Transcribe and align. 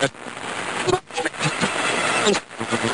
Thank 0.00 0.12
you. 2.84 2.93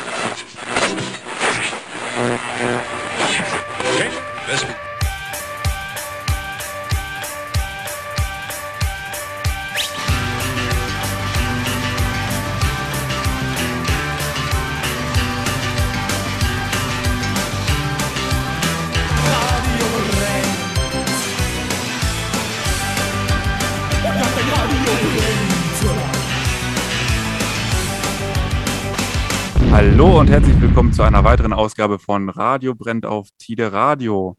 Und 30.21 30.29
herzlich 30.29 30.61
willkommen 30.61 30.93
zu 30.93 31.01
einer 31.01 31.23
weiteren 31.23 31.51
Ausgabe 31.51 31.97
von 31.97 32.29
Radio 32.29 32.75
brennt 32.75 33.07
auf 33.07 33.29
Tide 33.39 33.73
Radio. 33.73 34.37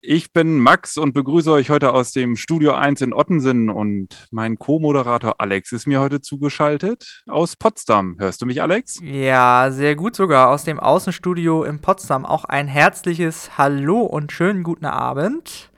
Ich 0.00 0.32
bin 0.32 0.60
Max 0.60 0.96
und 0.96 1.14
begrüße 1.14 1.50
euch 1.50 1.68
heute 1.68 1.92
aus 1.92 2.12
dem 2.12 2.36
Studio 2.36 2.74
1 2.74 3.00
in 3.00 3.12
Ottensen 3.12 3.70
und 3.70 4.28
mein 4.30 4.56
Co-Moderator 4.56 5.40
Alex 5.40 5.72
ist 5.72 5.88
mir 5.88 5.98
heute 5.98 6.20
zugeschaltet 6.20 7.24
aus 7.26 7.56
Potsdam. 7.56 8.14
Hörst 8.20 8.40
du 8.40 8.46
mich, 8.46 8.62
Alex? 8.62 9.00
Ja, 9.02 9.72
sehr 9.72 9.96
gut 9.96 10.14
sogar 10.14 10.50
aus 10.50 10.62
dem 10.62 10.78
Außenstudio 10.78 11.64
in 11.64 11.80
Potsdam. 11.80 12.24
Auch 12.24 12.44
ein 12.44 12.68
herzliches 12.68 13.58
Hallo 13.58 14.02
und 14.02 14.30
schönen 14.30 14.62
guten 14.62 14.86
Abend. 14.86 15.72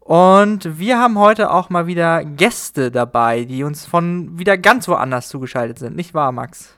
Und 0.00 0.80
wir 0.80 0.98
haben 0.98 1.16
heute 1.16 1.52
auch 1.52 1.70
mal 1.70 1.86
wieder 1.86 2.24
Gäste 2.24 2.90
dabei, 2.90 3.44
die 3.44 3.62
uns 3.62 3.86
von 3.86 4.36
wieder 4.36 4.58
ganz 4.58 4.88
woanders 4.88 5.28
zugeschaltet 5.28 5.78
sind. 5.78 5.94
Nicht 5.94 6.12
wahr, 6.12 6.32
Max? 6.32 6.76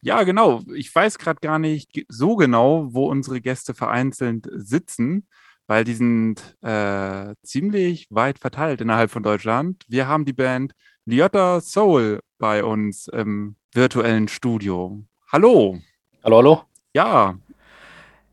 Ja, 0.00 0.22
genau. 0.22 0.62
Ich 0.74 0.94
weiß 0.94 1.18
gerade 1.18 1.40
gar 1.40 1.58
nicht 1.58 2.04
so 2.08 2.36
genau, 2.36 2.94
wo 2.94 3.08
unsere 3.08 3.40
Gäste 3.40 3.74
vereinzelt 3.74 4.48
sitzen, 4.52 5.26
weil 5.66 5.84
die 5.84 5.94
sind 5.94 6.56
äh, 6.62 7.34
ziemlich 7.42 8.06
weit 8.10 8.38
verteilt 8.38 8.80
innerhalb 8.80 9.10
von 9.10 9.22
Deutschland. 9.22 9.84
Wir 9.88 10.06
haben 10.06 10.24
die 10.24 10.32
Band 10.32 10.72
Liotta 11.04 11.60
Soul 11.60 12.20
bei 12.38 12.62
uns 12.62 13.08
im 13.08 13.56
virtuellen 13.74 14.28
Studio. 14.28 15.02
Hallo. 15.32 15.78
Hallo, 16.22 16.36
hallo. 16.36 16.62
Ja. 16.94 17.36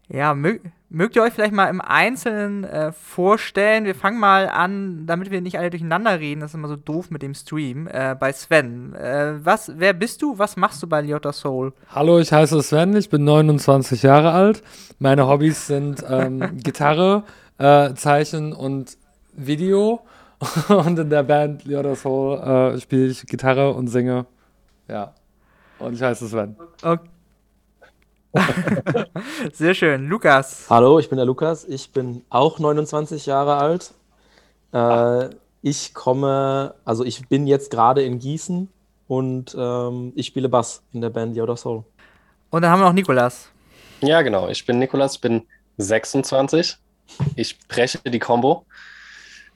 Ja, 0.07 0.33
mö 0.35 0.59
mögt 0.95 1.15
ihr 1.17 1.23
euch 1.23 1.33
vielleicht 1.33 1.53
mal 1.53 1.67
im 1.67 1.81
Einzelnen 1.81 2.63
äh, 2.63 2.91
vorstellen? 2.93 3.83
Wir 3.83 3.95
fangen 3.95 4.17
mal 4.17 4.47
an, 4.47 5.05
damit 5.05 5.29
wir 5.29 5.41
nicht 5.41 5.59
alle 5.59 5.69
durcheinander 5.69 6.19
reden, 6.19 6.39
das 6.39 6.51
ist 6.51 6.55
immer 6.55 6.69
so 6.69 6.77
doof 6.77 7.11
mit 7.11 7.21
dem 7.21 7.33
Stream, 7.33 7.87
äh, 7.87 8.15
bei 8.17 8.31
Sven. 8.31 8.95
Äh, 8.95 9.33
was, 9.43 9.73
wer 9.75 9.93
bist 9.93 10.21
du? 10.21 10.39
Was 10.39 10.55
machst 10.55 10.81
du 10.81 10.87
bei 10.87 11.01
Liotta 11.01 11.33
Soul? 11.33 11.73
Hallo, 11.93 12.19
ich 12.19 12.31
heiße 12.31 12.63
Sven, 12.63 12.95
ich 12.95 13.09
bin 13.09 13.25
29 13.25 14.03
Jahre 14.03 14.31
alt. 14.31 14.63
Meine 14.97 15.27
Hobbys 15.27 15.67
sind 15.67 16.03
ähm, 16.09 16.57
Gitarre, 16.63 17.23
äh, 17.57 17.93
Zeichen 17.93 18.53
und 18.53 18.97
Video. 19.33 20.01
und 20.69 20.97
in 20.97 21.09
der 21.09 21.23
Band 21.23 21.65
Liotta 21.65 21.95
Soul 21.95 22.39
äh, 22.39 22.79
spiele 22.79 23.07
ich 23.07 23.25
Gitarre 23.25 23.73
und 23.73 23.87
singe. 23.87 24.25
Ja. 24.87 25.13
Und 25.79 25.93
ich 25.93 26.01
heiße 26.01 26.27
Sven. 26.27 26.55
Okay. 26.81 27.09
Sehr 29.53 29.73
schön. 29.73 30.07
Lukas. 30.07 30.65
Hallo, 30.69 30.99
ich 30.99 31.09
bin 31.09 31.17
der 31.17 31.25
Lukas. 31.25 31.65
Ich 31.65 31.91
bin 31.91 32.23
auch 32.29 32.59
29 32.59 33.25
Jahre 33.25 33.57
alt. 33.57 33.93
Äh, 34.73 35.35
ich 35.61 35.93
komme, 35.93 36.75
also 36.83 37.03
ich 37.03 37.27
bin 37.27 37.47
jetzt 37.47 37.71
gerade 37.71 38.03
in 38.03 38.19
Gießen 38.19 38.69
und 39.07 39.55
ähm, 39.57 40.13
ich 40.15 40.27
spiele 40.27 40.49
Bass 40.49 40.83
in 40.93 41.01
der 41.01 41.09
Band 41.09 41.35
Yoda 41.35 41.55
Soul. 41.55 41.83
Und 42.49 42.61
dann 42.61 42.71
haben 42.71 42.81
wir 42.81 42.85
noch 42.85 42.93
Nikolas. 42.93 43.49
Ja, 44.01 44.21
genau. 44.21 44.49
Ich 44.49 44.65
bin 44.65 44.79
Nikolas, 44.79 45.17
bin 45.17 45.43
26. 45.77 46.77
Ich 47.35 47.49
spreche 47.49 47.99
die 47.99 48.19
Combo. 48.19 48.65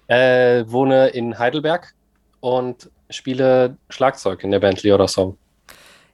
Äh, 0.08 0.64
wohne 0.68 1.09
in 1.09 1.38
Heidelberg 1.38 1.94
und 2.40 2.90
spiele 3.09 3.78
Schlagzeug 3.90 4.44
in 4.44 4.52
der 4.52 4.59
Band 4.59 4.82
Leoda 4.84 5.08
Soul. 5.08 5.36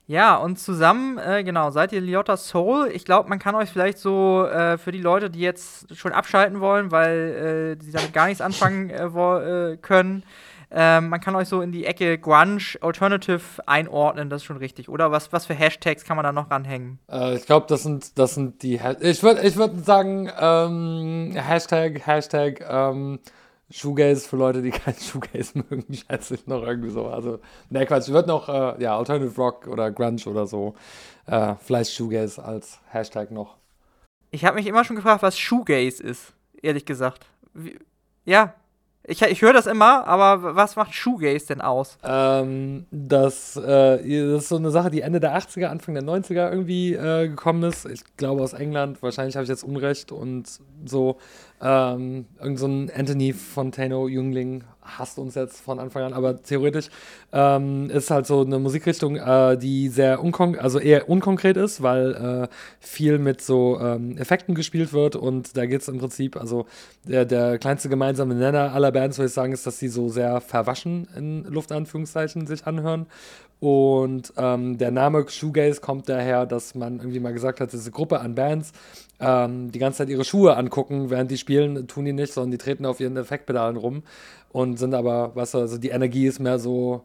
Ja, 0.08 0.36
und 0.36 0.58
zusammen, 0.58 1.18
äh, 1.18 1.42
genau, 1.42 1.70
seid 1.70 1.92
ihr 1.92 2.00
Liotta 2.00 2.36
Soul. 2.36 2.90
Ich 2.92 3.04
glaube, 3.04 3.28
man 3.28 3.40
kann 3.40 3.56
euch 3.56 3.70
vielleicht 3.70 3.98
so 3.98 4.46
äh, 4.46 4.78
für 4.78 4.92
die 4.92 5.00
Leute, 5.00 5.30
die 5.30 5.40
jetzt 5.40 5.96
schon 5.96 6.12
abschalten 6.12 6.60
wollen, 6.60 6.92
weil 6.92 7.76
äh, 7.80 7.84
sie 7.84 7.90
damit 7.90 8.12
gar 8.12 8.26
nichts 8.26 8.40
anfangen 8.40 8.90
äh, 8.90 9.04
äh, 9.04 9.76
können, 9.78 10.22
ähm, 10.70 11.08
man 11.10 11.20
kann 11.20 11.36
euch 11.36 11.48
so 11.48 11.60
in 11.62 11.70
die 11.70 11.86
Ecke 11.86 12.18
Grunge 12.18 12.76
Alternative 12.80 13.40
einordnen, 13.66 14.30
das 14.30 14.42
ist 14.42 14.46
schon 14.46 14.56
richtig. 14.56 14.88
Oder 14.88 15.12
was, 15.12 15.32
was 15.32 15.46
für 15.46 15.54
Hashtags 15.54 16.04
kann 16.04 16.16
man 16.16 16.24
da 16.24 16.32
noch 16.32 16.50
ranhängen? 16.50 16.98
Äh, 17.10 17.36
ich 17.36 17.46
glaube, 17.46 17.66
das 17.68 17.84
sind, 17.84 18.18
das 18.18 18.34
sind 18.34 18.62
die. 18.62 18.82
Ha 18.82 18.96
ich 19.00 19.22
würde 19.22 19.42
ich 19.42 19.56
würd 19.56 19.84
sagen, 19.84 20.30
ähm, 20.38 21.32
Hashtag, 21.34 22.04
Hashtag, 22.04 22.64
ähm, 22.68 23.20
Shoegaze 23.70 24.28
für 24.28 24.36
Leute, 24.36 24.62
die 24.62 24.70
keinen 24.70 24.96
Shoegaze 25.00 25.64
mögen, 25.68 25.92
schätze 25.92 26.34
ich 26.34 26.46
noch 26.46 26.62
irgendwie 26.62 26.90
so. 26.90 27.06
Also, 27.06 27.40
ne, 27.70 27.84
Quatsch, 27.86 28.08
wird 28.08 28.26
noch, 28.26 28.48
äh, 28.48 28.82
ja, 28.82 28.96
Alternative 28.96 29.34
Rock 29.36 29.66
oder 29.66 29.90
Grunge 29.90 30.22
oder 30.26 30.46
so. 30.46 30.74
Äh, 31.26 31.54
vielleicht 31.56 31.92
Shoegaze 31.92 32.44
als 32.44 32.78
Hashtag 32.90 33.30
noch. 33.30 33.56
Ich 34.30 34.44
habe 34.44 34.56
mich 34.56 34.66
immer 34.66 34.84
schon 34.84 34.96
gefragt, 34.96 35.22
was 35.22 35.38
Shoegaze 35.38 36.02
ist, 36.02 36.34
ehrlich 36.62 36.84
gesagt. 36.84 37.26
Wie, 37.54 37.78
ja, 38.24 38.54
ich, 39.08 39.22
ich 39.22 39.42
höre 39.42 39.52
das 39.52 39.66
immer, 39.66 40.06
aber 40.06 40.56
was 40.56 40.74
macht 40.74 40.92
Shoegaze 40.94 41.46
denn 41.46 41.60
aus? 41.60 41.96
Ähm, 42.02 42.86
das, 42.90 43.56
äh, 43.56 43.98
das 43.98 44.42
ist 44.42 44.48
so 44.48 44.56
eine 44.56 44.70
Sache, 44.70 44.90
die 44.90 45.02
Ende 45.02 45.20
der 45.20 45.36
80er, 45.36 45.66
Anfang 45.66 45.94
der 45.94 46.02
90er 46.02 46.50
irgendwie 46.50 46.94
äh, 46.94 47.28
gekommen 47.28 47.62
ist. 47.62 47.86
Ich 47.86 48.02
glaube 48.16 48.42
aus 48.42 48.52
England, 48.52 49.02
wahrscheinlich 49.02 49.36
habe 49.36 49.44
ich 49.44 49.48
jetzt 49.48 49.62
Unrecht 49.62 50.10
und 50.10 50.48
so. 50.84 51.18
Ähm, 51.62 52.26
irgend 52.40 52.58
so 52.58 52.66
ein 52.66 52.90
Anthony 52.94 53.32
Fontano 53.32 54.08
Jüngling 54.08 54.64
hasst 54.86 55.18
uns 55.18 55.34
jetzt 55.34 55.60
von 55.60 55.78
Anfang 55.78 56.04
an, 56.04 56.12
aber 56.12 56.42
theoretisch 56.42 56.88
ähm, 57.32 57.90
ist 57.90 58.10
halt 58.10 58.26
so 58.26 58.42
eine 58.42 58.58
Musikrichtung, 58.58 59.16
äh, 59.16 59.56
die 59.58 59.88
sehr 59.88 60.22
unkon 60.22 60.58
also 60.58 60.78
eher 60.78 61.08
unkonkret 61.08 61.56
ist, 61.56 61.82
weil 61.82 62.14
äh, 62.14 62.48
viel 62.80 63.18
mit 63.18 63.40
so 63.40 63.78
ähm, 63.80 64.16
Effekten 64.16 64.54
gespielt 64.54 64.92
wird 64.92 65.16
und 65.16 65.56
da 65.56 65.66
geht 65.66 65.82
es 65.82 65.88
im 65.88 65.98
Prinzip, 65.98 66.36
also 66.36 66.66
der, 67.04 67.24
der 67.24 67.58
kleinste 67.58 67.88
gemeinsame 67.88 68.34
Nenner 68.34 68.72
aller 68.72 68.92
Bands, 68.92 69.18
würde 69.18 69.28
ich 69.28 69.34
sagen, 69.34 69.52
ist, 69.52 69.66
dass 69.66 69.78
sie 69.78 69.88
so 69.88 70.08
sehr 70.08 70.40
verwaschen 70.40 71.08
in 71.16 71.44
Luftanführungszeichen 71.44 72.46
sich 72.46 72.66
anhören 72.66 73.06
und 73.58 74.32
ähm, 74.36 74.76
der 74.76 74.90
Name 74.90 75.26
Shoegaze 75.28 75.80
kommt 75.80 76.08
daher, 76.08 76.44
dass 76.46 76.74
man 76.74 76.98
irgendwie 76.98 77.20
mal 77.20 77.32
gesagt 77.32 77.60
hat, 77.60 77.72
diese 77.72 77.90
Gruppe 77.90 78.20
an 78.20 78.34
Bands 78.34 78.72
ähm, 79.18 79.72
die 79.72 79.78
ganze 79.78 79.98
Zeit 79.98 80.10
ihre 80.10 80.24
Schuhe 80.24 80.56
angucken, 80.56 81.08
während 81.08 81.30
die 81.30 81.38
spielen, 81.38 81.88
tun 81.88 82.04
die 82.04 82.12
nicht, 82.12 82.32
sondern 82.32 82.50
die 82.50 82.58
treten 82.58 82.84
auf 82.84 83.00
ihren 83.00 83.16
Effektpedalen 83.16 83.76
rum 83.76 84.02
und 84.52 84.78
sind 84.78 84.94
aber, 84.94 85.34
weißt 85.34 85.54
du, 85.54 85.58
also 85.58 85.78
die 85.78 85.88
Energie 85.88 86.26
ist 86.26 86.38
mehr 86.38 86.58
so 86.58 87.04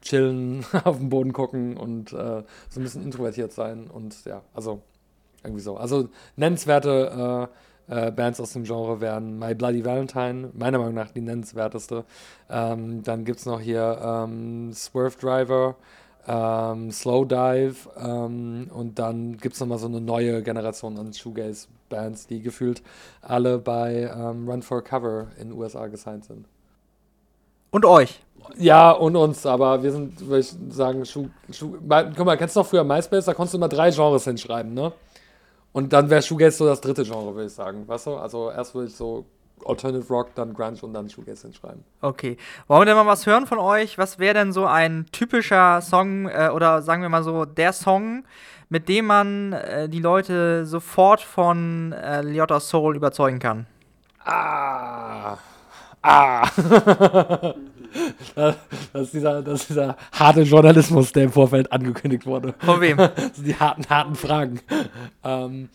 chillen, 0.00 0.64
auf 0.84 0.98
den 0.98 1.10
Boden 1.10 1.32
gucken 1.32 1.76
und 1.76 2.12
äh, 2.12 2.42
so 2.70 2.80
ein 2.80 2.82
bisschen 2.82 3.02
introvertiert 3.02 3.52
sein 3.52 3.88
und 3.88 4.24
ja, 4.24 4.42
also 4.54 4.80
irgendwie 5.44 5.62
so. 5.62 5.76
Also 5.76 6.08
nennenswerte 6.36 7.48
äh, 7.50 7.56
äh, 7.88 8.10
Bands 8.10 8.40
aus 8.40 8.52
dem 8.52 8.64
Genre 8.64 9.00
wären 9.00 9.38
My 9.38 9.54
Bloody 9.54 9.84
Valentine, 9.84 10.50
meiner 10.54 10.78
Meinung 10.78 10.94
nach 10.94 11.10
die 11.10 11.20
nennenswerteste. 11.20 12.04
Ähm, 12.48 13.02
dann 13.02 13.24
gibt 13.24 13.40
es 13.40 13.46
noch 13.46 13.60
hier 13.60 14.00
ähm, 14.02 14.72
Swerve 14.72 15.18
Driver, 15.18 15.76
ähm, 16.26 16.90
Slow 16.92 17.24
Dive 17.24 17.90
ähm, 17.98 18.70
und 18.72 18.98
dann 18.98 19.36
gibt 19.38 19.54
es 19.54 19.60
nochmal 19.60 19.78
so 19.78 19.86
eine 19.86 20.00
neue 20.00 20.42
Generation 20.42 20.96
an 20.98 21.12
Shoegaze-Bands, 21.12 22.28
die 22.28 22.40
gefühlt 22.40 22.82
alle 23.20 23.58
bei 23.58 24.10
ähm, 24.14 24.48
Run 24.48 24.62
for 24.62 24.82
Cover 24.82 25.28
in 25.38 25.48
den 25.50 25.58
USA 25.58 25.88
gesigned 25.88 26.24
sind. 26.24 26.46
Und 27.70 27.84
euch. 27.84 28.20
Ja, 28.58 28.90
und 28.90 29.16
uns, 29.16 29.46
aber 29.46 29.82
wir 29.82 29.92
sind, 29.92 30.20
würde 30.20 30.40
ich 30.40 30.54
sagen, 30.70 31.04
Schuh, 31.04 31.28
Schuh, 31.50 31.78
guck 31.80 32.26
mal, 32.26 32.36
kennst 32.36 32.54
du 32.54 32.60
noch 32.60 32.66
früher 32.66 32.84
MySpace, 32.84 33.24
da 33.24 33.34
konntest 33.34 33.54
du 33.54 33.58
immer 33.58 33.68
drei 33.68 33.90
Genres 33.90 34.24
hinschreiben, 34.24 34.74
ne? 34.74 34.92
Und 35.72 35.92
dann 35.92 36.10
wäre 36.10 36.22
Shoegaze 36.22 36.58
so 36.58 36.66
das 36.66 36.80
dritte 36.80 37.04
Genre, 37.04 37.34
würde 37.34 37.46
ich 37.46 37.52
sagen, 37.52 37.86
weißt 37.88 38.06
du? 38.06 38.16
Also 38.16 38.50
erst 38.50 38.74
würde 38.74 38.88
ich 38.88 38.94
so 38.94 39.24
Alternative 39.64 40.06
Rock, 40.12 40.34
dann 40.34 40.54
Grunge 40.54 40.78
und 40.82 40.92
dann 40.92 41.08
Shoegaze 41.08 41.46
hinschreiben. 41.46 41.84
Okay. 42.00 42.36
Wollen 42.66 42.82
wir 42.82 42.86
denn 42.86 42.96
mal 42.96 43.06
was 43.06 43.26
hören 43.26 43.46
von 43.46 43.58
euch? 43.58 43.96
Was 43.96 44.18
wäre 44.18 44.34
denn 44.34 44.52
so 44.52 44.66
ein 44.66 45.06
typischer 45.12 45.80
Song 45.80 46.28
äh, 46.28 46.50
oder 46.52 46.82
sagen 46.82 47.02
wir 47.02 47.08
mal 47.08 47.22
so 47.22 47.44
der 47.44 47.72
Song, 47.72 48.24
mit 48.68 48.88
dem 48.88 49.06
man 49.06 49.52
äh, 49.52 49.88
die 49.88 50.00
Leute 50.00 50.66
sofort 50.66 51.20
von 51.20 51.92
äh, 51.92 52.22
Liotta 52.22 52.60
Soul 52.60 52.96
überzeugen 52.96 53.38
kann? 53.38 53.66
Ah. 54.24 55.38
Ah. 56.02 56.48
das, 58.34 58.56
ist 58.94 59.14
dieser, 59.14 59.42
das 59.42 59.60
ist 59.60 59.70
dieser 59.70 59.96
harte 60.12 60.42
Journalismus, 60.42 61.12
der 61.12 61.24
im 61.24 61.32
Vorfeld 61.32 61.70
angekündigt 61.72 62.26
wurde. 62.26 62.54
Von 62.58 62.80
wem? 62.80 62.96
Das 62.96 63.14
sind 63.34 63.46
die 63.46 63.54
harten, 63.54 63.84
harten 63.88 64.14
Fragen. 64.14 64.60
Ähm, 65.22 65.68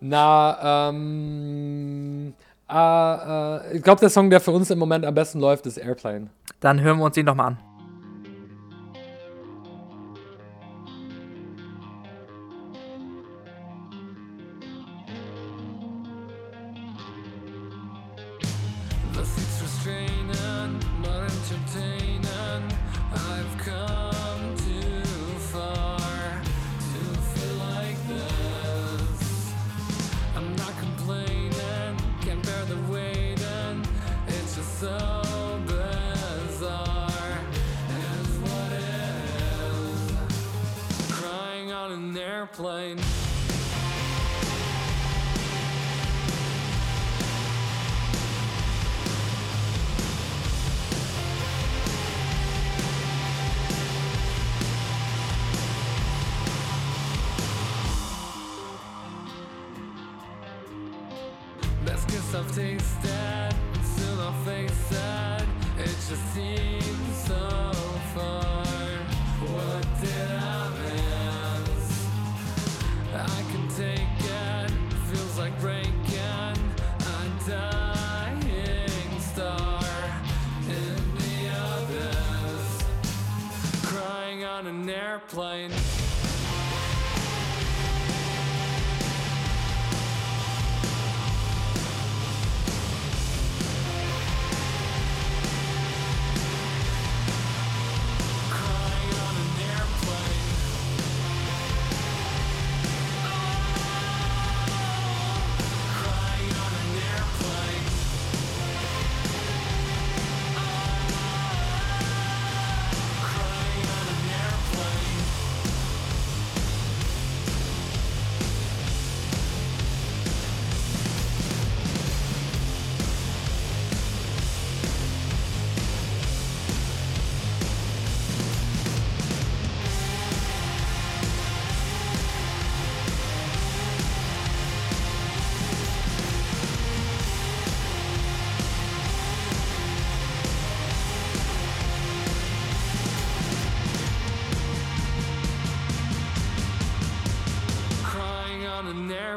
na, 0.00 0.88
ähm, 0.90 2.34
äh, 2.70 2.74
äh, 2.74 3.76
ich 3.76 3.82
glaube, 3.82 4.00
der 4.00 4.10
Song, 4.10 4.30
der 4.30 4.40
für 4.40 4.52
uns 4.52 4.70
im 4.70 4.78
Moment 4.78 5.04
am 5.04 5.14
besten 5.14 5.40
läuft, 5.40 5.66
ist 5.66 5.76
Airplane. 5.76 6.28
Dann 6.60 6.80
hören 6.80 6.98
wir 6.98 7.04
uns 7.04 7.14
den 7.14 7.26
doch 7.26 7.34
mal 7.34 7.48
an. 7.48 7.58
Airplane. 42.54 43.23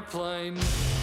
Airplane. 0.07 0.97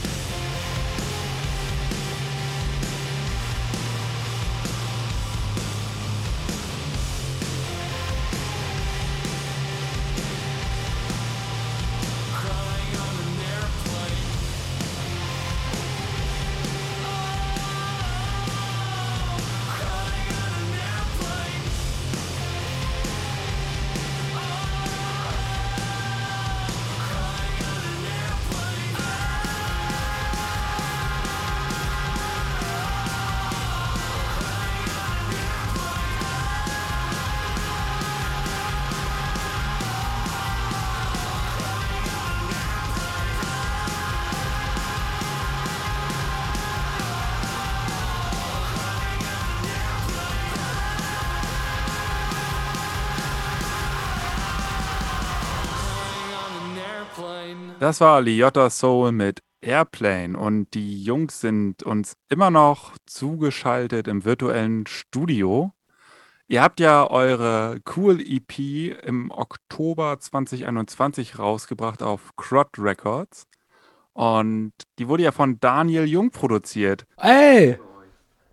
Das 57.84 58.00
war 58.00 58.22
Liotta 58.22 58.70
Soul 58.70 59.12
mit 59.12 59.42
Airplane 59.60 60.38
und 60.38 60.72
die 60.72 61.02
Jungs 61.02 61.42
sind 61.42 61.82
uns 61.82 62.16
immer 62.30 62.50
noch 62.50 62.96
zugeschaltet 63.04 64.08
im 64.08 64.24
virtuellen 64.24 64.86
Studio. 64.86 65.70
Ihr 66.48 66.62
habt 66.62 66.80
ja 66.80 67.06
eure 67.10 67.82
Cool 67.94 68.22
EP 68.22 68.58
im 69.04 69.30
Oktober 69.30 70.18
2021 70.18 71.38
rausgebracht 71.38 72.02
auf 72.02 72.34
Crot 72.36 72.70
Records 72.78 73.46
und 74.14 74.72
die 74.98 75.06
wurde 75.06 75.24
ja 75.24 75.32
von 75.32 75.60
Daniel 75.60 76.06
Jung 76.06 76.30
produziert. 76.30 77.04
Ey! 77.18 77.78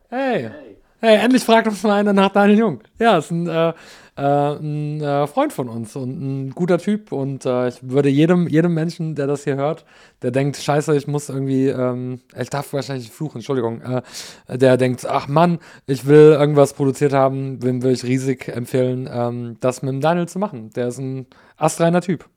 Hey! 0.10 0.52
Hey, 1.00 1.18
endlich 1.18 1.44
fragt 1.46 1.68
uns 1.68 1.82
mal 1.84 1.94
einer 1.94 2.12
nach 2.12 2.34
Daniel 2.34 2.60
Jung. 2.60 2.82
Ja, 3.00 3.18
ist 3.18 3.32
ein, 3.32 3.48
äh, 3.48 3.74
äh, 4.22 4.56
ein 4.60 5.02
äh, 5.02 5.26
Freund 5.26 5.52
von 5.52 5.68
uns 5.68 5.96
und 5.96 6.22
ein 6.22 6.50
guter 6.52 6.78
Typ. 6.78 7.12
Und 7.12 7.46
äh, 7.46 7.70
ich 7.70 7.80
würde 7.82 8.10
jedem, 8.10 8.48
jedem 8.48 8.74
Menschen, 8.74 9.16
der 9.16 9.26
das 9.26 9.44
hier 9.44 9.56
hört, 9.56 9.84
der 10.22 10.30
denkt, 10.30 10.58
scheiße, 10.58 10.96
ich 10.96 11.08
muss 11.08 11.30
irgendwie, 11.30 11.68
ähm, 11.68 12.22
ich 12.40 12.50
darf 12.52 12.72
wahrscheinlich 12.74 13.10
fluchen, 13.10 13.38
Entschuldigung, 13.38 13.82
äh, 13.82 14.02
der 14.48 14.78
denkt, 14.78 15.08
ach 15.08 15.28
Mann, 15.28 15.58
ich 15.88 16.06
will 16.06 16.38
irgendwas 16.40 16.74
produziert 16.74 17.14
haben, 17.14 17.60
dem 17.60 17.82
würde 17.82 17.94
ich 17.94 18.04
riesig 18.04 18.48
empfehlen, 18.48 19.10
ähm, 19.12 19.58
das 19.60 19.82
mit 19.82 19.92
dem 19.92 20.02
Daniel 20.02 20.28
zu 20.28 20.38
machen. 20.38 20.70
Der 20.76 20.90
ist 20.90 21.00
ein 21.00 21.26
astreiner 21.58 22.02
Typ. 22.02 22.30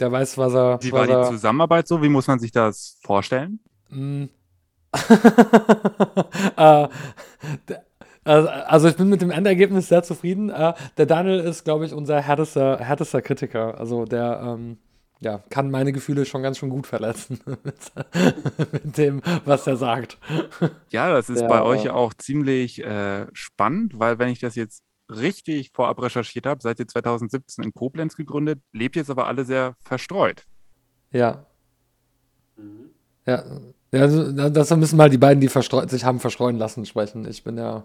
Der 0.00 0.10
weiß, 0.10 0.38
was 0.38 0.54
er. 0.54 0.78
Wie 0.82 0.92
war 0.92 1.08
er, 1.08 1.24
die 1.24 1.30
Zusammenarbeit 1.32 1.86
so? 1.86 2.02
Wie 2.02 2.08
muss 2.08 2.26
man 2.26 2.38
sich 2.38 2.52
das 2.52 2.98
vorstellen? 3.02 3.60
Mm. 3.90 4.24
äh, 6.56 6.88
also- 8.26 8.48
also 8.48 8.88
ich 8.88 8.96
bin 8.96 9.08
mit 9.08 9.22
dem 9.22 9.30
Endergebnis 9.30 9.88
sehr 9.88 10.02
zufrieden. 10.02 10.50
Äh, 10.50 10.74
der 10.98 11.06
Daniel 11.06 11.40
ist, 11.40 11.64
glaube 11.64 11.86
ich, 11.86 11.92
unser 11.94 12.20
härtester, 12.20 12.78
härtester 12.78 13.22
Kritiker. 13.22 13.78
Also 13.78 14.04
der 14.04 14.40
ähm, 14.44 14.78
ja, 15.20 15.38
kann 15.48 15.70
meine 15.70 15.92
Gefühle 15.92 16.26
schon 16.26 16.42
ganz 16.42 16.58
schön 16.58 16.68
gut 16.68 16.86
verletzen 16.86 17.40
mit, 17.64 18.98
dem, 18.98 19.22
was 19.46 19.66
er 19.66 19.76
sagt. 19.76 20.18
Ja, 20.90 21.10
das 21.10 21.30
ist 21.30 21.40
Ja, 21.40 21.48
bei 21.48 21.62
euch 21.62 21.84
ja 21.84 21.94
auch 21.94 22.12
ziemlich 22.14 22.84
äh, 22.84 23.26
spannend, 23.32 23.98
weil 23.98 24.18
wenn 24.18 24.28
ich 24.28 24.40
das 24.40 24.54
jetzt 24.56 24.82
richtig 25.08 25.70
vorab 25.72 26.02
recherchiert 26.02 26.46
habe, 26.46 26.60
seid 26.60 26.80
ihr 26.80 26.86
2017 26.88 27.64
in 27.64 27.72
Koblenz 27.72 28.16
gegründet, 28.16 28.60
lebt 28.72 28.96
jetzt 28.96 29.08
aber 29.10 29.26
alle 29.26 29.44
sehr 29.44 29.74
verstreut. 29.80 30.44
Ja. 31.12 31.46
Ja, 33.26 33.44
ja 33.96 34.02
also, 34.02 34.32
da- 34.32 34.50
das 34.50 34.74
müssen 34.76 34.96
mal 34.96 35.10
die 35.10 35.18
beiden, 35.18 35.40
die 35.40 35.48
sich 35.48 36.04
haben 36.04 36.20
verstreuen 36.20 36.58
lassen, 36.58 36.86
sprechen. 36.86 37.26
Ich 37.28 37.42
bin 37.44 37.56
ja, 37.58 37.84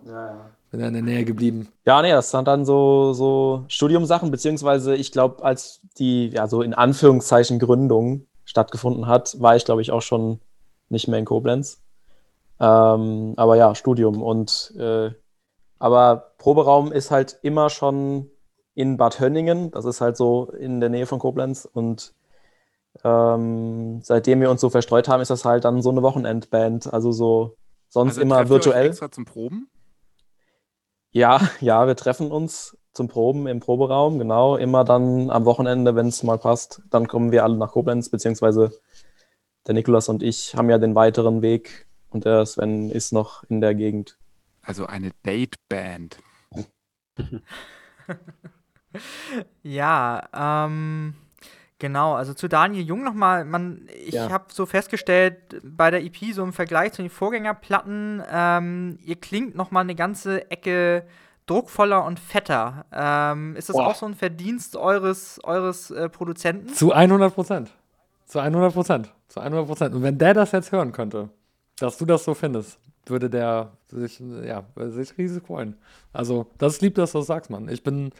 bin 0.71 0.79
ja 0.79 0.87
in 0.87 0.93
der 0.93 1.01
Nähe 1.03 1.25
geblieben. 1.25 1.67
Ja, 1.85 2.01
nee, 2.01 2.11
das 2.11 2.31
sind 2.31 2.47
dann 2.47 2.65
so, 2.65 3.13
so 3.13 3.65
Studiumsachen, 3.67 4.31
beziehungsweise 4.31 4.95
ich 4.95 5.11
glaube, 5.11 5.43
als 5.43 5.81
die, 5.97 6.27
ja, 6.29 6.47
so 6.47 6.61
in 6.61 6.73
Anführungszeichen 6.73 7.59
Gründung 7.59 8.25
stattgefunden 8.45 9.07
hat, 9.07 9.39
war 9.41 9.55
ich, 9.55 9.65
glaube 9.65 9.81
ich, 9.81 9.91
auch 9.91 10.01
schon 10.01 10.39
nicht 10.89 11.07
mehr 11.07 11.19
in 11.19 11.25
Koblenz. 11.25 11.81
Ähm, 12.59 13.33
aber 13.37 13.55
ja, 13.55 13.73
Studium 13.75 14.21
und 14.21 14.73
äh, 14.77 15.11
aber 15.79 16.33
Proberaum 16.37 16.91
ist 16.91 17.09
halt 17.09 17.39
immer 17.41 17.69
schon 17.69 18.29
in 18.75 18.97
Bad 18.97 19.19
Hönningen, 19.19 19.71
das 19.71 19.85
ist 19.85 19.99
halt 19.99 20.15
so 20.15 20.51
in 20.51 20.79
der 20.79 20.89
Nähe 20.89 21.05
von 21.07 21.17
Koblenz 21.19 21.67
und 21.71 22.13
ähm, 23.03 24.01
seitdem 24.03 24.41
wir 24.41 24.49
uns 24.51 24.61
so 24.61 24.69
verstreut 24.69 25.07
haben, 25.07 25.21
ist 25.21 25.31
das 25.31 25.45
halt 25.45 25.65
dann 25.65 25.81
so 25.81 25.89
eine 25.89 26.01
Wochenendband, 26.01 26.91
also 26.93 27.11
so 27.11 27.55
sonst 27.89 28.13
Also 28.13 28.21
immer 28.21 28.37
trefft 28.37 28.49
ihr 28.49 28.55
euch 28.55 28.65
virtuell. 28.65 28.87
extra 28.87 29.11
zum 29.11 29.25
Proben? 29.25 29.69
Ja, 31.11 31.41
ja, 31.61 31.87
wir 31.87 31.95
treffen 31.95 32.31
uns 32.31 32.77
zum 32.93 33.07
Proben 33.07 33.47
im 33.47 33.59
Proberaum, 33.61 34.19
genau. 34.19 34.57
Immer 34.57 34.83
dann 34.83 35.29
am 35.29 35.45
Wochenende, 35.45 35.95
wenn 35.95 36.07
es 36.07 36.23
mal 36.23 36.37
passt, 36.37 36.81
dann 36.89 37.07
kommen 37.07 37.31
wir 37.31 37.43
alle 37.43 37.55
nach 37.55 37.71
Koblenz, 37.71 38.09
beziehungsweise 38.09 38.71
der 39.67 39.73
Nikolas 39.75 40.09
und 40.09 40.23
ich 40.23 40.55
haben 40.55 40.69
ja 40.69 40.77
den 40.77 40.95
weiteren 40.95 41.41
Weg 41.41 41.87
und 42.09 42.25
der 42.25 42.45
Sven 42.45 42.89
ist 42.89 43.13
noch 43.13 43.43
in 43.43 43.61
der 43.61 43.75
Gegend. 43.75 44.17
Also 44.61 44.85
eine 44.85 45.11
Date-Band. 45.25 46.17
Ja, 49.63 50.27
ähm, 50.65 51.15
Genau, 51.81 52.13
also 52.13 52.35
zu 52.35 52.47
Daniel 52.47 52.85
Jung 52.85 53.03
nochmal, 53.03 53.43
man, 53.43 53.87
ich 54.05 54.13
Ja. 54.13 54.29
habe 54.29 54.45
so 54.53 54.67
festgestellt, 54.67 55.35
bei 55.63 55.89
der 55.89 56.03
EP, 56.03 56.31
so 56.31 56.43
im 56.43 56.53
Vergleich 56.53 56.93
zu 56.93 57.01
den 57.01 57.09
Vorgängerplatten, 57.09 58.21
ähm, 58.31 58.99
ihr 59.03 59.15
klingt 59.15 59.55
nochmal 59.55 59.81
eine 59.81 59.95
ganze 59.95 60.51
Ecke 60.51 61.03
druckvoller 61.47 62.05
und 62.05 62.19
fetter. 62.19 62.85
Ähm, 62.93 63.55
ist 63.55 63.69
das 63.69 63.77
Boah. 63.77 63.87
auch 63.87 63.95
so 63.95 64.05
ein 64.05 64.13
Verdienst 64.13 64.75
eures, 64.77 65.39
eures 65.43 65.89
äh, 65.89 66.07
Produzenten? 66.07 66.69
Zu 66.69 66.91
100 66.93 67.33
Prozent. 67.33 67.71
Zu 68.27 68.37
100 68.39 68.73
Prozent. 68.73 69.11
Zu 69.27 69.39
100 69.39 69.65
Prozent. 69.65 69.95
Und 69.95 70.03
wenn 70.03 70.19
der 70.19 70.35
das 70.35 70.51
jetzt 70.51 70.71
hören 70.71 70.91
könnte, 70.91 71.29
dass 71.79 71.97
du 71.97 72.05
das 72.05 72.23
so 72.23 72.35
findest, 72.35 72.77
würde 73.07 73.27
der 73.27 73.71
sich, 73.87 74.21
ja, 74.45 74.65
sich 74.75 75.17
riesig 75.17 75.43
freuen. 75.47 75.75
Also, 76.13 76.45
das 76.59 76.73
ist 76.73 76.81
lieb, 76.83 76.93
dass 76.93 77.13
du 77.13 77.17
das 77.17 77.27
sagst, 77.27 77.49
Mann. 77.49 77.67
Ich 77.69 77.81
bin 77.81 78.11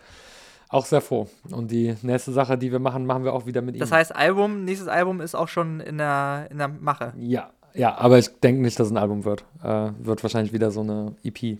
auch 0.72 0.86
sehr 0.86 1.02
froh. 1.02 1.28
Und 1.52 1.70
die 1.70 1.96
nächste 2.02 2.32
Sache, 2.32 2.58
die 2.58 2.72
wir 2.72 2.80
machen, 2.80 3.06
machen 3.06 3.24
wir 3.24 3.34
auch 3.34 3.46
wieder 3.46 3.62
mit 3.62 3.76
ihm. 3.76 3.80
Das 3.80 3.92
heißt, 3.92 4.16
Album, 4.16 4.64
nächstes 4.64 4.88
Album 4.88 5.22
ist 5.22 5.36
auch 5.36 5.48
schon 5.48 5.82
in 5.82 5.98
der, 5.98 6.48
in 6.50 6.58
der 6.58 6.70
Mache. 6.70 7.14
Ja, 7.18 7.52
ja, 7.74 7.98
aber 7.98 8.18
ich 8.18 8.40
denke 8.40 8.62
nicht, 8.62 8.80
dass 8.80 8.88
es 8.88 8.94
ein 8.94 8.98
Album 8.98 9.26
wird. 9.26 9.44
Äh, 9.64 9.92
wird 10.00 10.24
wahrscheinlich 10.24 10.54
wieder 10.54 10.72
so 10.72 10.82
eine 10.82 11.16
EP. 11.24 11.60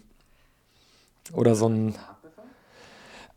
Oder 1.34 1.56
so 1.56 1.68
ein. 1.68 1.96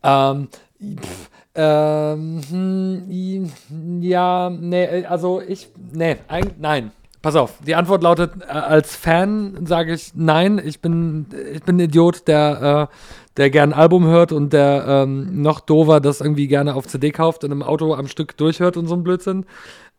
Ähm, 0.03 0.49
pff, 0.81 1.29
ähm, 1.55 2.41
hm, 2.49 4.01
ja, 4.01 4.49
nee, 4.49 5.05
also 5.05 5.41
ich, 5.41 5.69
nee, 5.93 6.17
eigentlich, 6.27 6.55
nein. 6.59 6.91
Pass 7.21 7.35
auf, 7.35 7.53
die 7.65 7.73
Antwort 7.73 8.03
lautet, 8.03 8.33
äh, 8.41 8.51
als 8.51 8.95
Fan 8.95 9.65
sage 9.65 9.93
ich 9.93 10.11
nein, 10.13 10.61
ich 10.63 10.79
bin, 10.81 11.25
ich 11.53 11.63
bin 11.63 11.77
ein 11.77 11.79
Idiot, 11.79 12.27
der, 12.27 12.89
äh, 12.91 12.95
der 13.37 13.49
gern 13.49 13.73
ein 13.73 13.79
Album 13.79 14.05
hört 14.05 14.31
und 14.31 14.53
der 14.53 14.85
ähm, 14.87 15.41
noch 15.41 15.59
dover 15.59 15.99
das 15.99 16.21
irgendwie 16.21 16.47
gerne 16.47 16.75
auf 16.75 16.87
CD 16.87 17.11
kauft 17.11 17.43
und 17.43 17.51
im 17.51 17.63
Auto 17.63 17.93
am 17.93 18.07
Stück 18.07 18.37
durchhört 18.37 18.77
und 18.77 18.87
so 18.87 18.95
ein 18.95 19.03
Blödsinn. 19.03 19.45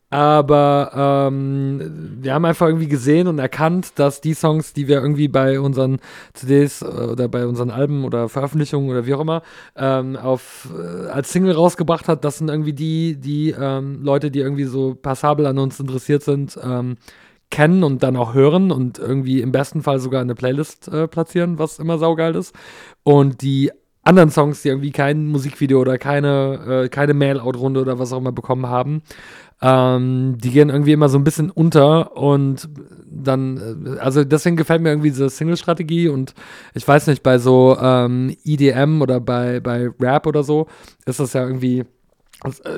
Aber 0.08 1.28
ähm, 1.28 2.18
wir 2.20 2.32
haben 2.32 2.44
einfach 2.44 2.68
irgendwie 2.68 2.86
gesehen 2.86 3.26
und 3.26 3.40
erkannt, 3.40 3.98
dass 3.98 4.20
die 4.20 4.34
Songs, 4.34 4.72
die 4.72 4.86
wir 4.86 5.00
irgendwie 5.00 5.26
bei 5.26 5.58
unseren 5.58 5.98
CDs 6.32 6.82
äh, 6.82 6.86
oder 6.86 7.26
bei 7.26 7.44
unseren 7.44 7.70
Alben 7.70 8.04
oder 8.04 8.28
Veröffentlichungen 8.28 8.88
oder 8.88 9.04
wie 9.04 9.14
auch 9.14 9.20
immer 9.20 9.42
ähm, 9.74 10.14
auf, 10.16 10.68
äh, 10.72 11.08
als 11.08 11.32
Single 11.32 11.52
rausgebracht 11.52 12.06
hat, 12.06 12.24
das 12.24 12.38
sind 12.38 12.48
irgendwie 12.48 12.72
die, 12.72 13.16
die 13.16 13.50
ähm, 13.50 14.00
Leute, 14.04 14.30
die 14.30 14.38
irgendwie 14.38 14.64
so 14.64 14.94
passabel 14.94 15.44
an 15.44 15.58
uns 15.58 15.80
interessiert 15.80 16.22
sind, 16.22 16.56
ähm, 16.62 16.98
kennen 17.50 17.84
und 17.84 18.02
dann 18.02 18.16
auch 18.16 18.34
hören 18.34 18.70
und 18.70 18.98
irgendwie 18.98 19.40
im 19.40 19.52
besten 19.52 19.82
Fall 19.82 19.98
sogar 20.00 20.20
in 20.20 20.26
eine 20.26 20.34
Playlist 20.34 20.88
äh, 20.88 21.06
platzieren, 21.08 21.58
was 21.58 21.78
immer 21.78 21.98
saugeil 21.98 22.34
ist. 22.34 22.54
Und 23.02 23.42
die 23.42 23.70
anderen 24.02 24.30
Songs, 24.30 24.62
die 24.62 24.68
irgendwie 24.68 24.92
kein 24.92 25.26
Musikvideo 25.26 25.80
oder 25.80 25.98
keine, 25.98 26.84
äh, 26.84 26.88
keine 26.88 27.14
Mail-Out-Runde 27.14 27.80
oder 27.80 27.98
was 27.98 28.12
auch 28.12 28.18
immer 28.18 28.32
bekommen 28.32 28.66
haben, 28.66 29.02
ähm, 29.62 30.36
die 30.38 30.50
gehen 30.50 30.68
irgendwie 30.68 30.92
immer 30.92 31.08
so 31.08 31.18
ein 31.18 31.24
bisschen 31.24 31.50
unter 31.50 32.16
und 32.16 32.68
dann, 33.10 33.96
äh, 33.96 33.98
also 33.98 34.22
deswegen 34.22 34.56
gefällt 34.56 34.82
mir 34.82 34.90
irgendwie 34.90 35.10
diese 35.10 35.30
Single-Strategie 35.30 36.08
und 36.08 36.34
ich 36.74 36.86
weiß 36.86 37.06
nicht, 37.06 37.22
bei 37.22 37.38
so 37.38 37.76
ähm, 37.80 38.36
EDM 38.44 39.00
oder 39.02 39.18
bei, 39.20 39.60
bei 39.60 39.90
Rap 39.98 40.26
oder 40.26 40.44
so 40.44 40.66
ist 41.06 41.20
das 41.20 41.32
ja 41.32 41.44
irgendwie 41.44 41.84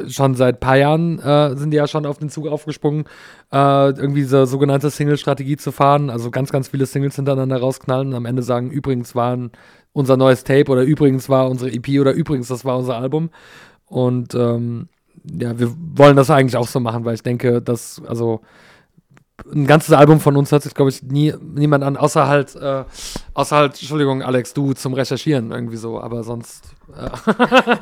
schon 0.07 0.35
seit 0.35 0.57
ein 0.57 0.61
paar 0.61 0.77
Jahren 0.77 1.19
äh, 1.19 1.57
sind 1.57 1.73
die 1.73 1.77
ja 1.77 1.87
schon 1.87 2.07
auf 2.07 2.19
den 2.19 2.29
Zug 2.31 2.47
aufgesprungen, 2.47 3.05
äh, 3.53 3.91
irgendwie 3.91 4.21
diese 4.21 4.47
sogenannte 4.47 4.91
Single-Strategie 4.91 5.57
zu 5.57 5.73
fahren, 5.73 6.11
also 6.11 6.31
ganz, 6.31 6.53
ganz 6.53 6.69
viele 6.69 6.87
Singles 6.87 7.17
hintereinander 7.17 7.59
rausknallen 7.59 8.09
und 8.09 8.15
am 8.15 8.27
Ende 8.27 8.43
sagen, 8.43 8.71
übrigens 8.71 9.15
waren 9.15 9.51
unser 9.93 10.17
neues 10.17 10.45
Tape 10.45 10.71
oder 10.71 10.83
übrigens 10.83 11.29
war 11.29 11.51
unsere 11.51 11.73
EP 11.73 11.89
oder 12.01 12.13
übrigens 12.13 12.49
das 12.49 12.65
war 12.65 12.79
unser 12.79 12.97
Album. 12.97 13.31
Und 13.87 14.35
ähm, 14.35 14.89
ja, 15.25 15.59
wir 15.59 15.75
wollen 15.97 16.17
das 16.17 16.31
eigentlich 16.31 16.57
auch 16.57 16.69
so 16.69 16.79
machen, 16.81 17.05
weil 17.05 17.15
ich 17.15 17.23
denke, 17.23 17.61
dass, 17.61 18.01
also 18.07 18.41
ein 19.53 19.67
ganzes 19.67 19.95
Album 19.95 20.21
von 20.21 20.37
uns 20.37 20.51
hört 20.53 20.63
sich, 20.63 20.75
glaube 20.75 20.91
ich, 20.91 21.03
nie, 21.03 21.33
niemand 21.41 21.85
an, 21.85 21.97
außer 21.97 22.27
halt, 22.27 22.57
äh, 22.57 22.85
außer 23.35 23.57
halt, 23.57 23.73
Entschuldigung, 23.81 24.23
Alex, 24.23 24.53
du 24.53 24.73
zum 24.73 24.95
Recherchieren 24.95 25.53
irgendwie 25.53 25.77
so, 25.77 26.01
aber 26.01 26.25
sonst, 26.25 26.65
äh, 26.97 27.77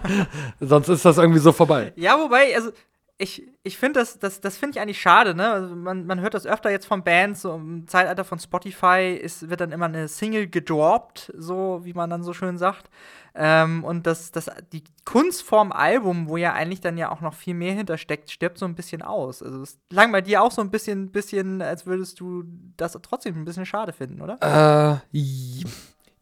sonst 0.61 0.89
ist 0.89 1.05
das 1.05 1.19
irgendwie 1.19 1.41
so 1.41 1.53
vorbei. 1.53 1.93
Ja, 1.97 2.19
wobei, 2.19 2.55
also 2.55 2.71
ich, 3.19 3.49
ich 3.63 3.79
finde 3.79 4.01
das, 4.01 4.19
das, 4.19 4.43
das 4.43 4.59
finde 4.59 4.77
ich 4.77 4.83
eigentlich 4.83 5.01
schade, 5.01 5.35
ne? 5.35 5.51
Also 5.51 5.75
man, 5.75 6.07
man 6.07 6.21
hört 6.21 6.35
das 6.35 6.47
öfter 6.47 6.71
jetzt 6.71 6.87
von 6.87 7.03
Bands, 7.03 7.43
so 7.43 7.55
im 7.55 7.89
Zeitalter 7.89 8.25
von 8.25 8.39
Spotify 8.39 9.19
ist, 9.21 9.49
wird 9.49 9.63
dann 9.63 9.73
immer 9.73 9.87
eine 9.87 10.09
Single 10.09 10.49
gedroppt, 10.49 11.33
so 11.37 11.81
wie 11.83 11.95
man 11.95 12.11
dann 12.11 12.23
so 12.23 12.35
schön 12.35 12.59
sagt. 12.59 12.91
Ähm, 13.35 13.85
und 13.85 14.07
das, 14.07 14.33
das, 14.33 14.51
die 14.73 14.85
Kunstform 15.07 15.73
Album, 15.73 16.29
wo 16.29 16.37
ja 16.37 16.53
eigentlich 16.53 16.83
dann 16.83 16.99
ja 16.99 17.11
auch 17.11 17.23
noch 17.23 17.35
viel 17.35 17.55
mehr 17.55 17.73
hintersteckt, 17.73 18.31
stirbt 18.31 18.59
so 18.59 18.67
ein 18.67 18.75
bisschen 18.75 19.01
aus. 19.01 19.43
Also 19.43 19.63
es 19.63 19.79
klang 19.89 20.13
bei 20.13 20.21
dir 20.21 20.43
auch 20.43 20.53
so 20.53 20.61
ein 20.61 20.71
bisschen, 20.71 21.11
bisschen, 21.11 21.63
als 21.63 21.87
würdest 21.87 22.21
du 22.21 22.45
das 22.77 22.99
trotzdem 23.03 23.37
ein 23.37 23.45
bisschen 23.47 23.67
schade 23.67 23.93
finden, 23.93 24.21
oder? 24.21 25.01
Äh, 25.13 25.17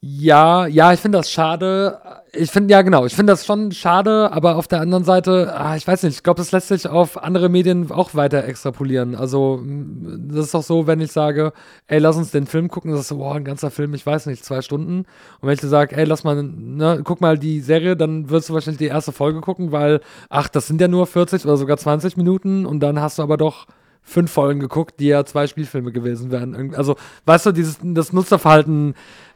ja, 0.06 0.66
ja, 0.66 0.92
ich 0.92 1.00
finde 1.00 1.16
das 1.16 1.30
schade. 1.30 1.99
Ich 2.34 2.50
finde, 2.50 2.73
ja, 2.73 2.82
genau, 2.82 3.06
ich 3.06 3.14
finde 3.14 3.32
das 3.32 3.46
schon 3.46 3.73
schade, 3.73 4.30
aber 4.32 4.56
auf 4.56 4.68
der 4.68 4.82
anderen 4.82 5.02
Seite, 5.02 5.54
ah, 5.56 5.76
ich 5.76 5.87
weiß 5.87 6.02
nicht, 6.02 6.16
ich 6.16 6.23
glaube, 6.23 6.37
das 6.37 6.52
lässt 6.52 6.68
sich 6.68 6.87
auf 6.87 7.23
andere 7.23 7.49
Medien 7.49 7.90
auch 7.90 8.14
weiter 8.14 8.44
extrapolieren. 8.44 9.14
Also, 9.14 9.61
m, 9.62 10.28
das 10.30 10.46
ist 10.46 10.54
doch 10.54 10.62
so, 10.62 10.87
wenn 10.87 11.00
ich 11.00 11.11
sage, 11.11 11.54
ey, 11.87 12.00
lass 12.00 12.16
uns 12.18 12.32
den 12.32 12.46
Film 12.46 12.68
gucken, 12.68 12.90
das 12.90 13.00
ist 13.00 13.08
so, 13.08 13.16
boah, 13.16 13.34
ein 13.37 13.44
ganzer 13.44 13.70
Film, 13.70 13.94
ich 13.94 14.04
weiß 14.04 14.26
nicht, 14.26 14.44
zwei 14.44 14.61
Stunden. 14.61 14.99
Und 14.99 15.06
wenn 15.40 15.54
ich 15.54 15.61
dir 15.61 15.68
sage, 15.68 15.96
ey, 15.96 16.04
lass 16.04 16.23
mal, 16.23 16.42
ne, 16.42 17.00
guck 17.02 17.23
mal 17.23 17.38
die 17.38 17.61
Serie, 17.61 17.96
dann 17.96 18.28
wirst 18.28 18.50
du 18.50 18.52
wahrscheinlich 18.52 18.78
die 18.78 18.88
erste 18.88 19.12
Folge 19.12 19.40
gucken, 19.40 19.73
weil, 19.73 20.00
ach, 20.28 20.49
das 20.49 20.66
sind 20.66 20.82
ja 20.82 20.88
nur 20.88 21.06
40 21.06 21.46
oder 21.46 21.56
sogar 21.56 21.78
20 21.78 22.18
Minuten 22.18 22.66
und 22.66 22.80
dann 22.80 23.00
hast 23.00 23.18
du 23.18 23.23
aber 23.23 23.38
doch 23.38 23.66
fünf 24.02 24.30
Folgen 24.30 24.61
geguckt, 24.61 25.00
die 25.00 25.06
ja 25.06 25.25
zwei 25.25 25.46
Spielfilme 25.46 25.92
gewesen 25.92 26.30
wären. 26.30 26.75
Also, 26.75 26.96
weißt 27.25 27.46
du, 27.46 27.52
dieses, 27.52 27.78
das 27.82 28.12
Nutzerverhalten 28.12 28.94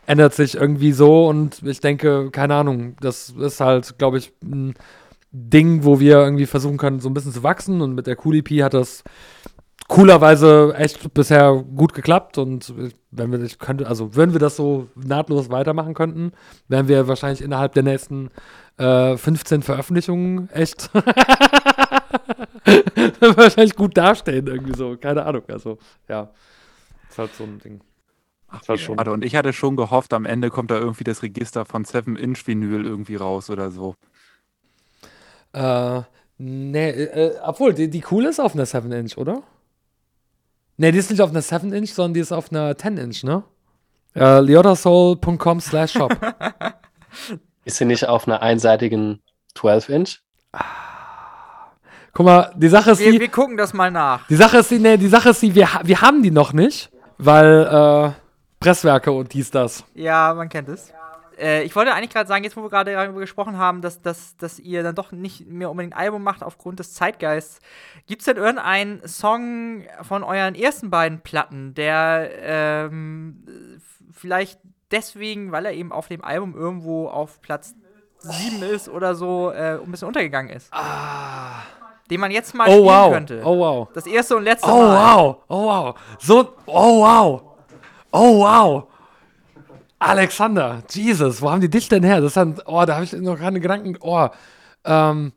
ändert 0.09 0.33
sich 0.33 0.55
irgendwie 0.55 0.93
so 0.93 1.29
und 1.29 1.63
ich 1.63 1.81
denke, 1.81 2.31
keine 2.31 2.55
Ahnung, 2.55 2.97
das 3.01 3.29
ist 3.29 3.61
halt, 3.61 3.99
glaube 3.99 4.17
ich, 4.17 4.33
ein 4.43 4.73
Ding, 5.31 5.85
wo 5.85 6.01
wir 6.01 6.17
irgendwie 6.17 6.47
versuchen 6.47 6.79
können, 6.79 7.01
so 7.01 7.11
ein 7.11 7.15
bisschen 7.15 7.35
zu 7.35 7.43
wachsen 7.43 7.83
und 7.83 7.95
mit 7.95 8.07
der 8.07 8.17
Cool 8.25 8.37
EP 8.37 8.63
hat 8.63 8.73
das 8.73 9.05
coolerweise 9.87 10.73
echt 10.77 11.13
bisher 11.13 11.63
gut 11.77 11.93
geklappt 11.93 12.39
und 12.39 12.73
wenn 13.11 13.33
wir 13.33 13.47
könnte, 13.59 13.87
also 13.87 14.17
wenn 14.17 14.33
wir 14.33 14.41
das 14.41 14.57
so 14.57 14.89
nahtlos 14.95 15.51
weitermachen 15.51 15.93
könnten, 15.93 16.33
wären 16.69 16.89
wir 16.89 17.07
wahrscheinlich 17.07 17.43
innerhalb 17.43 17.75
der 17.75 17.83
nächsten 17.83 18.31
äh, 18.79 19.15
15 19.15 19.63
Veröffentlichungen 19.63 20.49
echt 20.51 20.89
wahrscheinlich 23.21 23.77
gut 23.77 23.95
dastehen 23.95 24.47
irgendwie 24.47 24.75
so, 24.75 24.97
keine 24.97 25.27
Ahnung, 25.27 25.43
also 25.49 25.77
ja, 26.09 26.31
ist 27.11 27.19
halt 27.19 27.35
so 27.35 27.45
ein 27.45 27.59
Ding. 27.59 27.83
Ach, 28.51 28.67
war 28.69 28.79
schon- 28.79 28.97
schade. 28.97 29.13
Und 29.13 29.25
ich 29.25 29.37
hatte 29.37 29.53
schon 29.53 29.77
gehofft, 29.77 30.13
am 30.15 30.25
Ende 30.25 30.51
kommt 30.51 30.71
da 30.71 30.77
irgendwie 30.79 31.05
das 31.05 31.23
Register 31.23 31.65
von 31.65 31.85
7-Inch-Vinyl 31.85 32.85
irgendwie 32.85 33.17
raus 33.17 33.51
oder 33.51 33.71
so. 33.71 33.95
Äh, 35.53 36.03
nee, 36.39 36.91
äh, 36.91 37.39
obwohl, 37.43 37.75
die, 37.75 37.89
die 37.91 38.05
cool 38.11 38.25
ist 38.27 38.41
auf 38.41 38.55
einer 38.55 38.65
7-Inch, 38.65 39.17
oder? 39.19 39.43
Nee, 40.77 40.93
die 40.93 40.99
ist 40.99 41.11
nicht 41.11 41.21
auf 41.21 41.31
einer 41.31 41.41
7-Inch, 41.43 41.93
sondern 41.93 42.15
die 42.15 42.21
ist 42.21 42.33
auf 42.33 42.51
einer 42.51 42.73
10-Inch, 42.73 43.25
ne? 43.25 43.43
Äh, 44.15 44.41
liotasoul.com 44.41 45.61
slash 45.61 45.93
shop. 45.93 46.17
Ist 47.65 47.77
sie 47.77 47.85
nicht 47.85 48.09
auf 48.09 48.27
einer 48.27 48.41
einseitigen 48.43 49.21
12-Inch? 49.55 50.21
Guck 52.15 52.25
mal, 52.27 52.53
die 52.57 52.69
Sache 52.69 52.93
ist 52.93 53.01
Wir, 53.01 53.13
die, 53.13 53.21
wir 53.21 53.29
gucken 53.29 53.57
das 53.59 53.75
mal 53.75 53.91
nach. 53.91 54.27
die 54.29 54.35
Sache 54.37 54.59
ist 54.59 54.71
die, 54.71 54.79
nee, 54.79 54.97
die 54.97 55.09
Sache 55.09 55.29
ist 55.31 55.43
die, 55.43 55.55
wir, 55.55 55.69
wir 55.85 56.01
haben 56.01 56.23
die 56.23 56.31
noch 56.31 56.53
nicht, 56.55 56.91
weil, 57.19 57.67
äh, 57.67 58.13
Presswerke 58.61 59.13
und 59.13 59.33
dies, 59.33 59.51
das. 59.51 59.85
Ja, 59.95 60.35
man 60.35 60.49
kennt 60.49 60.69
es. 60.69 60.93
Äh, 61.39 61.63
ich 61.63 61.77
wollte 61.77 61.95
eigentlich 61.95 62.11
gerade 62.11 62.29
sagen, 62.29 62.43
jetzt 62.43 62.57
wo 62.57 62.63
wir 62.63 62.69
gerade 62.71 62.93
darüber 62.93 63.21
gesprochen 63.21 63.57
haben, 63.59 63.81
dass, 63.83 64.03
dass, 64.03 64.37
dass 64.37 64.59
ihr 64.59 64.83
dann 64.83 64.95
doch 64.97 65.13
nicht 65.13 65.47
mehr 65.47 65.71
unbedingt 65.71 65.95
ein 65.95 65.99
Album 66.01 66.23
macht 66.25 66.43
aufgrund 66.43 66.81
des 66.81 66.95
Zeitgeists. 66.95 67.61
Gibt 68.07 68.23
es 68.23 68.27
denn 68.27 68.37
irgendeinen 68.37 69.07
Song 69.07 69.85
von 70.03 70.25
euren 70.25 70.55
ersten 70.57 70.91
beiden 70.91 71.21
Platten, 71.21 71.75
der 71.75 72.31
ähm, 72.43 73.45
vielleicht 74.13 74.59
deswegen, 74.91 75.53
weil 75.53 75.67
er 75.67 75.73
eben 75.73 75.93
auf 75.93 76.09
dem 76.09 76.25
Album 76.25 76.57
irgendwo 76.57 77.09
auf 77.09 77.41
Platz 77.41 77.75
7 78.21 78.63
ist 78.65 78.89
oder 78.89 79.15
so, 79.15 79.53
äh, 79.53 79.79
ein 79.81 79.91
bisschen 79.93 80.09
untergegangen 80.09 80.51
ist? 80.51 80.73
Den 82.11 82.21
man 82.21 82.33
jetzt 82.33 82.55
mal 82.55 82.67
Oh 82.69 82.73
spielen 82.73 82.85
wow, 82.87 83.13
könnte. 83.13 83.43
oh 83.45 83.59
wow. 83.59 83.89
Das 83.95 84.07
erste 84.07 84.35
und 84.37 84.43
letzte 84.43 84.69
Oh 84.69 84.81
Mal. 84.83 85.17
wow, 85.17 85.37
oh 85.49 85.65
wow. 85.67 85.95
So, 86.19 86.55
oh 86.67 87.01
wow. 87.03 87.43
Oh 88.13 88.41
wow. 88.41 88.85
Alexander, 90.01 90.83
Jesus, 90.91 91.43
wo 91.43 91.51
haben 91.51 91.61
die 91.61 91.69
dich 91.71 91.89
denn 91.89 92.05
her? 92.05 92.17
Das 92.21 92.29
ist 92.29 92.37
dann, 92.37 92.61
oh, 92.67 92.85
da 92.85 92.95
habe 92.95 93.05
ich 93.05 93.13
noch 93.15 93.37
keine 93.39 93.59
Gedanken. 93.59 93.97
Oh, 94.01 94.29
ähm, 94.85 95.33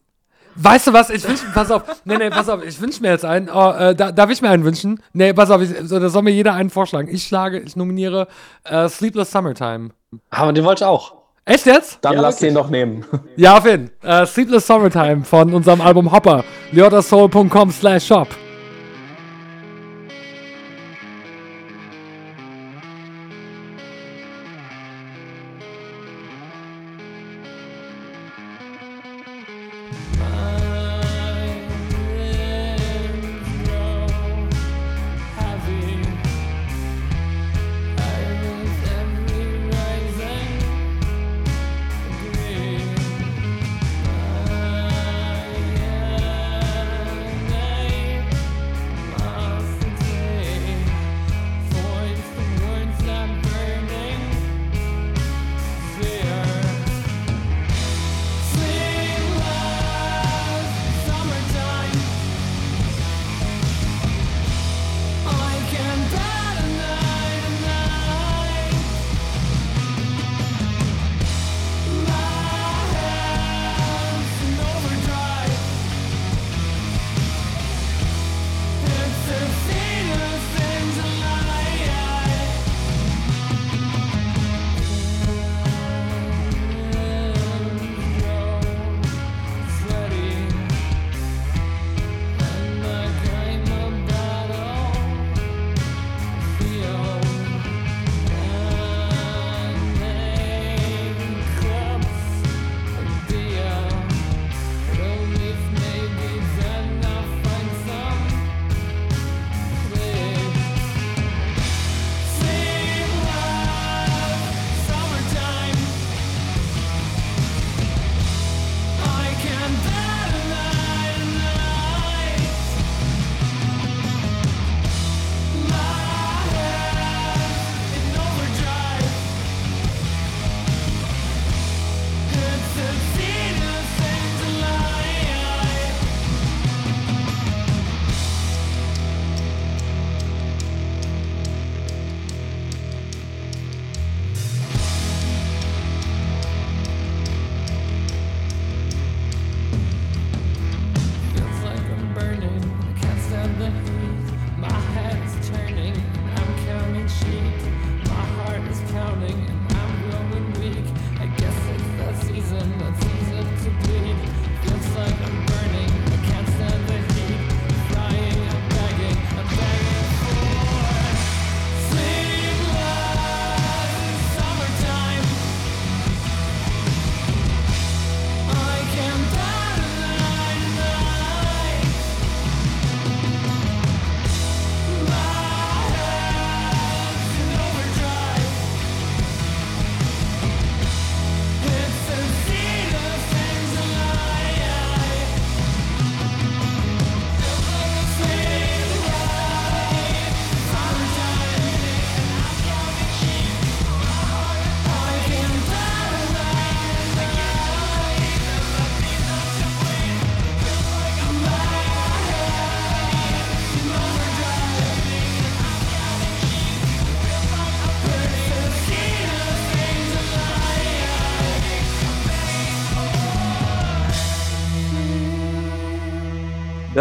weißt 0.55 0.87
du 0.87 0.93
was? 0.93 1.09
Ich 1.09 1.27
wünsche, 1.27 1.45
pass 1.53 1.71
auf, 1.71 1.81
nee, 2.05 2.17
nee, 2.17 2.29
pass 2.29 2.47
auf, 2.47 2.63
ich 2.63 2.79
wünsche 2.79 3.01
mir 3.01 3.09
jetzt 3.09 3.25
einen. 3.25 3.49
Oh, 3.49 3.71
äh, 3.71 3.95
da, 3.95 4.11
darf 4.11 4.29
ich 4.29 4.41
mir 4.41 4.49
einen 4.51 4.63
wünschen? 4.63 5.01
Nee, 5.13 5.33
pass 5.33 5.49
auf, 5.49 5.61
ich, 5.61 5.71
so, 5.87 5.99
da 5.99 6.09
soll 6.09 6.21
mir 6.21 6.31
jeder 6.31 6.53
einen 6.53 6.69
vorschlagen. 6.69 7.07
Ich 7.11 7.23
schlage, 7.23 7.59
ich 7.59 7.75
nominiere 7.75 8.27
äh, 8.63 8.87
Sleepless 8.87 9.31
Summertime. 9.31 9.89
Aber 10.29 10.53
den 10.53 10.63
wollte 10.63 10.83
ich 10.83 10.87
auch. 10.87 11.15
Echt 11.43 11.65
jetzt? 11.65 11.97
Dann 12.01 12.13
Ja, 12.13 12.21
lass 12.21 12.35
wirklich. 12.35 12.49
den 12.49 12.55
doch 12.55 12.69
nehmen. 12.69 13.03
Ja, 13.35 13.57
auf 13.57 13.65
jeden 13.65 13.89
Fall. 13.99 14.23
Äh, 14.23 14.25
Sleepless 14.27 14.67
Summertime 14.67 15.25
von 15.25 15.51
unserem 15.53 15.81
Album 15.81 16.11
Hopper. 16.11 16.43
lyotasoul.com 16.71 17.71
slash 17.71 18.05
shop. 18.05 18.27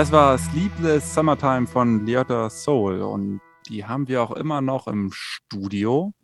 Das 0.01 0.13
war 0.13 0.39
Sleepless 0.39 1.15
Summertime 1.15 1.67
von 1.67 2.07
Leota 2.07 2.49
Soul 2.49 3.03
und 3.03 3.43
die 3.69 3.85
haben 3.85 4.09
wir 4.09 4.23
auch 4.23 4.31
immer 4.31 4.63
noch 4.63 4.89
im 4.89 5.11
Studio. 5.13 6.15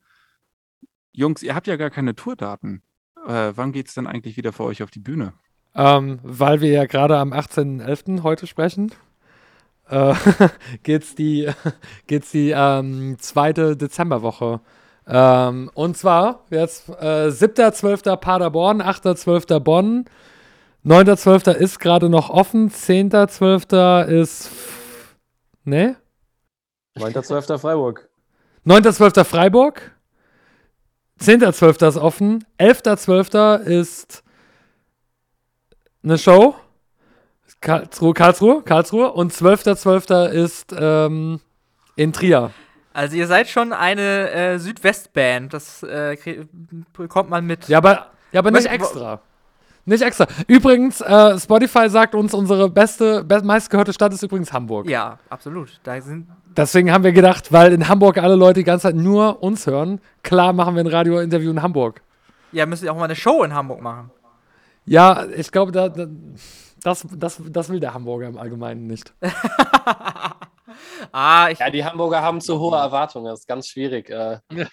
Jungs, 1.12 1.42
ihr 1.42 1.54
habt 1.54 1.66
ja 1.66 1.76
gar 1.76 1.90
keine 1.90 2.16
Tourdaten. 2.16 2.80
Äh, 3.28 3.52
wann 3.54 3.72
geht's 3.72 3.92
denn 3.92 4.06
eigentlich 4.06 4.38
wieder 4.38 4.54
für 4.54 4.64
euch 4.64 4.82
auf 4.82 4.90
die 4.90 4.98
Bühne? 4.98 5.34
Ähm, 5.74 6.20
weil 6.22 6.62
wir 6.62 6.70
ja 6.70 6.86
gerade 6.86 7.18
am 7.18 7.34
18.11. 7.34 8.22
heute 8.22 8.46
sprechen, 8.46 8.92
äh, 9.90 10.14
geht's 10.82 11.14
die, 11.14 11.50
geht's 12.06 12.30
die 12.30 12.54
ähm, 12.56 13.18
zweite 13.18 13.76
Dezemberwoche. 13.76 14.60
Ähm, 15.06 15.70
und 15.74 15.98
zwar 15.98 16.46
jetzt 16.48 16.88
äh, 16.88 17.28
7.12. 17.28 18.16
Paderborn, 18.16 18.80
8.12. 18.80 19.60
Bonn, 19.60 20.06
9.12. 20.86 21.50
ist 21.50 21.80
gerade 21.80 22.08
noch 22.08 22.30
offen, 22.30 22.70
10.12. 22.70 24.04
ist. 24.04 24.50
Ne? 25.64 25.96
9.12. 26.96 27.58
Freiburg. 27.58 28.08
9.12. 28.64 29.24
Freiburg. 29.24 29.90
10.12. 31.20 31.88
ist 31.88 31.96
offen. 31.96 32.44
11.12. 32.60 33.62
ist 33.62 34.22
eine 36.04 36.18
Show. 36.18 36.54
Karlsruhe, 37.60 38.14
Karlsruhe, 38.14 38.62
Karlsruhe. 38.62 39.12
Und 39.12 39.32
12.12. 39.32 40.28
ist 40.28 40.72
ähm, 40.78 41.40
in 41.96 42.12
Trier. 42.12 42.52
Also 42.92 43.16
ihr 43.16 43.26
seid 43.26 43.48
schon 43.48 43.72
eine 43.72 44.30
äh, 44.30 44.58
Südwestband. 44.60 45.52
Das 45.52 45.82
äh, 45.82 46.16
bekommt 46.92 47.28
man 47.28 47.44
mit. 47.44 47.66
Ja, 47.66 47.78
aber, 47.78 48.12
ja, 48.30 48.38
aber 48.38 48.52
nicht 48.52 48.66
extra. 48.70 49.20
Nicht 49.86 50.02
extra. 50.02 50.26
Übrigens, 50.48 51.00
äh, 51.00 51.38
Spotify 51.38 51.88
sagt 51.88 52.14
uns, 52.14 52.34
unsere 52.34 52.68
beste, 52.68 53.22
be 53.24 53.40
meistgehörte 53.42 53.92
Stadt 53.92 54.12
ist 54.12 54.22
übrigens 54.22 54.52
Hamburg. 54.52 54.88
Ja, 54.88 55.18
absolut. 55.30 55.80
Da 55.84 56.00
sind 56.00 56.26
Deswegen 56.56 56.90
haben 56.90 57.04
wir 57.04 57.12
gedacht, 57.12 57.52
weil 57.52 57.72
in 57.72 57.86
Hamburg 57.86 58.18
alle 58.18 58.34
Leute 58.34 58.60
die 58.60 58.64
ganze 58.64 58.84
Zeit 58.88 58.96
nur 58.96 59.42
uns 59.42 59.66
hören, 59.66 60.00
klar 60.22 60.52
machen 60.54 60.74
wir 60.74 60.82
ein 60.82 60.86
Radiointerview 60.86 61.50
in 61.50 61.62
Hamburg. 61.62 62.00
ja 62.50 62.64
müssen 62.66 62.88
auch 62.88 62.96
mal 62.96 63.04
eine 63.04 63.14
Show 63.14 63.42
in 63.44 63.54
Hamburg 63.54 63.82
machen. 63.82 64.10
Ja, 64.86 65.26
ich 65.36 65.52
glaube, 65.52 65.70
da, 65.72 65.88
da, 65.88 66.06
das, 66.82 67.06
das, 67.14 67.42
das 67.46 67.68
will 67.68 67.78
der 67.78 67.92
Hamburger 67.92 68.28
im 68.28 68.38
Allgemeinen 68.38 68.86
nicht. 68.86 69.12
Ah, 71.12 71.48
ich, 71.50 71.58
Ja, 71.58 71.70
die 71.70 71.84
Hamburger 71.84 72.20
haben 72.20 72.40
zu 72.40 72.58
hohe 72.58 72.76
Erwartungen. 72.76 73.26
Das 73.26 73.40
ist 73.40 73.48
ganz 73.48 73.68
schwierig. 73.68 74.10
Äh, 74.10 74.40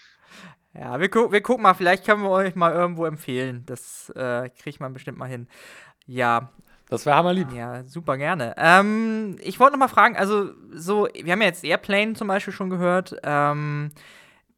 Ja, 0.73 0.99
wir, 0.99 1.09
gu 1.09 1.31
wir 1.31 1.41
gucken 1.41 1.63
mal, 1.63 1.73
vielleicht 1.75 2.05
können 2.05 2.23
wir 2.23 2.29
euch 2.31 2.55
mal 2.55 2.71
irgendwo 2.73 3.05
empfehlen. 3.05 3.63
Das 3.65 4.09
äh, 4.15 4.49
kriegt 4.49 4.79
man 4.79 4.93
bestimmt 4.93 5.17
mal 5.17 5.29
hin. 5.29 5.47
Ja, 6.05 6.49
Das 6.89 7.05
wäre 7.05 7.15
hammerlieb. 7.15 7.51
ja, 7.53 7.83
super 7.85 8.17
gerne. 8.17 8.55
Ähm, 8.57 9.37
ich 9.41 9.59
wollte 9.59 9.73
noch 9.73 9.79
mal 9.79 9.87
fragen, 9.87 10.17
also 10.17 10.49
so, 10.71 11.07
wir 11.13 11.31
haben 11.31 11.41
ja 11.41 11.47
jetzt 11.47 11.63
Airplane 11.63 12.13
zum 12.13 12.27
Beispiel 12.27 12.53
schon 12.53 12.69
gehört. 12.71 13.15
Ähm, 13.23 13.91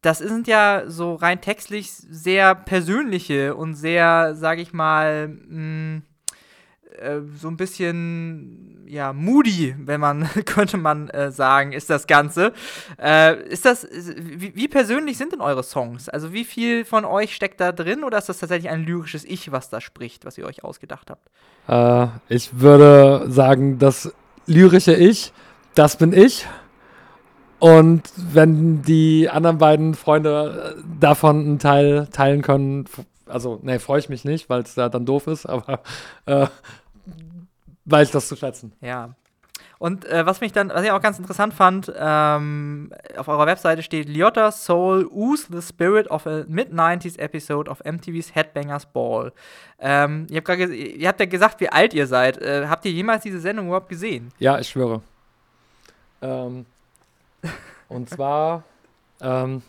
das 0.02 0.20
sind 0.20 0.48
ja 0.48 0.84
so 0.88 1.16
rein 1.16 1.42
textlich 1.42 1.92
sehr 1.92 2.56
persönliche 2.56 3.56
und 3.56 3.74
sehr, 3.76 4.36
sage 4.36 4.62
ich 4.62 4.72
mal, 4.72 5.28
mh, 5.28 6.02
äh, 7.00 7.22
so 7.40 7.48
ein 7.48 7.58
bisschen 7.58 8.86
ja 8.88 9.14
moody, 9.14 9.76
wenn 9.78 10.00
man 10.00 10.30
könnte 10.46 10.78
man 10.78 11.10
äh, 11.10 11.32
sagen, 11.32 11.72
ist 11.74 11.90
das 11.90 12.08
Ganze. 12.08 12.54
Äh, 13.02 13.44
ist 13.48 13.66
das 13.66 13.88
wie, 13.92 14.56
wie 14.56 14.68
persönlich 14.68 15.18
sind 15.18 15.34
denn 15.34 15.42
eure 15.42 15.64
Songs? 15.64 16.10
Also 16.10 16.34
wie 16.34 16.46
viel 16.46 16.86
von 16.86 17.06
euch 17.06 17.36
steckt 17.36 17.60
da 17.60 17.72
drin 17.72 18.04
oder 18.04 18.18
ist 18.18 18.30
das 18.30 18.40
tatsächlich 18.40 18.72
ein 18.72 18.84
lyrisches 18.84 19.26
Ich, 19.26 19.52
was 19.52 19.70
da 19.70 19.82
spricht, 19.82 20.26
was 20.26 20.38
ihr 20.38 20.46
euch 20.46 20.64
ausgedacht 20.64 21.10
habt? 21.10 21.30
Äh, 21.68 22.08
ich 22.30 22.60
würde 22.60 23.26
sagen, 23.30 23.80
das 23.80 24.14
lyrische 24.46 24.94
Ich, 24.94 25.34
das 25.74 25.98
bin 25.98 26.14
ich. 26.14 26.48
Und 27.60 28.04
wenn 28.16 28.82
die 28.82 29.30
anderen 29.30 29.58
beiden 29.58 29.96
Freunde 29.96 30.76
äh, 30.78 30.84
davon 31.00 31.40
einen 31.40 31.60
Teil 31.60 32.08
teilen 32.12 32.42
können, 32.42 32.86
also, 33.28 33.60
ne, 33.64 33.80
freue 33.80 34.00
ich 34.00 34.10
mich 34.10 34.24
nicht, 34.24 34.50
weil 34.50 34.62
es 34.62 34.76
da 34.76 34.88
dann 34.88 35.06
doof 35.06 35.28
ist, 35.28 35.46
aber 35.46 35.80
äh, 36.28 36.48
weiß 37.86 38.08
ich 38.08 38.12
das 38.12 38.28
zu 38.28 38.36
schätzen. 38.36 38.74
Ja. 38.82 39.16
Und 39.78 40.06
äh, 40.06 40.26
was 40.26 40.42
mich 40.42 40.52
dann, 40.52 40.70
was 40.70 40.84
ich 40.84 40.92
auch 40.92 41.02
ganz 41.02 41.20
interessant 41.20 41.54
fand, 41.54 41.92
ähm, 41.96 42.92
auf 43.18 43.28
eurer 43.28 43.46
Webseite 43.46 43.84
steht 43.84 44.08
Lyotta 44.08 44.52
Soul 44.52 45.06
ooze 45.12 45.48
the 45.52 45.62
spirit 45.62 46.10
of 46.10 46.26
a 46.26 46.46
mid-90s 46.48 47.20
episode 47.20 47.70
of 47.70 47.84
MTV's 47.84 48.34
Headbangers 48.34 48.86
Ball. 48.86 49.34
Ähm, 49.80 50.28
ihr, 50.30 50.38
habt 50.38 50.48
grad 50.48 50.60
ihr 50.70 51.08
habt 51.08 51.20
ja 51.20 51.26
gesagt, 51.26 51.60
wie 51.60 51.70
alt 51.70 51.94
ihr 51.94 52.08
seid. 52.08 52.42
Äh, 52.42 52.68
habt 52.68 52.86
ihr 52.86 52.92
jemals 52.92 53.24
diese 53.24 53.40
Sendung 53.40 53.68
überhaupt 53.68 53.90
gesehen? 53.90 54.32
Ja, 54.40 54.60
ich 54.60 54.70
schwöre. 54.70 55.02
Ähm, 56.22 56.66
und 57.90 58.10
zwar 58.10 58.64
ähm, 59.22 59.62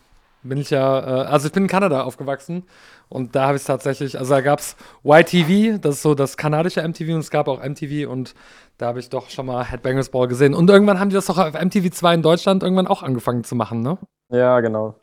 bin 0.45 0.59
ich 0.59 0.71
ja, 0.71 1.01
äh, 1.01 1.27
also 1.27 1.49
ich 1.49 1.53
bin 1.53 1.65
in 1.65 1.69
Kanada 1.69 2.03
aufgewachsen 2.03 2.63
und 3.09 3.37
da 3.37 3.47
habe 3.47 3.57
ich 3.57 3.63
es 3.63 3.67
tatsächlich, 3.67 4.19
also 4.19 4.35
da 4.35 4.41
gab 4.41 4.59
es 4.59 4.77
YTV, 5.05 5.81
das 5.81 5.97
ist 5.97 6.03
so 6.03 6.15
das 6.15 6.37
kanadische 6.37 6.87
MTV 6.87 7.15
und 7.15 7.21
es 7.21 7.31
gab 7.31 7.49
auch 7.49 7.63
MTV 7.63 8.11
und 8.11 8.35
da 8.79 8.87
habe 8.87 8.99
ich 8.99 9.09
doch 9.09 9.31
schon 9.31 9.47
mal 9.47 9.65
Headbangers 9.65 10.11
Ball 10.11 10.29
gesehen. 10.29 10.55
Und 10.55 10.69
irgendwann 10.69 10.99
haben 10.99 11.09
die 11.09 11.15
das 11.15 11.27
doch 11.27 11.39
auf 11.39 11.55
MTV 11.55 11.91
2 11.91 12.15
in 12.15 12.23
Deutschland 12.23 12.63
irgendwann 12.63 12.87
auch 12.87 13.03
angefangen 13.03 13.45
zu 13.45 13.55
machen, 13.55 13.81
ne? 13.81 13.99
Ja, 14.31 14.61
genau. 14.61 14.97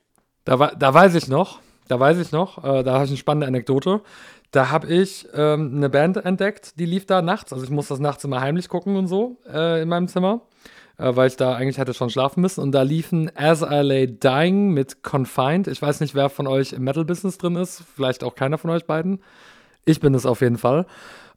Da, 0.46 0.58
da 0.78 0.94
weiß 0.94 1.16
ich 1.16 1.28
noch, 1.28 1.60
da 1.88 2.00
weiß 2.00 2.18
ich 2.20 2.32
noch, 2.32 2.64
äh, 2.64 2.84
da 2.84 2.94
habe 2.94 3.06
ich 3.06 3.12
eine 3.12 3.18
spannende 3.18 3.48
Anekdote. 3.48 4.02
Da 4.52 4.70
habe 4.70 4.88
ich 4.88 5.28
ähm, 5.34 5.74
eine 5.76 5.90
Band 5.90 6.18
entdeckt, 6.18 6.78
die 6.78 6.86
lief 6.86 7.08
da 7.08 7.22
nachts. 7.22 7.54
Also 7.54 7.66
ich 7.66 7.72
musste 7.72 7.94
das 7.94 8.00
nachts 8.00 8.24
immer 8.24 8.42
heimlich 8.42 8.70
gucken 8.70 8.96
und 8.98 9.08
so 9.08 9.38
äh, 9.52 9.82
in 9.82 9.90
meinem 9.90 10.08
Zimmer, 10.08 10.42
weil 10.98 11.28
ich 11.28 11.38
da 11.38 11.56
eigentlich 11.56 11.78
hätte 11.78 11.94
schon 11.94 12.10
schlafen 12.10 12.42
müssen. 12.42 12.62
Und 12.62 12.72
da 12.72 12.84
liefen 12.84 13.32
As 13.36 13.62
I 13.62 13.82
Lay 13.82 14.08
Dying 14.08 14.72
mit 14.72 15.04
Confined. 15.04 15.68
Ich 15.68 15.82
weiß 15.82 16.00
nicht, 16.00 16.16
wer 16.16 16.30
von 16.30 16.48
euch 16.48 16.74
im 16.74 16.84
Metal-Business 16.84 17.38
drin 17.38 17.56
ist. 17.56 17.84
Vielleicht 17.96 18.24
auch 18.24 18.36
keiner 18.36 18.58
von 18.58 18.70
euch 18.70 18.86
beiden. 18.86 19.22
Ich 19.86 20.00
bin 20.00 20.14
es 20.14 20.26
auf 20.26 20.42
jeden 20.42 20.58
Fall. 20.58 20.86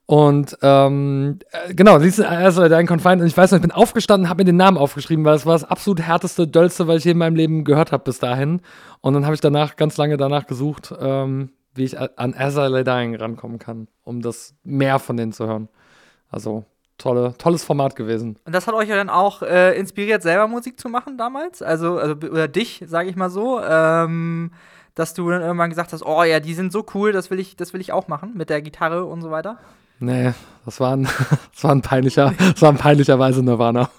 Und 0.07 0.57
ähm, 0.63 1.41
äh, 1.51 1.75
genau, 1.75 1.99
siehst 1.99 2.21
du, 2.21 2.29
also 2.29 2.69
dein 2.69 2.87
Confined. 2.87 3.21
Und 3.21 3.27
ich 3.27 3.37
weiß 3.37 3.51
noch, 3.51 3.57
ich 3.57 3.63
bin 3.63 3.73
aufgestanden, 3.73 4.29
habe 4.29 4.43
mir 4.43 4.47
den 4.47 4.57
Namen 4.57 4.79
aufgeschrieben, 4.79 5.25
weil 5.25 5.35
es 5.35 5.47
war 5.47 5.55
das 5.55 5.65
absolut 5.65 6.01
härteste, 6.01 6.47
dollste, 6.47 6.87
was 6.87 6.99
ich 6.99 7.05
je 7.05 7.11
in 7.13 7.19
meinem 7.19 7.35
Leben 7.35 7.65
gehört 7.65 7.91
habe 7.91 8.05
bis 8.05 8.21
dahin. 8.21 8.61
Und 9.01 9.15
dann 9.15 9.25
habe 9.25 9.35
ich 9.35 9.41
danach 9.41 9.75
ganz 9.75 9.97
lange 9.97 10.17
danach 10.17 10.47
gesucht, 10.47 10.95
ähm, 11.01 11.51
wie 11.75 11.85
ich 11.85 11.99
an 11.99 12.35
As 12.35 12.57
I 12.57 12.69
Lay 12.69 12.85
Dying 12.85 13.17
rankommen 13.17 13.59
kann, 13.59 13.89
um 14.05 14.23
das 14.23 14.55
mehr 14.63 15.01
von 15.01 15.17
denen 15.17 15.33
zu 15.33 15.47
hören. 15.47 15.69
Also 16.31 16.65
tolle, 16.99 17.35
tolles 17.39 17.65
Format 17.65 17.97
gewesen. 17.97 18.39
Und 18.45 18.55
das 18.55 18.67
hat 18.67 18.75
euch 18.75 18.89
ja 18.89 18.97
dann 18.97 19.11
auch 19.11 19.43
äh, 19.43 19.79
inspiriert, 19.79 20.23
selber 20.23 20.49
Musik 20.49 20.79
zu 20.81 20.89
machen 20.89 21.19
damals? 21.19 21.63
Also, 21.63 21.99
also 21.99 22.15
oder 22.15 22.49
dich, 22.49 22.83
sage 22.87 23.09
ich 23.09 23.17
mal 23.17 23.31
so. 23.31 23.61
Ähm, 23.63 24.51
dass 24.95 25.13
du 25.13 25.31
dann 25.31 25.43
irgendwann 25.43 25.69
gesagt 25.69 25.93
hast, 25.93 26.03
oh 26.03 26.23
ja, 26.23 26.41
die 26.41 26.55
sind 26.55 26.73
so 26.73 26.85
cool, 26.95 27.13
das 27.13 27.31
will 27.31 27.39
ich, 27.39 27.55
das 27.55 27.75
will 27.75 27.83
ich 27.83 27.93
auch 27.93 28.09
machen 28.09 28.33
mit 28.35 28.49
der 28.49 28.63
Gitarre 28.63 29.05
und 29.05 29.21
so 29.21 29.31
weiter. 29.31 29.59
Nee, 29.99 30.33
das 30.65 30.81
war 30.81 30.97
ein, 30.97 31.03
das 31.53 31.65
war 31.65 31.73
ein 31.73 31.83
peinlicher, 31.83 32.33
das 32.39 32.63
war 32.63 32.71
ein 32.71 32.79
peinlicherweise 32.79 33.43
Nirvana. 33.43 33.91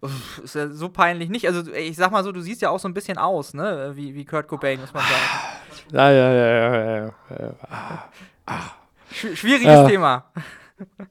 Uff, 0.00 0.40
ist 0.44 0.54
ja 0.54 0.68
so 0.68 0.88
peinlich 0.88 1.28
nicht. 1.28 1.46
Also 1.48 1.72
ich 1.72 1.96
sag 1.96 2.12
mal 2.12 2.22
so, 2.22 2.30
du 2.30 2.40
siehst 2.40 2.62
ja 2.62 2.70
auch 2.70 2.78
so 2.78 2.86
ein 2.86 2.94
bisschen 2.94 3.18
aus, 3.18 3.54
ne? 3.54 3.92
Wie, 3.94 4.14
wie 4.14 4.24
Kurt 4.24 4.46
Cobain, 4.46 4.80
muss 4.80 4.92
man 4.92 5.02
sagen. 5.02 5.14
Ja, 5.92 6.10
ja, 6.10 6.32
ja, 6.32 6.46
ja, 6.46 6.76
ja, 6.76 7.12
ja. 7.40 7.54
Sch 9.10 9.36
schwieriges 9.36 9.66
Ja. 9.66 9.88
Thema. 9.88 10.24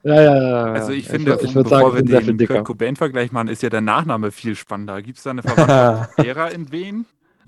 Ja, 0.03 0.21
ja, 0.21 0.49
ja. 0.49 0.63
Also 0.73 0.91
ich 0.91 1.07
finde, 1.07 1.37
um, 1.37 1.55
würd 1.55 1.69
bevor 1.69 1.91
sagen, 1.91 2.07
wir 2.07 2.19
ich 2.19 2.37
den. 2.37 2.47
Kurt 2.47 2.65
Cobain-Vergleich 2.65 3.31
machen, 3.31 3.47
ist 3.47 3.63
ja 3.63 3.69
der 3.69 3.81
Nachname 3.81 4.31
viel 4.31 4.55
spannender. 4.55 5.01
Gibt 5.01 5.17
es 5.17 5.23
da 5.23 5.31
eine 5.31 5.41
Verwandtschaft 5.41 6.17
derer 6.25 6.51
in 6.51 6.71
wen? 6.71 7.05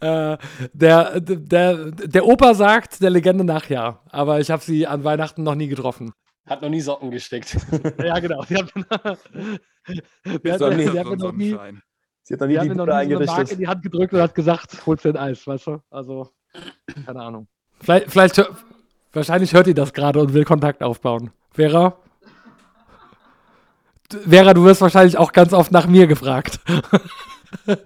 äh, 0.00 0.36
der, 0.72 1.20
der, 1.20 1.90
der 1.92 2.26
Opa 2.26 2.54
sagt 2.54 3.00
der 3.00 3.10
Legende 3.10 3.44
nach 3.44 3.68
ja, 3.68 4.00
aber 4.10 4.40
ich 4.40 4.50
habe 4.50 4.62
sie 4.62 4.86
an 4.86 5.04
Weihnachten 5.04 5.44
noch 5.44 5.54
nie 5.54 5.68
getroffen. 5.68 6.12
Hat 6.46 6.62
noch 6.62 6.68
nie 6.68 6.80
Socken 6.80 7.10
gestickt. 7.10 7.56
Ja, 7.98 8.18
genau. 8.18 8.44
Die 8.44 8.56
hat, 8.56 8.72
die 8.74 10.52
hat, 10.52 10.58
So, 10.58 10.70
die 10.70 10.90
hat 10.90 11.18
noch 11.18 11.32
nie. 11.32 11.56
Sie 12.22 12.34
hat 12.34 12.40
noch 12.40 12.46
die 12.46 12.52
nie 12.52 12.58
hat 12.58 12.64
die 12.64 12.68
mir 12.68 12.74
noch 12.74 12.86
nie 12.86 12.92
so 13.12 13.16
eine 13.18 13.26
Mark 13.26 13.50
in 13.50 13.52
eingerichtet. 13.52 13.58
die 13.58 13.68
Hand 13.68 13.82
gedrückt 13.82 14.12
und 14.12 14.20
hat 14.20 14.34
gesagt, 14.34 14.86
holst 14.86 15.04
dir 15.04 15.10
ein 15.10 15.16
Eis, 15.16 15.46
weißt 15.46 15.66
du? 15.66 15.80
Also, 15.90 16.30
keine 17.04 17.20
Ahnung. 17.20 17.48
Vielleicht, 17.80 18.10
vielleicht 18.10 18.36
wahrscheinlich 19.16 19.52
hört 19.54 19.66
ihr 19.66 19.74
das 19.74 19.92
gerade 19.92 20.20
und 20.20 20.32
will 20.34 20.44
Kontakt 20.44 20.82
aufbauen. 20.82 21.30
Vera? 21.52 21.96
Vera, 24.28 24.54
du 24.54 24.64
wirst 24.64 24.80
wahrscheinlich 24.80 25.18
auch 25.18 25.32
ganz 25.32 25.52
oft 25.52 25.72
nach 25.72 25.86
mir 25.86 26.06
gefragt. 26.06 26.60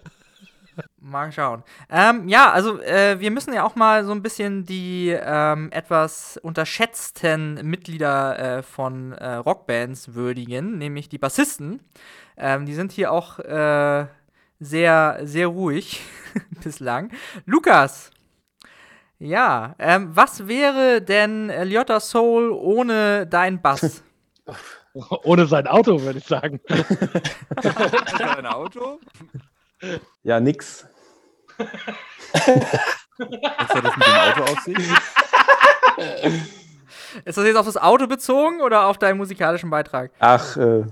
Mal 1.00 1.32
schauen. 1.32 1.64
Ähm, 1.88 2.28
ja, 2.28 2.52
also 2.52 2.80
äh, 2.82 3.18
wir 3.18 3.30
müssen 3.30 3.52
ja 3.52 3.64
auch 3.64 3.74
mal 3.74 4.04
so 4.04 4.12
ein 4.12 4.22
bisschen 4.22 4.64
die 4.64 5.08
ähm, 5.08 5.72
etwas 5.72 6.38
unterschätzten 6.42 7.54
Mitglieder 7.68 8.58
äh, 8.58 8.62
von 8.62 9.12
äh, 9.12 9.34
Rockbands 9.34 10.14
würdigen, 10.14 10.78
nämlich 10.78 11.08
die 11.08 11.18
Bassisten. 11.18 11.80
Ähm, 12.36 12.64
die 12.64 12.74
sind 12.74 12.92
hier 12.92 13.10
auch 13.10 13.40
äh, 13.40 14.06
sehr, 14.60 15.20
sehr 15.22 15.46
ruhig 15.48 16.00
bislang. 16.62 17.10
Lukas, 17.44 18.10
ja, 19.20 19.74
ähm, 19.78 20.10
was 20.16 20.48
wäre 20.48 21.00
denn 21.02 21.48
Lyotta 21.48 22.00
Soul 22.00 22.50
ohne 22.50 23.26
dein 23.26 23.60
Bass? 23.62 24.02
Ohne 25.22 25.46
sein 25.46 25.68
Auto, 25.68 26.02
würde 26.02 26.18
ich 26.18 26.26
sagen. 26.26 26.58
Ist 26.66 28.18
da 28.18 28.34
ein 28.34 28.46
Auto? 28.46 28.98
Ja, 30.24 30.40
nix. 30.40 30.84
Was 31.56 31.68
hat 33.68 33.84
das 33.84 33.96
mit 33.96 34.06
dem 34.06 34.14
Auto 34.14 34.60
sich? 34.62 34.76
Ist 37.24 37.38
das 37.38 37.44
jetzt 37.44 37.56
auf 37.56 37.66
das 37.66 37.76
Auto 37.76 38.06
bezogen 38.06 38.62
oder 38.62 38.86
auf 38.86 38.96
deinen 38.98 39.18
musikalischen 39.18 39.70
Beitrag? 39.70 40.12
Ach, 40.18 40.56
äh, 40.56 40.84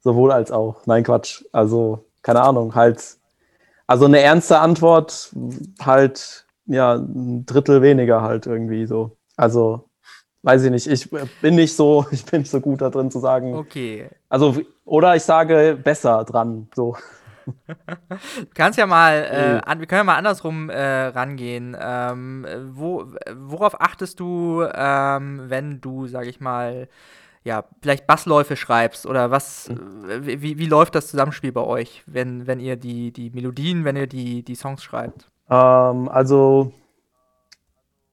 sowohl 0.00 0.32
als 0.32 0.50
auch. 0.50 0.86
Nein, 0.86 1.04
Quatsch. 1.04 1.44
Also, 1.52 2.06
keine 2.22 2.40
Ahnung, 2.42 2.74
halt. 2.74 3.18
Also 3.86 4.06
eine 4.06 4.20
ernste 4.20 4.60
Antwort, 4.60 5.30
halt, 5.82 6.43
ja, 6.66 6.94
ein 6.94 7.44
Drittel 7.46 7.82
weniger 7.82 8.22
halt 8.22 8.46
irgendwie 8.46 8.86
so. 8.86 9.16
Also, 9.36 9.88
weiß 10.42 10.64
ich 10.64 10.70
nicht. 10.70 10.86
Ich 10.86 11.10
bin 11.40 11.54
nicht 11.56 11.74
so, 11.74 12.06
ich 12.12 12.24
bin 12.24 12.40
nicht 12.40 12.50
so 12.50 12.60
gut 12.60 12.80
da 12.80 12.90
drin 12.90 13.10
zu 13.10 13.18
sagen. 13.20 13.54
Okay. 13.54 14.08
Also, 14.28 14.56
oder 14.84 15.16
ich 15.16 15.22
sage 15.22 15.78
besser 15.82 16.24
dran. 16.24 16.68
So. 16.74 16.96
Du 17.66 18.46
kannst 18.54 18.78
ja 18.78 18.86
mal, 18.86 19.12
äh, 19.30 19.60
Oh. 19.62 19.68
an, 19.70 19.78
wir 19.80 19.86
können 19.86 19.98
ja 19.98 20.04
mal 20.04 20.16
andersrum 20.16 20.70
äh, 20.70 21.06
rangehen. 21.08 21.76
Ähm, 21.78 22.46
wo, 22.72 23.04
worauf 23.36 23.78
achtest 23.82 24.18
du, 24.18 24.64
ähm, 24.74 25.42
wenn 25.48 25.80
du, 25.82 26.06
sag 26.06 26.26
ich 26.26 26.40
mal, 26.40 26.88
ja, 27.42 27.64
vielleicht 27.82 28.06
Bassläufe 28.06 28.56
schreibst 28.56 29.04
oder 29.04 29.30
was, 29.30 29.68
Hm. 29.68 30.08
äh, 30.10 30.40
wie, 30.40 30.58
wie 30.58 30.66
läuft 30.66 30.94
das 30.94 31.08
Zusammenspiel 31.08 31.52
bei 31.52 31.60
euch, 31.60 32.02
wenn, 32.06 32.46
wenn 32.46 32.60
ihr 32.60 32.76
die, 32.76 33.12
die 33.12 33.28
Melodien, 33.28 33.84
wenn 33.84 33.96
ihr 33.96 34.06
die, 34.06 34.42
die 34.42 34.54
Songs 34.54 34.82
schreibt? 34.82 35.30
Ähm, 35.50 36.08
also, 36.08 36.72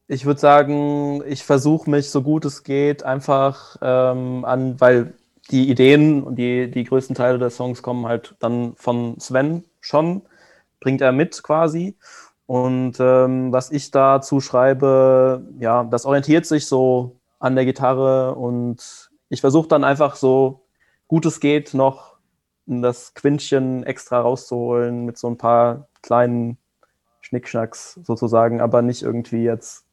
ich 0.07 0.25
würde 0.25 0.39
sagen, 0.39 1.23
ich 1.25 1.43
versuche 1.43 1.89
mich 1.89 2.09
so 2.09 2.21
gut 2.21 2.45
es 2.45 2.63
geht 2.63 3.03
einfach 3.03 3.77
ähm, 3.81 4.43
an, 4.45 4.79
weil 4.81 5.13
die 5.49 5.69
Ideen 5.69 6.23
und 6.23 6.35
die, 6.35 6.69
die 6.69 6.83
größten 6.83 7.15
Teile 7.15 7.39
der 7.39 7.49
Songs 7.49 7.81
kommen 7.81 8.05
halt 8.07 8.35
dann 8.39 8.75
von 8.75 9.19
Sven 9.19 9.63
schon, 9.79 10.23
bringt 10.79 11.01
er 11.01 11.11
mit 11.11 11.43
quasi. 11.43 11.97
Und 12.45 12.99
ähm, 12.99 13.53
was 13.53 13.71
ich 13.71 13.91
dazu 13.91 14.41
schreibe, 14.41 15.47
ja, 15.59 15.85
das 15.85 16.05
orientiert 16.05 16.45
sich 16.45 16.67
so 16.67 17.15
an 17.39 17.55
der 17.55 17.65
Gitarre 17.65 18.35
und 18.35 19.09
ich 19.29 19.41
versuche 19.41 19.69
dann 19.69 19.83
einfach 19.85 20.15
so 20.15 20.65
gut 21.07 21.25
es 21.25 21.39
geht 21.39 21.73
noch 21.73 22.17
das 22.65 23.13
Quintchen 23.13 23.83
extra 23.83 24.21
rauszuholen 24.21 25.05
mit 25.05 25.17
so 25.17 25.29
ein 25.29 25.37
paar 25.37 25.87
kleinen 26.01 26.57
Schnickschnacks 27.31 27.93
sozusagen, 28.03 28.59
aber 28.59 28.81
nicht 28.81 29.03
irgendwie 29.03 29.43
jetzt 29.43 29.85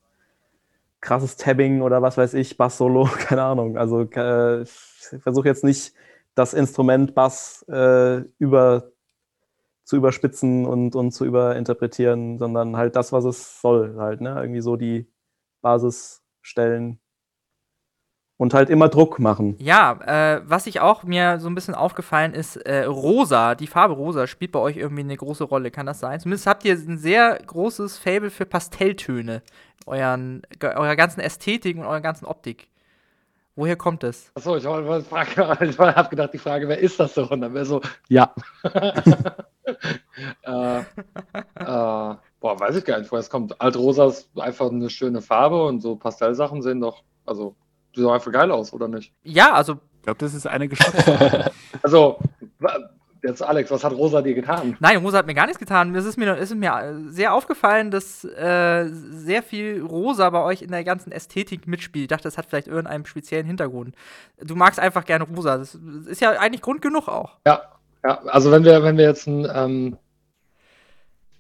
krasses 1.01 1.37
Tabbing 1.37 1.83
oder 1.83 2.03
was 2.03 2.17
weiß 2.17 2.35
ich, 2.35 2.57
Bass-Solo, 2.57 3.05
keine 3.19 3.45
Ahnung. 3.45 3.79
Also 3.79 4.03
äh, 4.03 4.63
ich 4.63 5.21
versuche 5.21 5.47
jetzt 5.47 5.63
nicht 5.63 5.95
das 6.35 6.53
Instrument 6.53 7.15
Bass 7.15 7.65
äh, 7.69 8.25
über, 8.39 8.91
zu 9.85 9.97
überspitzen 9.97 10.67
und, 10.67 10.97
und 10.97 11.13
zu 11.13 11.25
überinterpretieren, 11.25 12.39
sondern 12.39 12.77
halt 12.77 12.97
das, 12.97 13.13
was 13.13 13.25
es 13.25 13.61
soll, 13.61 13.97
halt, 13.99 14.21
ne? 14.21 14.35
Irgendwie 14.41 14.61
so 14.61 14.77
die 14.77 15.07
Basisstellen 15.63 16.99
und 18.39 18.55
halt 18.55 18.71
immer 18.71 18.89
Druck 18.89 19.19
machen. 19.19 19.57
Ja, 19.59 19.99
äh, 20.07 20.41
was 20.47 20.67
ich 20.67 20.81
auch 20.81 21.03
mir 21.03 21.39
so 21.41 21.49
ein 21.49 21.55
bisschen 21.55 21.75
aufgefallen 21.75 22.33
ist, 22.33 22.57
äh, 22.57 22.85
rosa, 22.85 23.55
die 23.55 23.67
Farbe 23.67 23.95
rosa 23.95 24.27
spielt 24.27 24.53
bei 24.53 24.61
euch 24.61 24.77
irgendwie 24.79 25.03
eine 25.03 25.17
große 25.17 25.45
Rolle, 25.45 25.71
kann 25.71 25.87
das 25.87 26.01
sein? 26.01 26.19
Zumindest 26.21 26.47
habt 26.47 26.65
ihr 26.65 26.75
ein 26.75 26.97
sehr 26.99 27.39
großes 27.47 27.99
Fable 27.99 28.31
für 28.31 28.47
Pastelltöne 28.47 29.43
euren, 29.87 30.43
eurer 30.63 30.97
ganzen 30.97 31.21
Ästhetik 31.21 31.77
und 31.77 31.85
eurer 31.85 32.01
ganzen 32.01 32.25
Optik. 32.27 32.69
Woher 33.57 33.75
kommt 33.75 34.05
das? 34.05 34.31
Achso, 34.37 34.57
ich 34.57 34.65
ich 34.65 34.69
habe 34.71 36.09
gedacht, 36.09 36.33
die 36.33 36.39
Frage, 36.39 36.69
wer 36.69 36.79
ist 36.79 37.01
das 37.01 37.15
so? 37.15 37.29
Und 37.29 37.41
dann 37.41 37.55
wäre 37.55 37.65
so, 37.65 37.81
ja. 38.09 38.33
äh, 40.43 40.79
äh, 40.79 40.85
boah, 41.57 42.21
weiß 42.41 42.77
ich 42.77 42.85
gar 42.85 43.01
nicht, 43.01 43.11
woher 43.11 43.19
es 43.19 43.31
kommt. 43.31 43.61
Altrosa 43.61 44.07
ist 44.07 44.31
einfach 44.39 44.71
eine 44.71 44.89
schöne 44.91 45.23
Farbe 45.23 45.65
und 45.65 45.81
so 45.81 45.97
Pastellsachen 45.97 46.63
sehen 46.63 46.81
doch, 46.81 47.03
also, 47.27 47.57
sehen 48.03 48.11
einfach 48.11 48.33
geil 48.33 48.51
aus, 48.51 48.73
oder 48.73 48.89
nicht? 48.89 49.13
Ja, 49.23 49.53
also, 49.53 49.75
Ich 49.97 50.03
glaube, 50.03 50.19
das 50.19 50.35
ist 50.35 50.47
eine 50.47 50.69
Geschmackssache. 50.69 51.51
Also, 51.83 52.19
jetzt 53.23 53.43
Alex, 53.43 53.71
was 53.71 53.85
hat 53.85 53.93
Rosa 53.93 54.23
dir 54.23 54.35
getan? 54.35 54.77
nein, 54.81 54.97
Rosa 54.99 55.19
hat 55.19 55.27
mir 55.27 55.35
gar 55.35 55.47
nichts 55.47 55.59
getan. 55.59 55.95
Es 55.95 56.05
ist 56.05 56.17
mir, 56.17 56.37
es 56.37 56.51
ist 56.51 56.57
mir 56.57 56.73
äh, 56.73 57.11
sehr 57.11 57.35
aufgefallen, 57.35 57.91
dass 57.91 58.25
äh, 58.25 58.89
sehr 58.91 59.43
viel 59.43 59.83
Rosa 59.83 60.31
bei 60.31 60.43
euch 60.43 60.63
in 60.63 60.71
der 60.71 60.85
ganzen 60.85 61.13
Ästhetik 61.13 61.67
mitspielt. 61.67 62.05
Ich 62.05 62.09
dachte, 62.09 62.25
das 62.25 62.39
hat 62.39 62.47
vielleicht 62.47 62.69
irgendeinen 62.69 63.07
speziellen 63.07 63.47
Hintergrund. 63.47 63.95
Du 64.43 64.55
magst 64.55 64.81
einfach 64.81 65.05
gerne 65.05 65.25
rosa. 65.25 65.59
Das 65.59 65.75
ist 66.07 66.21
ja 66.21 66.31
eigentlich 66.33 66.63
Grund 66.63 66.83
genug 66.83 67.09
auch. 67.09 67.39
Ja, 67.47 67.63
ja, 68.05 68.21
also 68.27 68.51
wenn 68.51 68.65
wir, 68.65 68.83
wenn 68.83 68.97
wir 68.97 69.05
jetzt 69.05 69.27
ein, 69.27 69.49
ähm, 69.53 69.99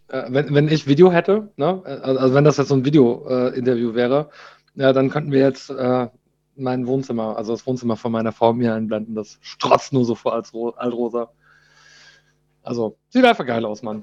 äh, 0.08 0.24
wenn, 0.28 0.54
wenn 0.54 0.68
ich 0.68 0.86
Video 0.86 1.12
hätte, 1.12 1.50
ne, 1.56 1.82
äh, 1.84 1.90
also 1.90 2.34
wenn 2.34 2.44
das 2.44 2.56
jetzt 2.56 2.68
so 2.68 2.74
ein 2.74 2.84
Video-Interview 2.84 3.94
wäre, 3.94 4.30
ja, 4.74 4.92
dann 4.92 5.10
könnten 5.10 5.32
wir 5.32 5.40
jetzt 5.40 5.70
äh, 5.70 6.08
mein 6.58 6.86
Wohnzimmer, 6.86 7.36
also 7.36 7.52
das 7.52 7.66
Wohnzimmer 7.66 7.96
von 7.96 8.12
meiner 8.12 8.32
Frau 8.32 8.52
mir 8.52 8.74
einblenden, 8.74 9.14
das 9.14 9.38
strotzt 9.40 9.92
nur 9.92 10.04
so 10.04 10.14
vor 10.14 10.34
als 10.34 10.52
Ro 10.52 10.70
Altrosa. 10.70 11.30
Also, 12.62 12.98
sieht 13.08 13.24
einfach 13.24 13.46
geil 13.46 13.64
aus, 13.64 13.82
Mann. 13.82 14.02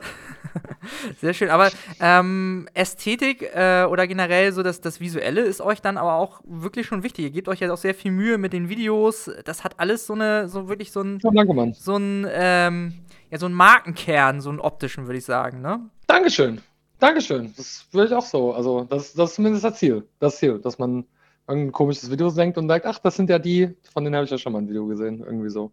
Sehr 1.21 1.33
schön, 1.35 1.49
aber 1.49 1.69
ähm, 1.99 2.67
Ästhetik 2.73 3.43
äh, 3.53 3.83
oder 3.83 4.07
generell 4.07 4.53
so 4.53 4.63
das, 4.63 4.81
das 4.81 4.99
Visuelle 4.99 5.41
ist 5.41 5.61
euch 5.61 5.81
dann 5.81 5.97
aber 5.97 6.15
auch 6.15 6.41
wirklich 6.45 6.87
schon 6.87 7.03
wichtig. 7.03 7.25
Ihr 7.25 7.31
gebt 7.31 7.47
euch 7.47 7.59
ja 7.59 7.71
auch 7.71 7.77
sehr 7.77 7.93
viel 7.93 8.11
Mühe 8.11 8.39
mit 8.39 8.53
den 8.53 8.67
Videos. 8.69 9.29
Das 9.43 9.63
hat 9.63 9.79
alles 9.79 10.07
so 10.07 10.13
eine, 10.13 10.47
so 10.49 10.67
wirklich 10.67 10.91
so 10.91 11.01
ein, 11.01 11.19
Ja, 11.21 11.29
danke, 11.31 11.53
Mann. 11.53 11.73
so 11.73 11.95
ein, 11.97 12.25
ähm, 12.31 12.93
ja, 13.29 13.37
so 13.37 13.45
ein 13.45 13.53
Markenkern, 13.53 14.41
so 14.41 14.49
einen 14.49 14.59
optischen, 14.59 15.05
würde 15.05 15.19
ich 15.19 15.25
sagen, 15.25 15.61
ne? 15.61 15.81
Dankeschön. 16.07 16.59
Dankeschön. 16.99 17.53
Das 17.57 17.85
würde 17.91 18.07
ich 18.07 18.13
auch 18.13 18.25
so. 18.25 18.53
Also, 18.53 18.85
das, 18.89 19.13
das 19.13 19.31
ist 19.31 19.35
zumindest 19.35 19.63
das 19.65 19.77
Ziel. 19.77 20.07
Das 20.19 20.37
Ziel, 20.37 20.57
dass 20.59 20.79
man 20.79 21.05
irgendein 21.47 21.71
komisches 21.71 22.09
Video 22.09 22.29
denkt 22.31 22.57
und 22.57 22.67
sagt, 22.67 22.85
ach, 22.85 22.99
das 22.99 23.15
sind 23.15 23.29
ja 23.29 23.39
die, 23.39 23.75
von 23.93 24.03
denen 24.03 24.15
habe 24.15 24.25
ich 24.25 24.31
ja 24.31 24.37
schon 24.37 24.53
mal 24.53 24.59
ein 24.59 24.69
Video 24.69 24.85
gesehen. 24.87 25.21
Irgendwie 25.21 25.49
so. 25.49 25.71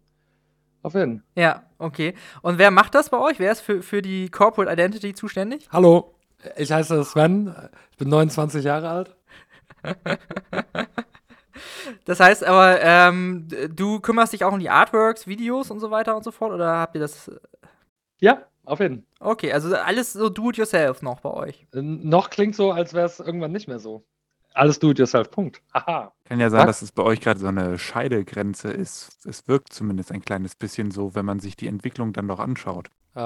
Auf 0.81 0.95
jeden. 0.95 1.23
Ja, 1.35 1.63
okay. 1.77 2.13
Und 2.41 2.57
wer 2.57 2.71
macht 2.71 2.93
das 2.95 3.09
bei 3.09 3.17
euch? 3.17 3.39
Wer 3.39 3.51
ist 3.51 3.61
für, 3.61 3.81
für 3.81 4.01
die 4.01 4.29
Corporate 4.29 4.71
Identity 4.71 5.13
zuständig? 5.13 5.67
Hallo, 5.71 6.15
ich 6.57 6.71
heiße 6.71 7.03
Sven, 7.05 7.55
ich 7.91 7.97
bin 7.97 8.09
29 8.09 8.63
Jahre 8.63 8.89
alt. 8.89 9.15
Das 12.05 12.19
heißt 12.19 12.43
aber, 12.43 12.81
ähm, 12.81 13.47
du 13.69 13.99
kümmerst 13.99 14.33
dich 14.33 14.43
auch 14.43 14.53
um 14.53 14.59
die 14.59 14.69
Artworks, 14.69 15.27
Videos 15.27 15.71
und 15.71 15.79
so 15.79 15.91
weiter 15.91 16.15
und 16.15 16.23
so 16.23 16.31
fort? 16.31 16.51
Oder 16.51 16.77
habt 16.77 16.95
ihr 16.95 17.01
das. 17.01 17.31
Ja, 18.19 18.43
auf 18.65 18.79
jeden. 18.79 19.05
Okay, 19.19 19.51
also 19.51 19.75
alles 19.75 20.13
so 20.13 20.29
do-it-yourself 20.29 21.01
noch 21.01 21.19
bei 21.21 21.31
euch. 21.31 21.67
Noch 21.73 22.29
klingt 22.29 22.55
so, 22.55 22.71
als 22.71 22.93
wäre 22.93 23.05
es 23.05 23.19
irgendwann 23.19 23.51
nicht 23.51 23.67
mehr 23.67 23.79
so. 23.79 24.05
Alles 24.53 24.79
do 24.79 24.91
it 24.91 24.99
yourself. 24.99 25.31
Punkt. 25.31 25.61
Haha. 25.73 26.13
Kann 26.25 26.39
ja 26.39 26.49
sein, 26.49 26.61
Was? 26.61 26.67
dass 26.67 26.81
es 26.83 26.91
bei 26.91 27.03
euch 27.03 27.21
gerade 27.21 27.39
so 27.39 27.47
eine 27.47 27.77
Scheidegrenze 27.77 28.69
ist. 28.69 29.25
Es 29.25 29.47
wirkt 29.47 29.73
zumindest 29.73 30.11
ein 30.11 30.21
kleines 30.21 30.55
bisschen 30.55 30.91
so, 30.91 31.15
wenn 31.15 31.25
man 31.25 31.39
sich 31.39 31.55
die 31.55 31.67
Entwicklung 31.67 32.13
dann 32.13 32.27
noch 32.27 32.39
anschaut. 32.39 32.89
Äh, 33.15 33.19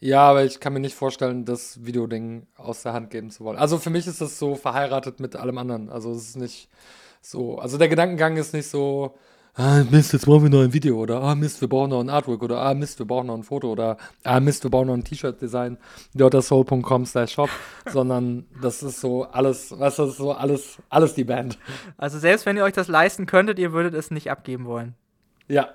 ja, 0.00 0.20
aber 0.20 0.44
ich 0.44 0.60
kann 0.60 0.72
mir 0.72 0.80
nicht 0.80 0.94
vorstellen, 0.94 1.44
das 1.44 1.84
Videoding 1.84 2.46
aus 2.56 2.82
der 2.82 2.92
Hand 2.92 3.10
geben 3.10 3.30
zu 3.30 3.44
wollen. 3.44 3.58
Also 3.58 3.78
für 3.78 3.90
mich 3.90 4.06
ist 4.06 4.20
das 4.20 4.38
so 4.38 4.54
verheiratet 4.54 5.20
mit 5.20 5.36
allem 5.36 5.58
anderen. 5.58 5.90
Also 5.90 6.12
es 6.12 6.28
ist 6.28 6.36
nicht 6.36 6.68
so, 7.20 7.58
also 7.58 7.76
der 7.78 7.88
Gedankengang 7.88 8.36
ist 8.36 8.54
nicht 8.54 8.68
so, 8.68 9.18
ah 9.56 9.82
Mist, 9.90 10.12
jetzt 10.12 10.26
brauchen 10.26 10.44
wir 10.44 10.50
noch 10.50 10.62
ein 10.62 10.72
Video 10.72 10.96
oder 10.96 11.22
ah 11.22 11.34
Mist, 11.34 11.60
wir 11.60 11.68
brauchen 11.68 11.90
noch 11.90 12.00
ein 12.00 12.10
Artwork 12.10 12.42
oder 12.42 12.60
ah 12.60 12.74
Mist, 12.74 12.98
wir 12.98 13.06
brauchen 13.06 13.26
noch 13.26 13.36
ein 13.36 13.42
Foto 13.42 13.72
oder 13.72 13.96
ah 14.24 14.40
Mist, 14.40 14.62
wir 14.64 14.70
brauchen 14.70 14.88
noch 14.88 14.94
ein 14.94 15.04
T-Shirt-Design, 15.04 15.78
jotasoul.com 16.14 17.06
slash 17.06 17.32
shop, 17.32 17.50
sondern 17.92 18.46
das 18.62 18.82
ist 18.82 19.00
so 19.00 19.24
alles, 19.24 19.74
was 19.78 19.98
ist 19.98 20.18
so 20.18 20.32
alles, 20.32 20.78
alles 20.88 21.14
die 21.14 21.24
Band. 21.24 21.58
Also 21.96 22.18
selbst 22.18 22.46
wenn 22.46 22.56
ihr 22.56 22.64
euch 22.64 22.74
das 22.74 22.88
leisten 22.88 23.26
könntet, 23.26 23.58
ihr 23.58 23.72
würdet 23.72 23.94
es 23.94 24.10
nicht 24.10 24.30
abgeben 24.30 24.66
wollen. 24.66 24.94
Ja, 25.48 25.70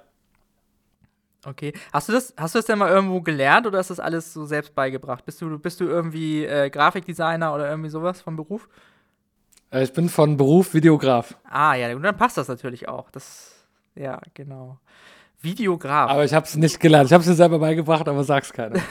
Okay. 1.45 1.73
Hast 1.91 2.07
du 2.07 2.13
das, 2.13 2.33
hast 2.37 2.53
du 2.53 2.59
das 2.59 2.65
denn 2.67 2.77
mal 2.77 2.91
irgendwo 2.91 3.21
gelernt 3.21 3.65
oder 3.65 3.79
ist 3.79 3.89
das 3.89 3.99
alles 3.99 4.31
so 4.31 4.45
selbst 4.45 4.75
beigebracht? 4.75 5.25
Bist 5.25 5.41
du, 5.41 5.57
bist 5.57 5.79
du 5.79 5.85
irgendwie 5.85 6.45
äh, 6.45 6.69
Grafikdesigner 6.69 7.53
oder 7.53 7.67
irgendwie 7.67 7.89
sowas 7.89 8.21
vom 8.21 8.35
Beruf? 8.35 8.69
Äh, 9.71 9.83
ich 9.83 9.93
bin 9.93 10.07
von 10.09 10.37
Beruf 10.37 10.73
Videograf. 10.73 11.35
Ah, 11.43 11.73
ja, 11.73 11.93
dann 11.97 12.17
passt 12.17 12.37
das 12.37 12.47
natürlich 12.47 12.87
auch. 12.87 13.09
Das, 13.09 13.60
ja, 13.95 14.19
genau. 14.33 14.77
Videograf. 15.41 16.11
Aber 16.11 16.23
ich 16.23 16.33
habe 16.33 16.45
es 16.45 16.55
nicht 16.55 16.79
gelernt. 16.79 17.07
Ich 17.07 17.13
habe 17.13 17.21
es 17.21 17.27
mir 17.27 17.35
selber 17.35 17.59
beigebracht, 17.59 18.07
aber 18.07 18.23
sag's 18.23 18.53
keiner. 18.53 18.79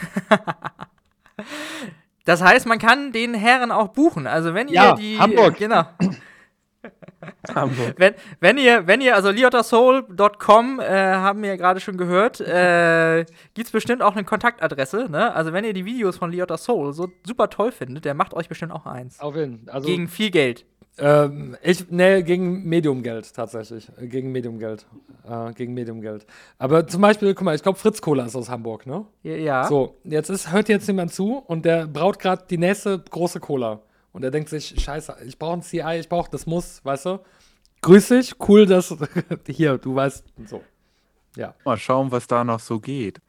Das 2.25 2.41
heißt, 2.41 2.67
man 2.67 2.77
kann 2.77 3.11
den 3.11 3.33
Herren 3.33 3.71
auch 3.71 3.89
buchen. 3.89 4.27
Also 4.27 4.53
wenn 4.53 4.67
ihr 4.67 4.75
Ja, 4.75 4.93
die. 4.93 5.17
Hamburg. 5.17 5.57
Genau. 5.57 5.83
Hamburg. 7.53 7.95
Wenn, 7.97 8.13
wenn 8.39 8.57
ihr, 8.57 8.87
wenn 8.87 9.01
ihr, 9.01 9.15
also 9.15 9.29
liotasoul.com 9.31 10.79
äh, 10.79 10.83
haben 10.87 11.41
wir 11.41 11.49
ja 11.49 11.55
gerade 11.55 11.79
schon 11.79 11.97
gehört, 11.97 12.39
äh, 12.39 13.25
gibt 13.53 13.67
es 13.67 13.71
bestimmt 13.71 14.01
auch 14.01 14.13
eine 14.13 14.23
Kontaktadresse, 14.23 15.07
ne? 15.09 15.33
Also 15.33 15.53
wenn 15.53 15.63
ihr 15.63 15.73
die 15.73 15.85
Videos 15.85 16.17
von 16.17 16.31
Liota 16.31 16.57
Soul 16.57 16.93
so 16.93 17.09
super 17.25 17.49
toll 17.49 17.71
findet, 17.71 18.05
der 18.05 18.13
macht 18.13 18.33
euch 18.33 18.49
bestimmt 18.49 18.71
auch 18.71 18.85
eins. 18.85 19.19
Auf 19.19 19.35
jeden. 19.35 19.67
Also, 19.69 19.87
Gegen 19.87 20.07
viel 20.07 20.31
Geld. 20.31 20.65
Ähm, 20.97 21.55
ich, 21.63 21.89
nee, 21.89 22.21
gegen 22.21 22.63
Mediumgeld 22.63 23.33
tatsächlich. 23.33 23.89
Äh, 23.97 24.07
Gegen 24.07 24.31
Mediumgeld. 24.31 24.85
Äh, 25.27 25.53
gegen 25.53 25.73
Mediumgeld. 25.73 26.25
Aber 26.57 26.85
zum 26.85 27.01
Beispiel, 27.01 27.33
guck 27.33 27.45
mal, 27.45 27.55
ich 27.55 27.63
glaube, 27.63 27.79
Fritz 27.79 28.01
Cola 28.01 28.25
ist 28.25 28.35
aus 28.35 28.49
Hamburg, 28.49 28.85
ne? 28.85 29.05
Ja. 29.23 29.35
ja. 29.35 29.67
So, 29.67 29.95
jetzt 30.03 30.29
ist, 30.29 30.51
hört 30.51 30.69
jetzt 30.69 30.87
jemand 30.87 31.13
zu 31.13 31.37
und 31.37 31.65
der 31.65 31.87
braut 31.87 32.19
gerade 32.19 32.43
die 32.49 32.57
nächste 32.57 32.99
große 32.99 33.39
Cola. 33.39 33.81
Und 34.11 34.23
er 34.23 34.31
denkt 34.31 34.49
sich, 34.49 34.75
scheiße, 34.77 35.15
ich 35.25 35.39
brauche 35.39 35.53
ein 35.53 35.61
CI, 35.61 35.99
ich 35.99 36.09
brauche, 36.09 36.29
das 36.29 36.45
muss, 36.45 36.83
weißt 36.83 37.05
du? 37.05 37.19
Grüß 37.81 38.09
dich, 38.09 38.35
cool, 38.47 38.65
dass, 38.65 38.93
hier, 39.47 39.77
du 39.77 39.95
weißt, 39.95 40.25
so. 40.45 40.61
Ja, 41.37 41.55
Mal 41.63 41.77
schauen, 41.77 42.11
was 42.11 42.27
da 42.27 42.43
noch 42.43 42.59
so 42.59 42.81
geht. 42.81 43.21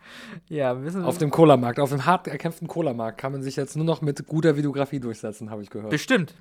Ja, 0.48 0.82
wissen 0.82 1.04
auf 1.04 1.18
dem 1.18 1.30
Cola-Markt, 1.30 1.78
auf 1.78 1.90
dem 1.90 2.04
hart 2.04 2.26
erkämpften 2.26 2.66
Cola-Markt 2.66 3.16
kann 3.16 3.30
man 3.30 3.44
sich 3.44 3.54
jetzt 3.54 3.76
nur 3.76 3.86
noch 3.86 4.02
mit 4.02 4.26
guter 4.26 4.56
Videografie 4.56 4.98
durchsetzen, 4.98 5.50
habe 5.50 5.62
ich 5.62 5.70
gehört. 5.70 5.90
Bestimmt. 5.90 6.34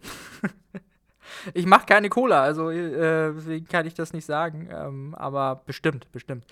Ich 1.53 1.65
mache 1.65 1.85
keine 1.85 2.09
Cola, 2.09 2.41
also 2.43 2.69
äh, 2.69 3.33
deswegen 3.33 3.67
kann 3.67 3.85
ich 3.85 3.93
das 3.93 4.13
nicht 4.13 4.25
sagen. 4.25 4.69
Ähm, 4.71 5.15
aber 5.17 5.61
bestimmt, 5.65 6.11
bestimmt. 6.11 6.45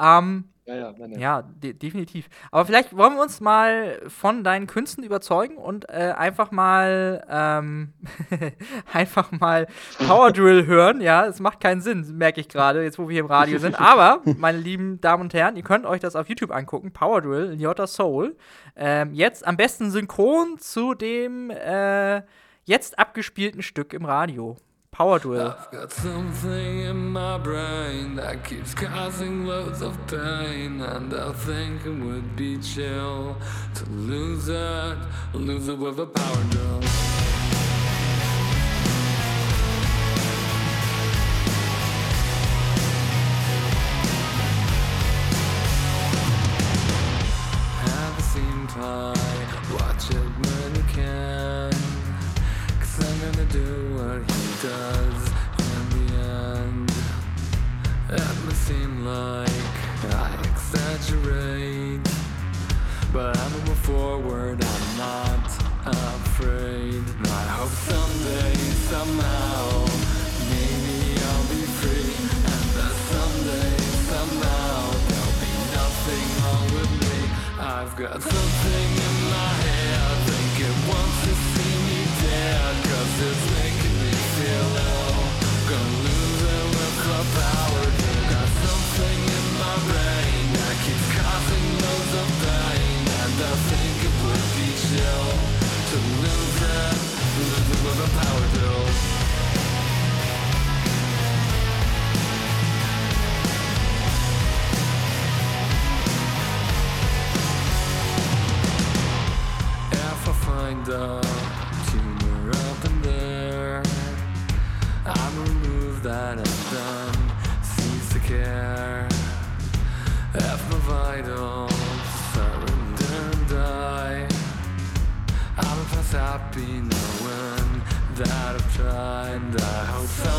Ähm, 0.00 0.44
ja, 0.68 0.74
ja, 0.74 0.94
nein, 0.98 1.10
nein. 1.12 1.20
Ja, 1.20 1.42
de 1.42 1.72
definitiv. 1.72 2.28
Aber 2.50 2.66
vielleicht 2.66 2.94
wollen 2.94 3.14
wir 3.14 3.22
uns 3.22 3.40
mal 3.40 4.02
von 4.06 4.44
deinen 4.44 4.66
Künsten 4.66 5.02
überzeugen 5.02 5.56
und 5.56 5.88
äh, 5.88 6.12
einfach 6.14 6.50
mal 6.50 7.24
ähm, 7.30 7.94
einfach 8.92 9.32
mal 9.32 9.66
Power 10.06 10.30
Drill 10.30 10.66
hören. 10.66 11.00
Ja, 11.00 11.24
es 11.24 11.40
macht 11.40 11.60
keinen 11.60 11.80
Sinn, 11.80 12.06
merke 12.18 12.42
ich 12.42 12.50
gerade, 12.50 12.82
jetzt 12.82 12.98
wo 12.98 13.08
wir 13.08 13.14
hier 13.14 13.22
im 13.22 13.30
Radio 13.30 13.58
sind. 13.58 13.80
Aber, 13.80 14.20
meine 14.36 14.58
lieben 14.58 15.00
Damen 15.00 15.22
und 15.22 15.32
Herren, 15.32 15.56
ihr 15.56 15.62
könnt 15.62 15.86
euch 15.86 16.00
das 16.00 16.14
auf 16.14 16.28
YouTube 16.28 16.50
angucken. 16.50 16.92
Power 16.92 17.22
Drill, 17.22 17.52
Liotta 17.52 17.86
Soul. 17.86 18.36
Ähm, 18.76 19.14
jetzt 19.14 19.46
am 19.46 19.56
besten 19.56 19.90
synchron 19.90 20.58
zu 20.58 20.92
dem 20.92 21.48
äh, 21.48 22.20
jetzt 22.68 22.98
abgespielten 22.98 23.62
Stück 23.62 23.94
im 23.94 24.04
Radio. 24.04 24.56
Power 24.90 25.18
Drill. 25.20 25.40
I've 25.40 25.70
got 25.70 25.92
something 25.92 26.80
in 26.80 27.12
my 27.12 27.38
brain 27.38 28.16
that 28.16 28.42
keeps 28.42 28.74
causing 28.74 29.46
loads 29.46 29.80
of 29.80 29.94
pain, 30.06 30.80
and 30.80 31.12
I 31.14 31.32
think 31.32 31.84
it 31.84 31.98
would 32.04 32.36
be 32.36 32.58
chill 32.58 33.36
to 33.74 33.84
lose 33.90 34.48
it, 34.48 34.98
lose 35.34 35.68
it 35.68 35.78
with 35.78 36.00
a 36.00 36.06
power 36.06 36.44
drill. 36.50 36.77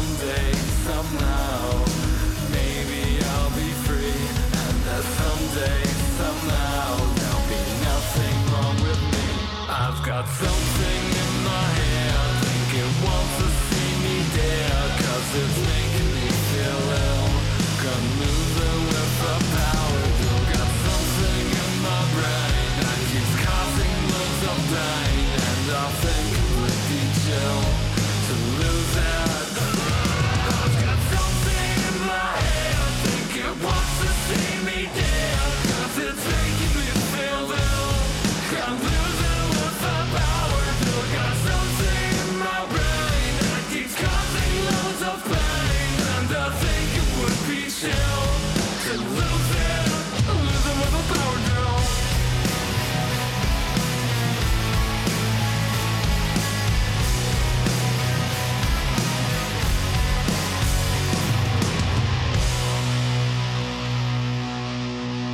Someday, 0.09 0.53
somehow, 0.87 1.85
maybe 2.51 3.19
I'll 3.23 3.51
be 3.51 3.69
free, 3.85 4.21
and 4.63 4.77
that 4.87 5.03
someday, 5.19 5.83
somehow, 6.17 6.97
there'll 7.15 7.47
be 7.47 7.61
nothing 7.85 8.37
wrong 8.51 8.75
with 8.87 9.01
me. 9.13 9.27
I've 9.69 10.03
got 10.05 10.25
something 10.27 11.03
in 11.23 11.43
my 11.43 11.65
head, 11.81 12.19
think 12.43 12.69
it 12.83 12.91
wants 13.05 13.35
to 13.37 13.47
see 13.67 13.91
me 14.03 14.15
dead, 14.35 14.89
cause 15.03 15.35
it's 15.43 15.68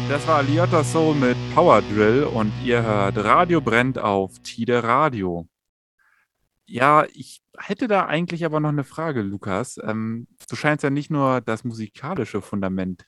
Das 0.08 0.28
war 0.28 0.44
Liotta 0.44 0.84
Soul 0.84 1.16
mit 1.16 1.36
Power 1.56 1.82
Drill 1.82 2.26
und 2.26 2.54
ihr 2.64 2.84
hört 2.84 3.18
Radio 3.18 3.60
brennt 3.60 3.98
auf 3.98 4.38
Tide 4.40 4.84
Radio. 4.84 5.48
Ja, 6.68 7.06
ich 7.14 7.42
hätte 7.58 7.88
da 7.88 8.06
eigentlich 8.06 8.46
aber 8.46 8.60
noch 8.60 8.70
eine 8.70 8.84
Frage, 8.84 9.24
Lukas. 9.24 9.80
Ähm, 9.84 10.28
du 10.48 10.56
scheinst 10.56 10.84
ja 10.84 10.92
nicht 10.92 11.10
nur 11.10 11.42
das 11.42 11.64
musikalische 11.64 12.42
Fundament 12.42 13.08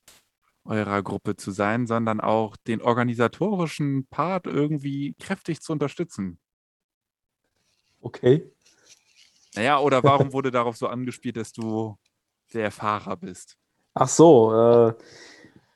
eurer 0.66 1.04
Gruppe 1.04 1.36
zu 1.36 1.52
sein, 1.52 1.86
sondern 1.86 2.20
auch 2.20 2.58
den 2.58 2.82
organisatorischen 2.82 4.08
Part 4.08 4.48
irgendwie 4.48 5.14
kräftig 5.20 5.62
zu 5.62 5.74
unterstützen. 5.74 6.40
Okay. 8.02 8.52
Naja, 9.56 9.80
oder 9.80 10.04
warum 10.04 10.32
wurde 10.34 10.50
darauf 10.50 10.78
so 10.78 10.88
angespielt, 10.88 11.38
dass 11.38 11.52
du 11.54 11.96
der 12.54 12.72
Fahrer 12.72 13.18
bist? 13.18 13.56
Ach 13.94 14.08
so, 14.08 14.54
äh, 14.54 14.94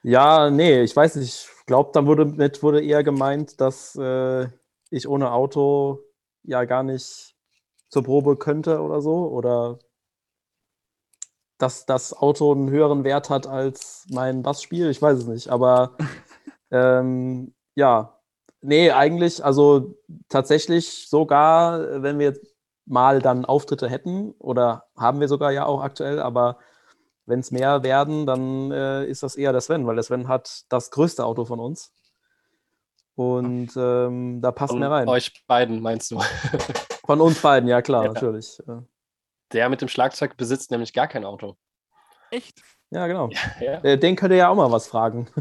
ja, 0.03 0.49
nee, 0.49 0.81
ich 0.81 0.95
weiß 0.95 1.15
nicht. 1.17 1.47
Ich 1.59 1.65
glaube, 1.65 1.91
dann 1.93 2.07
wurde, 2.07 2.25
mit 2.25 2.63
wurde 2.63 2.83
eher 2.83 3.03
gemeint, 3.03 3.61
dass 3.61 3.95
äh, 3.95 4.47
ich 4.89 5.07
ohne 5.07 5.31
Auto 5.31 5.99
ja 6.43 6.65
gar 6.65 6.83
nicht 6.83 7.35
zur 7.89 8.03
Probe 8.03 8.37
könnte 8.37 8.81
oder 8.81 9.01
so. 9.01 9.27
Oder 9.29 9.79
dass 11.57 11.85
das 11.85 12.13
Auto 12.13 12.51
einen 12.51 12.69
höheren 12.71 13.03
Wert 13.03 13.29
hat 13.29 13.45
als 13.47 14.05
mein 14.09 14.41
Bassspiel. 14.43 14.89
Ich 14.89 15.01
weiß 15.01 15.19
es 15.19 15.27
nicht. 15.27 15.49
Aber 15.49 15.97
ähm, 16.71 17.53
ja, 17.75 18.19
nee, 18.61 18.91
eigentlich, 18.91 19.43
also 19.45 19.95
tatsächlich 20.29 21.07
sogar, 21.09 22.01
wenn 22.01 22.19
wir 22.19 22.39
mal 22.85 23.21
dann 23.21 23.45
Auftritte 23.45 23.89
hätten, 23.89 24.31
oder 24.39 24.85
haben 24.97 25.19
wir 25.19 25.27
sogar 25.27 25.51
ja 25.51 25.65
auch 25.65 25.81
aktuell, 25.81 26.19
aber 26.19 26.57
wenn 27.25 27.39
es 27.39 27.51
mehr 27.51 27.83
werden, 27.83 28.25
dann 28.25 28.71
äh, 28.71 29.05
ist 29.05 29.23
das 29.23 29.35
eher 29.35 29.51
der 29.51 29.61
Sven, 29.61 29.85
weil 29.87 29.95
der 29.95 30.03
Sven 30.03 30.27
hat 30.27 30.63
das 30.69 30.91
größte 30.91 31.25
Auto 31.25 31.45
von 31.45 31.59
uns. 31.59 31.93
Und 33.15 33.71
ähm, 33.75 34.41
da 34.41 34.51
passt 34.51 34.71
Von 34.71 34.79
mehr 34.79 34.89
rein. 34.91 35.07
euch 35.07 35.43
beiden, 35.45 35.81
meinst 35.81 36.11
du? 36.11 36.19
Von 37.05 37.19
uns 37.19 37.41
beiden, 37.41 37.67
ja 37.67 37.81
klar, 37.81 38.05
Ja. 38.05 38.13
natürlich. 38.13 38.57
Ja. 38.65 38.83
Der 39.51 39.69
mit 39.69 39.81
dem 39.81 39.89
Schlagzeug 39.89 40.37
besitzt 40.37 40.71
nämlich 40.71 40.93
gar 40.93 41.07
kein 41.07 41.25
Auto. 41.25 41.57
Echt? 42.31 42.61
Ja, 42.89 43.07
genau. 43.07 43.29
Ja. 43.59 43.79
Äh, 43.83 43.97
Den 43.97 44.15
könnt 44.15 44.31
ihr 44.31 44.37
ja 44.37 44.49
auch 44.49 44.55
mal 44.55 44.71
was 44.71 44.87
fragen. 44.87 45.27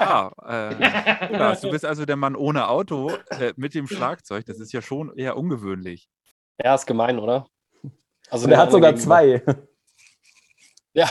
Ah, 0.00 0.30
äh, 0.46 1.56
du 1.60 1.70
bist 1.72 1.84
also 1.84 2.04
der 2.06 2.14
Mann 2.14 2.36
ohne 2.36 2.68
Auto 2.68 3.10
äh, 3.30 3.52
mit 3.56 3.74
dem 3.74 3.88
Schlagzeug. 3.88 4.46
Das 4.46 4.60
ist 4.60 4.72
ja 4.72 4.80
schon 4.80 5.12
eher 5.16 5.36
ungewöhnlich. 5.36 6.08
Ja, 6.62 6.76
ist 6.76 6.86
gemein, 6.86 7.18
oder? 7.18 7.48
Also 8.30 8.44
Und 8.46 8.52
er 8.52 8.58
hat 8.58 8.70
sogar 8.70 8.90
anderen 8.90 9.04
zwei. 9.04 9.42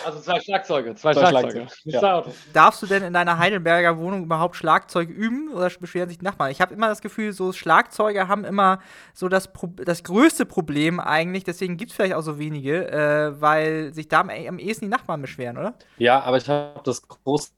Also 0.05 0.19
zwei 0.19 0.39
Schlagzeuge, 0.39 0.95
zwei 0.95 1.13
Zwei 1.13 1.27
Schlagzeuge. 1.27 1.67
Schlagzeuge, 1.69 2.29
ja. 2.29 2.33
Darfst 2.53 2.81
du 2.81 2.87
denn 2.87 3.03
in 3.03 3.13
deiner 3.13 3.37
Heidelberger 3.37 3.97
Wohnung 3.97 4.23
überhaupt 4.23 4.55
Schlagzeug 4.55 5.09
üben 5.09 5.49
oder 5.53 5.69
beschweren 5.79 6.09
sich 6.09 6.17
die 6.17 6.25
Nachbarn? 6.25 6.51
Ich 6.51 6.61
habe 6.61 6.73
immer 6.73 6.87
das 6.87 7.01
Gefühl, 7.01 7.31
so 7.31 7.53
Schlagzeuger 7.53 8.27
haben 8.27 8.43
immer 8.43 8.79
so 9.13 9.29
das, 9.29 9.53
Pro 9.53 9.67
das 9.67 10.03
größte 10.03 10.45
Problem 10.45 10.99
eigentlich, 10.99 11.43
deswegen 11.43 11.77
gibt 11.77 11.91
es 11.91 11.95
vielleicht 11.95 12.15
auch 12.15 12.21
so 12.21 12.39
wenige, 12.39 12.89
äh, 12.91 13.39
weil 13.39 13.93
sich 13.93 14.07
da 14.07 14.21
am, 14.21 14.29
am 14.29 14.59
ehesten 14.59 14.85
die 14.85 14.91
Nachbarn 14.91 15.21
beschweren, 15.21 15.57
oder? 15.57 15.73
Ja, 15.97 16.21
aber 16.21 16.37
ich 16.37 16.49
habe 16.49 16.81
das 16.83 17.07
große 17.07 17.51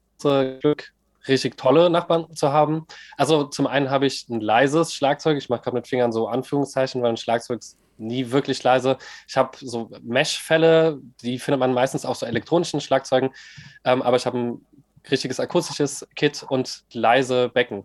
Glück, 0.60 0.92
richtig 1.26 1.56
tolle 1.56 1.90
Nachbarn 1.90 2.34
zu 2.34 2.52
haben. 2.52 2.86
Also 3.16 3.44
zum 3.44 3.66
einen 3.66 3.90
habe 3.90 4.06
ich 4.06 4.28
ein 4.28 4.40
leises 4.40 4.94
Schlagzeug. 4.94 5.36
Ich 5.36 5.48
mache 5.48 5.62
gerade 5.62 5.76
mit 5.76 5.88
Fingern 5.88 6.12
so 6.12 6.28
Anführungszeichen, 6.28 7.02
weil 7.02 7.10
ein 7.10 7.16
Schlagzeug 7.16 7.60
ist 7.60 7.76
nie 8.00 8.30
wirklich 8.30 8.62
leise. 8.62 8.98
Ich 9.28 9.36
habe 9.36 9.56
so 9.60 9.90
Mesh-Fälle, 10.02 10.98
die 11.22 11.38
findet 11.38 11.60
man 11.60 11.72
meistens 11.72 12.04
auf 12.04 12.16
so 12.16 12.26
elektronischen 12.26 12.80
Schlagzeugen. 12.80 13.30
Ähm, 13.84 14.02
aber 14.02 14.16
ich 14.16 14.26
habe 14.26 14.38
ein 14.38 14.66
richtiges 15.10 15.40
akustisches 15.40 16.06
Kit 16.16 16.44
und 16.48 16.84
leise 16.92 17.48
Becken. 17.48 17.84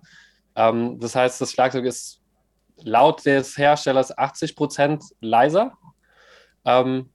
Ähm, 0.55 0.99
das 0.99 1.15
heißt, 1.15 1.39
das 1.39 1.51
Schlagzeug 1.51 1.85
ist 1.85 2.21
laut 2.77 3.25
des 3.25 3.57
Herstellers 3.57 4.17
80% 4.17 5.03
leiser. 5.21 5.73
Ähm, 6.65 7.09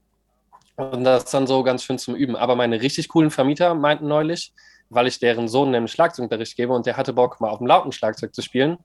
und 0.76 1.04
das 1.04 1.24
ist 1.24 1.34
dann 1.34 1.46
so 1.46 1.62
ganz 1.62 1.84
schön 1.84 1.98
zum 1.98 2.14
Üben. 2.14 2.36
Aber 2.36 2.56
meine 2.56 2.80
richtig 2.80 3.08
coolen 3.08 3.30
Vermieter 3.30 3.74
meinten 3.74 4.08
neulich, 4.08 4.54
weil 4.88 5.06
ich 5.06 5.18
deren 5.18 5.48
Sohn 5.48 5.70
nämlich 5.70 5.92
Schlagzeugunterricht 5.92 6.56
gebe 6.56 6.72
und 6.72 6.86
der 6.86 6.96
hatte 6.96 7.12
Bock, 7.12 7.40
mal 7.40 7.50
auf 7.50 7.58
dem 7.58 7.66
lauten 7.66 7.92
Schlagzeug 7.92 8.34
zu 8.34 8.42
spielen. 8.42 8.78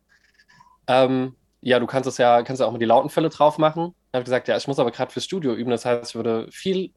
Ähm, 0.88 1.36
ja, 1.66 1.80
du 1.80 1.88
kannst 1.88 2.08
es 2.08 2.18
ja, 2.20 2.44
kannst 2.44 2.60
ja 2.62 2.68
auch 2.68 2.72
mal 2.72 2.78
die 2.78 2.86
lauten 2.86 3.10
Fälle 3.10 3.30
drauf 3.30 3.58
machen. 3.58 3.96
Dann 4.12 4.20
habe 4.20 4.22
ich 4.22 4.26
gesagt, 4.26 4.48
ja, 4.48 4.58
ich 4.58 4.68
muss 4.68 4.80
aber 4.80 4.92
gerade 4.92 5.12
fürs 5.12 5.26
Studio 5.26 5.54
üben, 5.56 5.72
das 5.72 5.86
heißt, 5.86 6.12
ich 6.12 6.16
würde 6.16 6.48
viel 6.52 6.94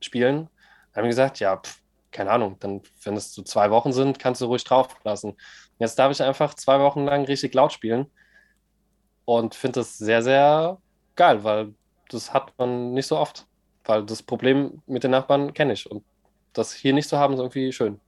spielen. 0.00 0.48
Dann 0.92 1.02
haben 1.02 1.04
wir 1.04 1.10
gesagt, 1.10 1.38
ja, 1.40 1.58
pff, 1.58 1.82
keine 2.12 2.30
Ahnung, 2.30 2.56
dann, 2.60 2.82
wenn 3.04 3.16
es 3.16 3.34
so 3.34 3.42
zwei 3.42 3.70
Wochen 3.70 3.92
sind, 3.92 4.18
kannst 4.18 4.40
du 4.40 4.46
ruhig 4.46 4.64
drauf 4.64 4.96
lassen. 5.04 5.36
Jetzt 5.78 5.98
darf 5.98 6.10
ich 6.12 6.22
einfach 6.22 6.54
zwei 6.54 6.80
Wochen 6.80 7.04
lang 7.04 7.24
richtig 7.26 7.54
laut 7.54 7.72
spielen 7.72 8.06
und 9.26 9.54
finde 9.54 9.80
das 9.80 9.98
sehr, 9.98 10.22
sehr 10.22 10.78
geil, 11.16 11.44
weil 11.44 11.74
das 12.08 12.32
hat 12.32 12.52
man 12.58 12.92
nicht 12.94 13.06
so 13.06 13.18
oft. 13.18 13.46
Weil 13.84 14.04
das 14.06 14.22
Problem 14.22 14.82
mit 14.86 15.04
den 15.04 15.10
Nachbarn 15.12 15.54
kenne 15.54 15.74
ich 15.74 15.90
und 15.90 16.04
das 16.54 16.72
hier 16.72 16.92
nicht 16.94 17.08
zu 17.08 17.18
haben, 17.18 17.34
ist 17.34 17.40
irgendwie 17.40 17.72
schön. 17.72 18.00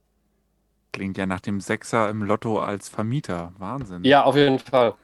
klingt 0.92 1.18
ja 1.18 1.26
nach 1.26 1.40
dem 1.40 1.60
Sechser 1.60 2.08
im 2.10 2.22
Lotto 2.22 2.60
als 2.60 2.88
Vermieter. 2.88 3.52
Wahnsinn. 3.58 4.04
Ja, 4.04 4.24
auf 4.24 4.36
jeden 4.36 4.58
Fall. 4.58 4.94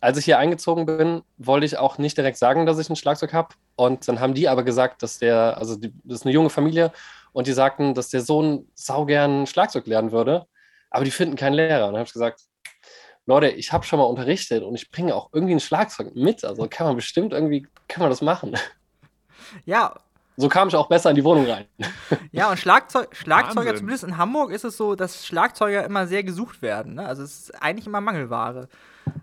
Als 0.00 0.18
ich 0.18 0.24
hier 0.24 0.38
eingezogen 0.38 0.86
bin, 0.86 1.22
wollte 1.38 1.66
ich 1.66 1.76
auch 1.76 1.98
nicht 1.98 2.16
direkt 2.16 2.38
sagen, 2.38 2.66
dass 2.66 2.78
ich 2.78 2.88
ein 2.88 2.96
Schlagzeug 2.96 3.32
habe. 3.32 3.54
Und 3.76 4.06
dann 4.06 4.20
haben 4.20 4.34
die 4.34 4.48
aber 4.48 4.62
gesagt, 4.62 5.02
dass 5.02 5.18
der, 5.18 5.56
also 5.58 5.76
die, 5.76 5.92
das 6.04 6.20
ist 6.20 6.26
eine 6.26 6.34
junge 6.34 6.50
Familie, 6.50 6.92
und 7.32 7.46
die 7.46 7.52
sagten, 7.52 7.94
dass 7.94 8.08
der 8.08 8.22
Sohn 8.22 8.68
saugern 8.74 9.46
Schlagzeug 9.46 9.86
lernen 9.86 10.12
würde, 10.12 10.46
aber 10.90 11.04
die 11.04 11.10
finden 11.10 11.36
keinen 11.36 11.54
Lehrer. 11.54 11.86
Und 11.86 11.92
dann 11.92 12.00
habe 12.00 12.06
ich 12.06 12.12
gesagt, 12.12 12.40
Leute, 13.26 13.48
ich 13.48 13.72
habe 13.72 13.84
schon 13.84 13.98
mal 13.98 14.06
unterrichtet 14.06 14.62
und 14.62 14.74
ich 14.74 14.90
bringe 14.90 15.14
auch 15.14 15.28
irgendwie 15.32 15.54
ein 15.54 15.60
Schlagzeug 15.60 16.14
mit. 16.14 16.44
Also 16.44 16.66
kann 16.68 16.86
man 16.86 16.96
bestimmt 16.96 17.32
irgendwie, 17.32 17.66
kann 17.86 18.00
man 18.00 18.10
das 18.10 18.22
machen. 18.22 18.56
Ja, 19.64 19.94
So 20.40 20.48
kam 20.48 20.68
ich 20.68 20.76
auch 20.76 20.88
besser 20.88 21.10
in 21.10 21.16
die 21.16 21.24
Wohnung 21.24 21.46
rein. 21.46 21.64
Ja, 22.30 22.48
und 22.48 22.60
Schlagzeug, 22.60 23.08
Schlagzeuger, 23.16 23.56
Wahnsinn. 23.56 23.76
zumindest 23.78 24.04
in 24.04 24.16
Hamburg, 24.16 24.52
ist 24.52 24.64
es 24.64 24.76
so, 24.76 24.94
dass 24.94 25.26
Schlagzeuger 25.26 25.84
immer 25.84 26.06
sehr 26.06 26.22
gesucht 26.22 26.62
werden. 26.62 26.94
Ne? 26.94 27.04
Also 27.04 27.24
es 27.24 27.40
ist 27.40 27.62
eigentlich 27.62 27.88
immer 27.88 28.00
Mangelware, 28.00 28.68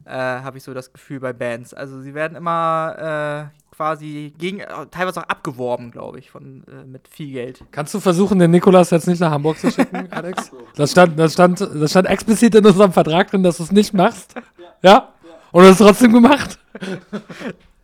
äh, 0.03 0.11
habe 0.11 0.57
ich 0.57 0.63
so 0.63 0.73
das 0.73 0.91
Gefühl 0.91 1.21
bei 1.21 1.31
Bands. 1.31 1.73
Also 1.73 2.01
sie 2.01 2.13
werden 2.13 2.35
immer 2.35 3.49
äh, 3.49 3.75
quasi 3.75 4.33
gegen, 4.37 4.61
teilweise 4.91 5.21
auch 5.21 5.29
abgeworben, 5.29 5.91
glaube 5.91 6.19
ich, 6.19 6.29
von, 6.29 6.65
äh, 6.67 6.83
mit 6.85 7.07
viel 7.07 7.31
Geld. 7.31 7.63
Kannst 7.71 7.93
du 7.93 8.01
versuchen, 8.01 8.37
den 8.37 8.51
Nikolas 8.51 8.89
jetzt 8.89 9.07
nicht 9.07 9.21
nach 9.21 9.31
Hamburg 9.31 9.57
zu 9.57 9.71
schicken, 9.71 10.07
Alex? 10.11 10.51
Das 10.75 10.91
stand, 10.91 11.17
das, 11.17 11.31
stand, 11.31 11.61
das 11.61 11.91
stand 11.91 12.09
explizit 12.09 12.55
in 12.55 12.65
unserem 12.65 12.91
Vertrag 12.91 13.31
drin, 13.31 13.41
dass 13.41 13.57
du 13.57 13.63
es 13.63 13.71
nicht 13.71 13.93
machst. 13.93 14.35
Ja? 14.81 15.13
Und 15.53 15.63
du 15.63 15.69
hast 15.69 15.79
es 15.79 15.87
trotzdem 15.87 16.11
gemacht? 16.11 16.59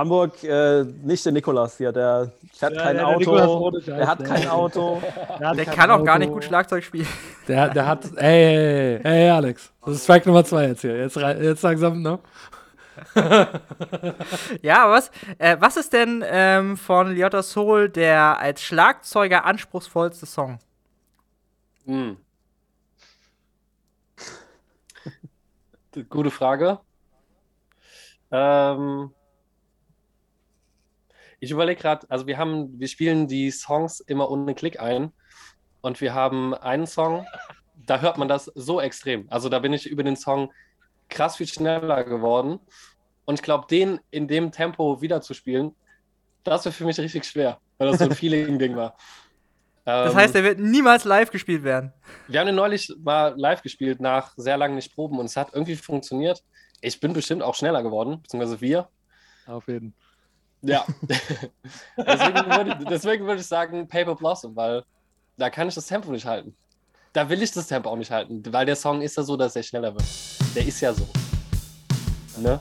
Hamburg, 0.00 0.42
äh, 0.44 0.82
nicht 1.02 1.24
der 1.24 1.32
Nikolas 1.32 1.76
hier, 1.76 1.92
der 1.92 2.32
fährt 2.54 2.72
Ja, 2.74 2.82
kein 2.82 2.96
der- 2.96 3.04
der 3.04 3.08
Auto, 3.08 3.70
der 3.80 4.06
hat 4.06 4.24
kein 4.24 4.40
der- 4.42 4.52
Auto. 4.54 5.02
Der 5.38 5.64
kann 5.66 5.90
auch 5.90 6.04
gar 6.04 6.18
nicht 6.18 6.32
gut 6.32 6.44
Schlagzeug 6.44 6.82
spielen. 6.84 7.06
Der, 7.48 7.68
der 7.68 7.86
hat. 7.86 8.04
Ey, 8.16 8.96
ey, 8.96 9.00
ey, 9.04 9.30
Alex. 9.30 9.72
Das 9.84 9.94
ist 9.96 10.04
Strike 10.04 10.26
Nummer 10.28 10.44
zwei 10.44 10.68
jetzt 10.68 10.80
hier. 10.80 10.96
Jetzt, 10.96 11.16
jetzt 11.16 11.62
langsam, 11.62 12.00
ne? 12.02 12.18
Ja, 14.62 14.90
was, 14.90 15.10
äh, 15.38 15.56
was 15.58 15.76
ist 15.76 15.92
denn 15.92 16.22
ähm, 16.26 16.76
von 16.76 17.14
Liotta 17.14 17.42
Soul 17.42 17.88
der 17.88 18.38
als 18.38 18.62
Schlagzeuger 18.62 19.44
anspruchsvollste 19.44 20.26
Song? 20.26 20.58
Hm. 21.86 22.16
Gute 26.08 26.30
Frage. 26.30 26.78
Ähm, 28.30 29.10
ich 31.40 31.50
überlege 31.50 31.80
gerade, 31.80 32.06
also 32.10 32.26
wir 32.26 32.38
haben, 32.38 32.78
wir 32.78 32.88
spielen 32.88 33.26
die 33.26 33.50
Songs 33.50 34.00
immer 34.00 34.30
ohne 34.30 34.54
Klick 34.54 34.78
ein 34.80 35.12
und 35.80 36.00
wir 36.00 36.14
haben 36.14 36.54
einen 36.54 36.86
Song, 36.86 37.26
da 37.86 38.00
hört 38.00 38.18
man 38.18 38.28
das 38.28 38.44
so 38.54 38.80
extrem. 38.80 39.26
Also 39.30 39.48
da 39.48 39.58
bin 39.58 39.72
ich 39.72 39.86
über 39.86 40.02
den 40.04 40.16
Song 40.16 40.52
krass 41.08 41.36
viel 41.36 41.48
schneller 41.48 42.04
geworden 42.04 42.60
und 43.24 43.34
ich 43.36 43.42
glaube, 43.42 43.66
den 43.68 44.00
in 44.10 44.28
dem 44.28 44.52
Tempo 44.52 45.00
wiederzuspielen, 45.00 45.74
das 46.44 46.64
wäre 46.64 46.72
für 46.72 46.84
mich 46.84 46.98
richtig 46.98 47.24
schwer, 47.24 47.58
weil 47.78 47.88
das 47.88 47.98
so 47.98 48.04
ein 48.04 48.12
Feeling-Ding 48.14 48.76
war. 48.76 48.96
Das 49.84 50.12
Ähm, 50.12 50.16
heißt, 50.18 50.34
der 50.34 50.44
wird 50.44 50.58
niemals 50.60 51.04
live 51.04 51.30
gespielt 51.30 51.64
werden. 51.64 51.92
wir 52.28 52.38
haben 52.38 52.46
den 52.46 52.54
neulich 52.54 52.92
mal 53.02 53.34
live 53.36 53.62
gespielt, 53.62 53.98
nach 54.00 54.34
sehr 54.36 54.58
langen 54.58 54.74
nicht 54.74 54.94
Proben 54.94 55.18
und 55.18 55.24
es 55.26 55.36
hat 55.36 55.54
irgendwie 55.54 55.74
funktioniert. 55.76 56.42
Ich 56.82 57.00
bin 57.00 57.12
bestimmt 57.14 57.42
auch 57.42 57.54
schneller 57.54 57.82
geworden, 57.82 58.20
beziehungsweise 58.22 58.60
wir. 58.60 58.88
Auf 59.46 59.68
jeden 59.68 59.94
Ja. 60.62 60.84
deswegen, 61.96 62.46
würde, 62.46 62.84
deswegen 62.88 63.26
würde 63.26 63.40
ich 63.40 63.46
sagen 63.46 63.88
Paper 63.88 64.14
Blossom, 64.14 64.54
weil 64.56 64.84
da 65.36 65.48
kann 65.48 65.68
ich 65.68 65.74
das 65.74 65.86
Tempo 65.86 66.10
nicht 66.12 66.26
halten. 66.26 66.54
Da 67.12 67.28
will 67.28 67.42
ich 67.42 67.50
das 67.52 67.66
Tempo 67.66 67.90
auch 67.90 67.96
nicht 67.96 68.10
halten, 68.10 68.42
weil 68.52 68.66
der 68.66 68.76
Song 68.76 69.00
ist 69.02 69.16
ja 69.16 69.22
so, 69.22 69.36
dass 69.36 69.56
er 69.56 69.62
schneller 69.62 69.92
wird. 69.94 70.04
Der 70.54 70.66
ist 70.66 70.80
ja 70.80 70.92
so. 70.92 71.08
Ne? 72.36 72.60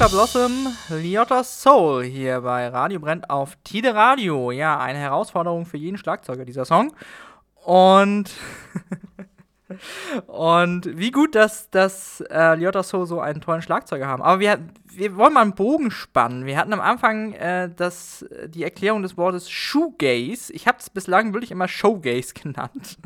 Paper 0.00 0.12
Blossom, 0.12 0.74
Liotta 0.88 1.44
Soul 1.44 2.04
hier 2.04 2.40
bei 2.40 2.68
Radio 2.68 2.98
Brennt 3.00 3.28
auf 3.28 3.58
Tide 3.64 3.94
Radio. 3.94 4.50
Ja, 4.50 4.80
eine 4.80 4.98
Herausforderung 4.98 5.66
für 5.66 5.76
jeden 5.76 5.98
Schlagzeuger, 5.98 6.46
dieser 6.46 6.64
Song. 6.64 6.94
Und. 7.66 8.30
Und 10.26 10.96
wie 10.98 11.10
gut, 11.10 11.34
dass, 11.34 11.68
dass 11.68 12.22
äh, 12.30 12.54
Liotta 12.54 12.82
Soul 12.82 13.04
so 13.06 13.20
einen 13.20 13.42
tollen 13.42 13.60
Schlagzeuger 13.60 14.06
haben. 14.06 14.22
Aber 14.22 14.40
wir, 14.40 14.58
wir 14.86 15.16
wollen 15.16 15.34
mal 15.34 15.42
einen 15.42 15.54
Bogen 15.54 15.90
spannen. 15.90 16.46
Wir 16.46 16.56
hatten 16.56 16.72
am 16.72 16.80
Anfang 16.80 17.34
äh, 17.34 17.68
das, 17.76 18.24
die 18.46 18.64
Erklärung 18.64 19.02
des 19.02 19.18
Wortes 19.18 19.50
Shoegaze. 19.50 20.50
Ich 20.54 20.66
habe 20.66 20.78
es 20.80 20.88
bislang 20.88 21.34
wirklich 21.34 21.50
immer 21.50 21.68
Showgaze 21.68 22.32
genannt. 22.42 22.96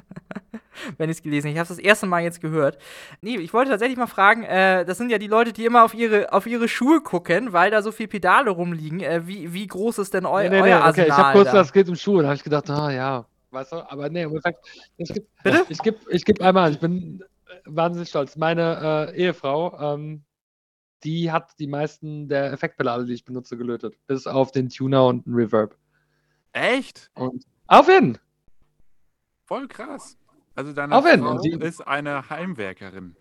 Wenn 0.99 1.11
ich 1.11 1.18
es 1.18 1.22
gelesen 1.22 1.49
habe. 1.49 1.53
Ich 1.53 1.59
habe 1.59 1.70
es 1.70 1.77
das 1.77 1.85
erste 1.85 2.07
Mal 2.07 2.22
jetzt 2.22 2.41
gehört. 2.41 2.79
Nee, 3.20 3.37
ich 3.37 3.53
wollte 3.53 3.70
tatsächlich 3.70 3.99
mal 3.99 4.07
fragen, 4.07 4.43
äh, 4.45 4.85
das 4.85 4.99
sind 4.99 5.11
ja 5.11 5.18
die 5.18 5.27
Leute, 5.27 5.53
die 5.53 5.64
immer 5.64 5.85
auf 5.85 5.95
ihre, 5.95 6.33
auf 6.33 6.47
ihre 6.47 6.68
Schuhe 6.68 7.01
gucken, 7.01 7.53
weil 7.53 7.70
da 7.70 7.83
so 7.83 7.93
viele 7.93 8.09
Pedale 8.09 8.51
rumliegen. 8.51 9.01
Äh, 9.01 9.27
wie, 9.27 9.53
wie 9.53 9.66
groß 9.66 9.99
ist 9.99 10.14
denn 10.14 10.27
eu 10.27 10.43
Nee, 10.43 10.51
nee, 10.51 10.61
euer 10.61 10.81
nee, 10.81 10.89
okay, 10.89 11.05
ich 11.07 11.12
Arsenal? 11.12 11.18
habe 11.18 11.33
kurz 11.33 11.45
da? 11.47 11.51
gedacht, 11.53 11.66
es 11.66 11.72
geht 11.72 11.89
um 11.89 11.97
Schuhe. 11.97 12.22
Da 12.22 12.29
habe 12.29 12.37
ich 12.37 12.45
gedacht, 12.45 12.70
ah 12.70 12.91
ja, 12.91 13.27
weißt 13.51 13.72
du, 13.72 13.91
aber 13.91 14.09
nee, 14.09 14.22
Endeffekt, 14.22 14.59
ich 14.99 15.12
gebe 15.12 15.27
ich 15.68 15.79
geb, 15.79 16.01
ich 16.09 16.25
geb 16.25 16.41
einmal, 16.43 16.70
ich 16.70 16.79
bin 16.79 17.22
äh, 17.47 17.55
wahnsinnig 17.66 18.09
stolz. 18.09 18.37
Meine 18.37 19.12
äh, 19.12 19.16
Ehefrau, 19.16 19.95
ähm, 19.95 20.25
die 21.05 21.31
hat 21.31 21.53
die 21.59 21.66
meisten 21.66 22.29
der 22.29 22.53
Effektpedale, 22.53 23.05
die 23.05 23.14
ich 23.14 23.25
benutze, 23.25 23.57
gelötet. 23.57 23.95
Bis 24.07 24.27
auf 24.27 24.53
den 24.53 24.68
Tuner 24.68 25.07
und 25.07 25.27
den 25.27 25.35
Reverb. 25.35 25.77
Echt? 26.53 27.11
Und 27.14 27.45
auf 27.66 27.89
ihn! 27.89 28.18
Voll 29.45 29.68
krass. 29.68 30.16
Also 30.55 30.73
deine 30.73 30.95
jeden 31.07 31.23
Frau. 31.25 31.39
Die- 31.39 31.67
ist 31.67 31.87
eine 31.87 32.29
Heimwerkerin. 32.31 33.17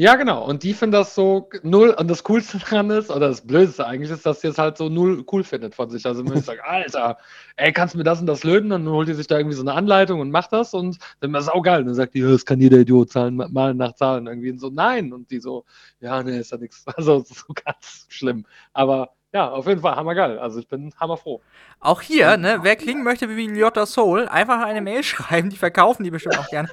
Ja, 0.00 0.14
genau. 0.14 0.44
Und 0.44 0.62
die 0.62 0.74
finden 0.74 0.92
das 0.92 1.16
so 1.16 1.50
null. 1.64 1.90
Und 1.90 2.06
das 2.08 2.22
Coolste 2.22 2.58
dran 2.58 2.88
ist, 2.90 3.10
oder 3.10 3.26
das 3.28 3.44
Blödste 3.44 3.84
eigentlich, 3.84 4.12
ist, 4.12 4.24
dass 4.24 4.40
sie 4.40 4.46
es 4.46 4.56
halt 4.56 4.76
so 4.76 4.88
null 4.88 5.24
cool 5.32 5.42
findet 5.42 5.74
von 5.74 5.90
sich. 5.90 6.06
Also, 6.06 6.24
wenn 6.24 6.38
ich 6.38 6.44
sage, 6.44 6.64
Alter, 6.68 7.18
ey, 7.56 7.72
kannst 7.72 7.94
du 7.94 7.98
mir 7.98 8.04
das 8.04 8.20
und 8.20 8.26
das 8.26 8.44
löten? 8.44 8.70
Und 8.70 8.84
dann 8.84 8.92
holt 8.94 9.08
die 9.08 9.14
sich 9.14 9.26
da 9.26 9.36
irgendwie 9.38 9.56
so 9.56 9.62
eine 9.62 9.72
Anleitung 9.72 10.20
und 10.20 10.30
macht 10.30 10.52
das 10.52 10.72
und 10.72 10.98
dann 11.18 11.34
ist 11.34 11.46
saugeil. 11.46 11.80
Und 11.80 11.86
dann 11.86 11.94
sagt 11.96 12.14
die, 12.14 12.20
das 12.20 12.46
kann 12.46 12.60
jeder 12.60 12.78
Idiot 12.78 13.10
zahlen, 13.10 13.34
ma- 13.34 13.48
mal 13.48 13.74
nach 13.74 13.94
Zahlen. 13.94 14.28
Irgendwie 14.28 14.52
und 14.52 14.60
so, 14.60 14.70
nein. 14.70 15.12
Und 15.12 15.32
die 15.32 15.40
so, 15.40 15.64
ja, 15.98 16.22
nee, 16.22 16.38
ist 16.38 16.52
ja 16.52 16.58
nichts. 16.58 16.84
Also, 16.96 17.16
es 17.16 17.30
ist 17.32 17.44
so 17.48 17.52
ganz 17.64 18.06
schlimm. 18.08 18.46
Aber 18.72 19.10
ja, 19.32 19.50
auf 19.50 19.66
jeden 19.66 19.80
Fall 19.80 19.96
hammergeil. 19.96 20.38
Also, 20.38 20.60
ich 20.60 20.68
bin 20.68 20.92
hammerfroh. 20.98 21.40
Auch 21.80 22.00
hier, 22.00 22.36
ne, 22.36 22.58
wer 22.62 22.76
klingen 22.76 23.04
möchte 23.04 23.28
wie 23.28 23.46
Liotta 23.46 23.86
Soul, 23.86 24.28
einfach 24.28 24.62
eine 24.62 24.80
Mail 24.80 25.02
schreiben, 25.04 25.50
die 25.50 25.56
verkaufen 25.56 26.04
die 26.04 26.10
bestimmt 26.10 26.38
auch 26.38 26.48
gerne. 26.48 26.68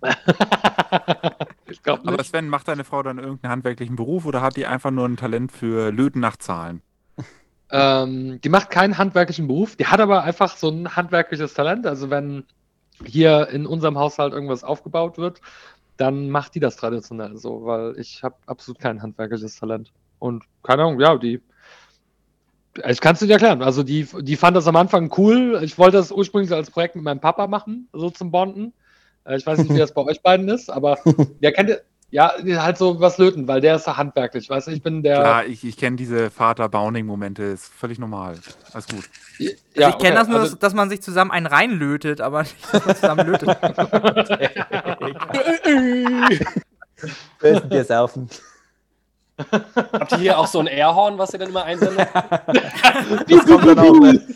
ich 1.66 1.82
glaube 1.82 2.02
Aber 2.06 2.18
nicht. 2.18 2.26
Sven, 2.26 2.48
macht 2.48 2.68
deine 2.68 2.84
Frau 2.84 3.02
dann 3.02 3.18
irgendeinen 3.18 3.50
handwerklichen 3.52 3.96
Beruf 3.96 4.26
oder 4.26 4.40
hat 4.40 4.56
die 4.56 4.66
einfach 4.66 4.90
nur 4.90 5.08
ein 5.08 5.16
Talent 5.16 5.50
für 5.50 5.90
Löten 5.90 6.20
nach 6.20 6.36
Zahlen? 6.36 6.82
Ähm, 7.70 8.38
die 8.42 8.50
macht 8.50 8.70
keinen 8.70 8.98
handwerklichen 8.98 9.48
Beruf, 9.48 9.76
die 9.76 9.86
hat 9.86 9.98
aber 9.98 10.24
einfach 10.24 10.56
so 10.56 10.68
ein 10.68 10.94
handwerkliches 10.94 11.54
Talent. 11.54 11.86
Also 11.86 12.10
wenn 12.10 12.44
hier 13.04 13.48
in 13.48 13.66
unserem 13.66 13.98
Haushalt 13.98 14.34
irgendwas 14.34 14.62
aufgebaut 14.62 15.16
wird, 15.16 15.40
dann 15.96 16.30
macht 16.30 16.54
die 16.54 16.60
das 16.60 16.76
traditionell 16.76 17.36
so, 17.38 17.64
weil 17.64 17.98
ich 17.98 18.22
habe 18.22 18.36
absolut 18.46 18.78
kein 18.78 19.02
handwerkliches 19.02 19.56
Talent. 19.56 19.90
Und 20.18 20.44
keine 20.62 20.82
Ahnung, 20.82 21.00
ja, 21.00 21.16
die. 21.16 21.40
Ich 22.88 23.00
kann 23.00 23.14
es 23.14 23.20
nicht 23.20 23.30
erklären. 23.30 23.62
Also 23.62 23.82
die, 23.82 24.06
die 24.20 24.36
fand 24.36 24.56
das 24.56 24.66
am 24.66 24.76
Anfang 24.76 25.12
cool. 25.18 25.60
Ich 25.62 25.76
wollte 25.78 25.98
das 25.98 26.10
ursprünglich 26.10 26.52
als 26.52 26.70
Projekt 26.70 26.94
mit 26.96 27.04
meinem 27.04 27.20
Papa 27.20 27.46
machen, 27.46 27.88
so 27.92 28.08
zum 28.10 28.30
Bonden. 28.30 28.72
Äh, 29.24 29.36
Ich 29.36 29.46
weiß 29.46 29.58
nicht, 29.58 29.72
wie 29.74 29.78
das 29.78 29.92
bei 29.92 30.02
euch 30.02 30.22
beiden 30.22 30.48
ist, 30.48 30.70
aber 30.70 30.98
der 31.42 31.52
kennt 31.52 31.82
ja 32.10 32.32
halt 32.62 32.78
so 32.78 32.98
was 33.00 33.18
löten, 33.18 33.46
weil 33.48 33.60
der 33.60 33.76
ist 33.76 33.86
ja 33.86 33.96
handwerklich. 33.96 34.48
Weißt 34.48 34.68
du, 34.68 34.70
ich 34.72 34.82
bin 34.82 35.02
der. 35.02 35.16
Klar, 35.16 35.46
ich, 35.46 35.64
ich 35.64 35.76
kenne 35.76 35.96
diese 35.96 36.30
Vater-Bowning-Momente, 36.30 37.42
ist 37.42 37.66
völlig 37.72 37.98
normal. 37.98 38.36
Alles 38.72 38.86
gut. 38.88 39.04
Ja, 39.38 39.50
Also 39.50 39.58
ich 39.74 39.76
kenne 39.76 39.94
okay, 39.94 40.14
das 40.14 40.28
nur, 40.28 40.38
also- 40.40 40.50
dass, 40.52 40.58
dass 40.58 40.74
man 40.74 40.88
sich 40.90 41.02
zusammen 41.02 41.30
einen 41.30 41.46
reinlötet, 41.46 42.20
aber 42.22 42.42
nicht, 42.42 42.56
dass 42.72 42.86
man 42.86 42.96
zusammen 42.96 43.26
lötet. 43.26 43.48
Bösen 47.40 47.68
Bier 47.68 47.84
saufen. 47.84 48.28
Habt 49.50 50.12
ihr 50.12 50.18
hier 50.18 50.38
auch 50.38 50.46
so 50.46 50.60
ein 50.60 50.66
Airhorn, 50.66 51.18
was 51.18 51.32
ihr 51.32 51.38
dann 51.38 51.48
immer 51.48 51.64
einsendet? 51.64 52.08
Das 53.28 53.46
kommt 53.46 53.66
dann 53.66 53.78
auch. 53.78 53.98
Ne? 53.98 54.26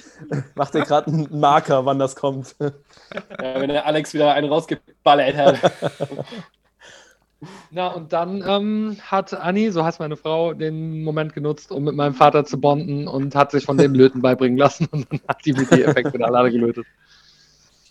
Macht 0.55 0.75
ihr 0.75 0.83
gerade 0.83 1.09
einen 1.09 1.39
Marker, 1.39 1.85
wann 1.85 1.99
das 1.99 2.17
kommt. 2.17 2.57
Ja, 2.61 3.61
wenn 3.61 3.69
der 3.69 3.87
Alex 3.87 4.15
wieder 4.15 4.33
einen 4.35 4.49
rausgeballert 4.49 5.37
hat. 5.37 5.73
Na, 7.71 7.89
und 7.89 8.13
dann 8.13 8.43
ähm, 8.47 8.97
hat 9.03 9.35
Anni, 9.35 9.71
so 9.71 9.85
heißt 9.85 10.01
meine 10.01 10.17
Frau, 10.17 10.55
den 10.55 11.05
Moment 11.05 11.35
genutzt, 11.35 11.71
um 11.71 11.85
mit 11.85 11.95
meinem 11.95 12.15
Vater 12.15 12.45
zu 12.45 12.59
bonden 12.59 13.07
und 13.07 13.35
hat 13.35 13.51
sich 13.51 13.65
von 13.65 13.77
dem 13.77 13.95
Löten 13.95 14.23
beibringen 14.23 14.57
lassen 14.57 14.89
und 14.91 15.11
dann 15.11 15.21
hat 15.29 15.45
die 15.45 15.53
mit 15.53 15.71
die 15.71 15.83
Effekte 15.83 16.25
alle 16.25 16.51
gelötet. 16.51 16.87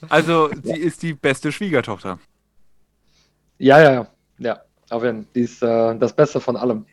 Also, 0.10 0.50
sie 0.64 0.80
ist 0.80 1.04
die 1.04 1.14
beste 1.14 1.52
Schwiegertochter. 1.52 2.20
Ja, 3.58 3.80
ja, 3.80 3.94
ja. 3.94 4.08
Ja, 4.38 4.62
auf 4.90 5.04
jeden 5.04 5.24
Fall. 5.24 5.32
Die 5.36 5.42
ist 5.42 5.62
äh, 5.62 5.96
das 5.98 6.14
Beste 6.14 6.40
von 6.40 6.56
allem. 6.56 6.86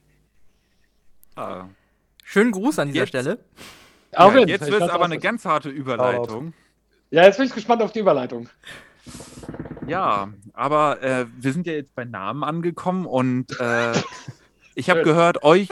Ah. 1.36 1.66
Schönen 2.24 2.52
Gruß 2.52 2.78
an 2.78 2.88
dieser 2.88 3.00
Jetzt- 3.00 3.08
Stelle. 3.10 3.38
Ja, 4.12 4.28
jeden 4.34 4.48
jetzt 4.48 4.70
wird 4.70 4.82
es 4.82 4.88
aber 4.90 5.06
eine 5.06 5.18
ganz 5.18 5.44
harte 5.46 5.70
Überleitung. 5.70 6.52
Ja, 7.10 7.24
jetzt 7.24 7.38
bin 7.38 7.46
ich 7.46 7.54
gespannt 7.54 7.82
auf 7.82 7.92
die 7.92 8.00
Überleitung. 8.00 8.48
Ja, 9.86 10.28
aber 10.52 11.02
äh, 11.02 11.26
wir 11.38 11.52
sind 11.52 11.66
ja 11.66 11.72
jetzt 11.72 11.94
bei 11.94 12.04
Namen 12.04 12.44
angekommen 12.44 13.06
und 13.06 13.58
äh, 13.58 13.92
ich 14.74 14.90
habe 14.90 15.02
gehört, 15.02 15.42
euch 15.44 15.68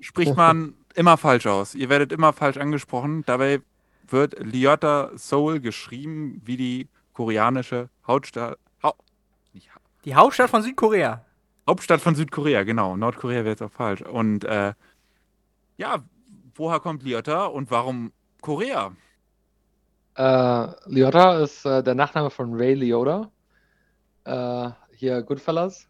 spricht 0.00 0.36
man 0.36 0.74
immer 0.94 1.16
falsch 1.16 1.46
aus. 1.46 1.74
Ihr 1.74 1.88
werdet 1.88 2.12
immer 2.12 2.32
falsch 2.32 2.56
angesprochen. 2.56 3.22
Dabei 3.26 3.60
wird 4.08 4.36
Lyotta 4.40 5.10
Seoul 5.14 5.60
geschrieben 5.60 6.40
wie 6.44 6.56
die 6.56 6.88
koreanische 7.12 7.88
Hauptstadt, 8.06 8.58
Ha- 8.82 8.94
Die 10.04 10.14
Hauptstadt 10.14 10.50
von 10.50 10.62
Südkorea. 10.62 11.24
Hauptstadt 11.68 12.00
von 12.00 12.14
Südkorea, 12.14 12.62
genau. 12.64 12.96
Nordkorea 12.96 13.38
wäre 13.38 13.50
jetzt 13.50 13.62
auch 13.62 13.72
falsch. 13.72 14.02
Und 14.02 14.44
äh, 14.44 14.74
ja, 15.76 16.04
woher 16.54 16.80
kommt 16.80 17.02
Lyotta 17.02 17.46
und 17.46 17.70
warum 17.70 18.12
Korea? 18.40 18.92
Äh, 20.16 20.66
Liotta 20.86 21.40
ist 21.40 21.64
äh, 21.66 21.82
der 21.82 21.94
Nachname 21.94 22.30
von 22.30 22.54
Ray 22.54 22.74
Liotta. 22.74 23.30
Äh, 24.24 24.70
hier 24.96 25.22
Goodfellas. 25.22 25.88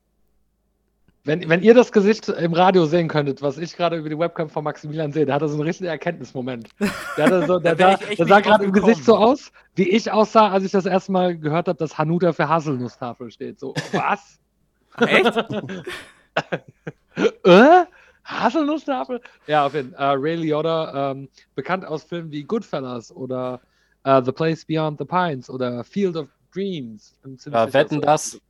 Wenn, 1.24 1.49
wenn 1.49 1.61
ihr 1.61 1.74
das 1.74 1.91
Gesicht 1.91 2.28
im 2.28 2.53
Radio 2.53 2.87
sehen 2.87 3.09
könntet, 3.09 3.43
was 3.43 3.59
ich 3.59 3.76
gerade 3.76 3.97
über 3.97 4.09
die 4.09 4.16
Webcam 4.16 4.49
von 4.49 4.62
Maximilian 4.62 5.11
sehe, 5.11 5.26
der 5.26 5.34
hatte 5.34 5.49
so 5.49 5.55
einen 5.55 5.64
richtigen 5.64 5.91
Erkenntnismoment. 5.91 6.68
Der, 7.16 7.47
so, 7.47 7.59
der, 7.59 7.74
Da 7.74 7.97
der 7.97 8.26
sah 8.26 8.39
gerade 8.39 8.64
im 8.64 8.70
Gesicht 8.70 9.05
so 9.05 9.16
aus, 9.16 9.51
wie 9.74 9.89
ich 9.89 10.12
aussah, 10.12 10.51
als 10.51 10.64
ich 10.64 10.70
das 10.70 10.87
erste 10.87 11.11
Mal 11.11 11.37
gehört 11.37 11.66
habe, 11.66 11.78
dass 11.78 11.99
Hanuta 11.99 12.32
für 12.32 12.49
Haselnusstafel 12.49 13.32
steht. 13.32 13.59
So, 13.59 13.74
was? 13.91 14.39
Echt? 15.01 15.37
äh? 17.45 17.87
Haselnusstafel? 18.26 19.20
Ja, 19.46 19.66
auf 19.66 19.74
jeden 19.74 19.92
Fall. 19.92 20.16
Äh, 20.16 20.20
Ray 20.20 20.36
Liotta, 20.36 21.12
ähm, 21.12 21.28
bekannt 21.54 21.84
aus 21.84 22.04
Filmen 22.04 22.30
wie 22.30 22.42
Goodfellas 22.42 23.10
oder 23.12 23.60
äh, 24.04 24.22
The 24.22 24.32
Place 24.32 24.64
Beyond 24.64 24.98
the 24.98 25.04
Pines 25.04 25.48
oder 25.48 25.84
Field 25.84 26.16
of 26.16 26.28
Dreams. 26.52 27.18
Ja, 27.46 27.72
wetten 27.72 28.00
das? 28.00 28.40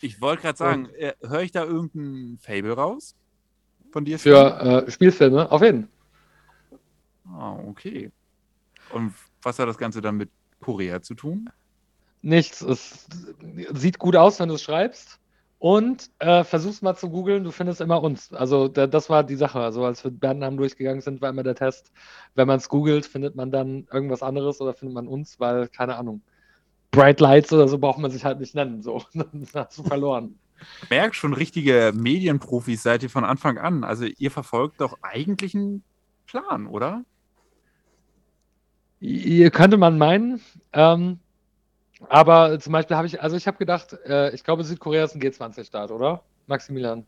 Ich 0.00 0.20
wollte 0.20 0.42
gerade 0.42 0.58
sagen, 0.58 0.88
äh, 0.96 1.14
höre 1.22 1.42
ich 1.42 1.52
da 1.52 1.64
irgendein 1.64 2.38
Fable 2.38 2.72
raus? 2.72 3.14
Von 3.92 4.04
dir? 4.04 4.18
Für 4.18 4.84
äh, 4.86 4.90
Spielfilme, 4.90 5.50
auf 5.50 5.62
jeden 5.62 5.88
Ah, 7.26 7.56
okay. 7.66 8.10
Und 8.90 9.14
was 9.42 9.58
hat 9.58 9.68
das 9.68 9.78
Ganze 9.78 10.00
dann 10.00 10.16
mit 10.16 10.30
Korea 10.60 11.00
zu 11.00 11.14
tun? 11.14 11.48
Nichts. 12.22 12.60
Es 12.62 13.06
sieht 13.72 13.98
gut 13.98 14.16
aus, 14.16 14.40
wenn 14.40 14.48
du 14.48 14.54
es 14.54 14.62
schreibst. 14.62 15.18
Und 15.64 16.10
äh, 16.18 16.44
versuch's 16.44 16.82
mal 16.82 16.94
zu 16.94 17.08
googeln, 17.08 17.42
du 17.42 17.50
findest 17.50 17.80
immer 17.80 18.02
uns. 18.02 18.34
Also 18.34 18.68
da, 18.68 18.86
das 18.86 19.08
war 19.08 19.24
die 19.24 19.34
Sache. 19.34 19.60
Also 19.60 19.82
als 19.82 20.04
wir 20.04 20.10
Bandnamen 20.10 20.58
durchgegangen 20.58 21.00
sind, 21.00 21.22
war 21.22 21.30
immer 21.30 21.42
der 21.42 21.54
Test. 21.54 21.90
Wenn 22.34 22.46
man 22.46 22.58
es 22.58 22.68
googelt, 22.68 23.06
findet 23.06 23.34
man 23.34 23.50
dann 23.50 23.88
irgendwas 23.90 24.22
anderes 24.22 24.60
oder 24.60 24.74
findet 24.74 24.94
man 24.94 25.08
uns, 25.08 25.40
weil, 25.40 25.68
keine 25.68 25.96
Ahnung, 25.96 26.20
Bright 26.90 27.18
Lights 27.18 27.50
oder 27.50 27.66
so 27.66 27.78
braucht 27.78 27.98
man 27.98 28.10
sich 28.10 28.26
halt 28.26 28.40
nicht 28.40 28.54
nennen. 28.54 28.82
So, 28.82 29.04
dann 29.14 29.48
hast 29.54 29.78
du 29.78 29.84
verloren. 29.84 30.38
Merkt 30.90 31.16
schon 31.16 31.32
richtige 31.32 31.92
Medienprofis 31.94 32.82
seid 32.82 33.02
ihr 33.02 33.08
von 33.08 33.24
Anfang 33.24 33.56
an. 33.56 33.84
Also 33.84 34.04
ihr 34.04 34.30
verfolgt 34.30 34.82
doch 34.82 34.98
eigentlich 35.00 35.54
einen 35.54 35.82
Plan, 36.26 36.66
oder? 36.66 37.06
Ihr 39.00 39.50
könnte 39.50 39.78
man 39.78 39.96
meinen. 39.96 40.42
Ähm, 40.74 41.20
aber 42.08 42.58
zum 42.60 42.72
Beispiel 42.72 42.96
habe 42.96 43.06
ich, 43.06 43.20
also 43.22 43.36
ich 43.36 43.46
habe 43.46 43.56
gedacht, 43.58 43.96
äh, 44.06 44.34
ich 44.34 44.44
glaube, 44.44 44.64
Südkorea 44.64 45.04
ist 45.04 45.14
ein 45.14 45.20
G20-Staat, 45.20 45.90
oder? 45.90 46.22
Maximilian. 46.46 47.06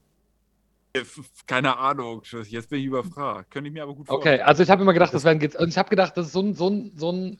Keine 1.47 1.77
Ahnung, 1.77 2.23
jetzt 2.49 2.71
bin 2.71 2.81
ich 2.81 2.87
überfragt. 2.87 3.51
Könnte 3.51 3.69
ich 3.69 3.75
mir 3.75 3.83
aber 3.83 3.95
gut 3.95 4.09
Okay, 4.09 4.41
also 4.41 4.63
ich 4.63 4.71
habe 4.71 4.83
immer 4.83 4.95
gedacht, 4.95 5.13
das 5.13 5.25
wäre 5.25 5.35
ein 5.35 5.39
G 5.39 5.51
und 5.59 5.69
ich 5.69 5.77
habe 5.77 5.91
gedacht, 5.91 6.17
das 6.17 6.27
ist 6.27 6.33
so 6.33 6.41
ein, 6.41 6.55
so 6.55 6.71
ein, 6.71 6.93
so 6.97 7.13
ein 7.13 7.39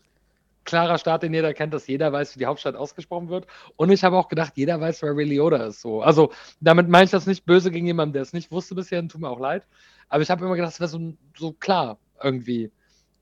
klarer 0.65 0.99
Staat, 0.99 1.23
den 1.23 1.33
jeder 1.33 1.55
kennt, 1.55 1.73
dass 1.73 1.87
jeder 1.87 2.13
weiß, 2.13 2.35
wie 2.35 2.41
die 2.41 2.47
Hauptstadt 2.47 2.75
ausgesprochen 2.75 3.31
wird. 3.31 3.47
Und 3.77 3.91
ich 3.91 4.05
habe 4.05 4.17
auch 4.17 4.29
gedacht, 4.29 4.53
jeder 4.57 4.79
weiß, 4.81 5.01
wer 5.03 5.17
Ray 5.17 5.25
Liotta 5.25 5.65
ist. 5.65 5.81
So. 5.81 6.03
Also 6.03 6.33
damit 6.61 6.89
meine 6.89 7.05
ich 7.05 7.11
das 7.11 7.27
nicht 7.27 7.47
böse 7.47 7.71
gegen 7.71 7.87
jemanden, 7.87 8.13
der 8.13 8.23
es 8.23 8.35
nicht 8.35 8.51
wusste 8.51 8.75
bisher, 8.75 9.07
tut 9.09 9.21
mir 9.21 9.31
auch 9.31 9.41
leid. 9.41 9.67
Aber 10.09 10.23
ich 10.23 10.31
habe 10.31 10.45
immer 10.45 10.57
gedacht, 10.57 10.73
es 10.73 10.81
wäre 10.81 10.89
so, 10.89 11.15
so 11.37 11.53
klar 11.53 11.99
irgendwie. 12.23 12.71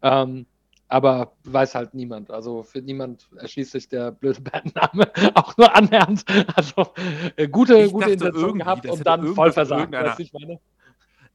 Ähm, 0.02 0.46
aber 0.88 1.32
weiß 1.44 1.74
halt 1.74 1.94
niemand. 1.94 2.30
Also 2.30 2.62
für 2.62 2.80
niemand 2.80 3.28
erschließt 3.36 3.72
sich 3.72 3.88
der 3.88 4.12
blöde 4.12 4.40
Bandname 4.42 5.10
auch 5.34 5.56
nur 5.56 5.74
annähernd. 5.74 6.24
Also 6.54 6.92
äh, 7.36 7.48
gute, 7.48 7.78
Ich 7.78 7.92
gute 7.92 8.10
Intention 8.10 8.42
irgendwie, 8.44 8.58
gehabt 8.64 8.86
und 8.86 9.06
dann 9.06 9.20
voll 9.34 9.48
irgendwas- 9.48 9.54
versagt. 9.54 10.18
du, 10.18 10.22
ich 10.22 10.32
meine? 10.32 10.60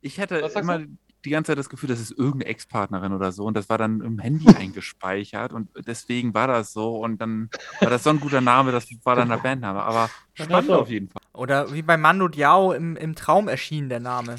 Ich 0.01 0.17
hätte 0.17 0.35
immer 0.37 0.79
die 1.25 1.29
ganze 1.31 1.51
Zeit 1.51 1.57
das 1.59 1.67
Gefühl, 1.67 1.89
das 1.89 1.99
ist 1.99 2.11
irgendeine 2.11 2.45
Ex-Partnerin 2.45 3.11
oder 3.11 3.33
so 3.33 3.43
und 3.43 3.53
das 3.57 3.67
war 3.67 3.77
dann 3.77 3.99
im 3.99 4.19
Handy 4.19 4.45
eingespeichert 4.55 5.51
und 5.51 5.67
deswegen 5.85 6.33
war 6.33 6.47
das 6.47 6.71
so 6.71 6.95
und 7.03 7.19
dann 7.19 7.49
war 7.81 7.89
das 7.89 8.03
so 8.03 8.11
ein 8.11 8.21
guter 8.21 8.39
Name, 8.39 8.71
das 8.71 8.87
war 9.03 9.17
dann 9.17 9.27
der 9.27 9.37
Bandname. 9.37 9.81
Aber 9.83 10.09
spannend 10.33 10.71
auf 10.71 10.89
jeden 10.89 11.09
Fall. 11.09 11.21
Oder 11.33 11.73
wie 11.73 11.81
bei 11.81 11.97
Mando 11.97 12.29
Diao 12.29 12.71
im, 12.71 12.95
im 12.95 13.15
Traum 13.15 13.49
erschien 13.49 13.89
der 13.89 13.99
Name. 13.99 14.37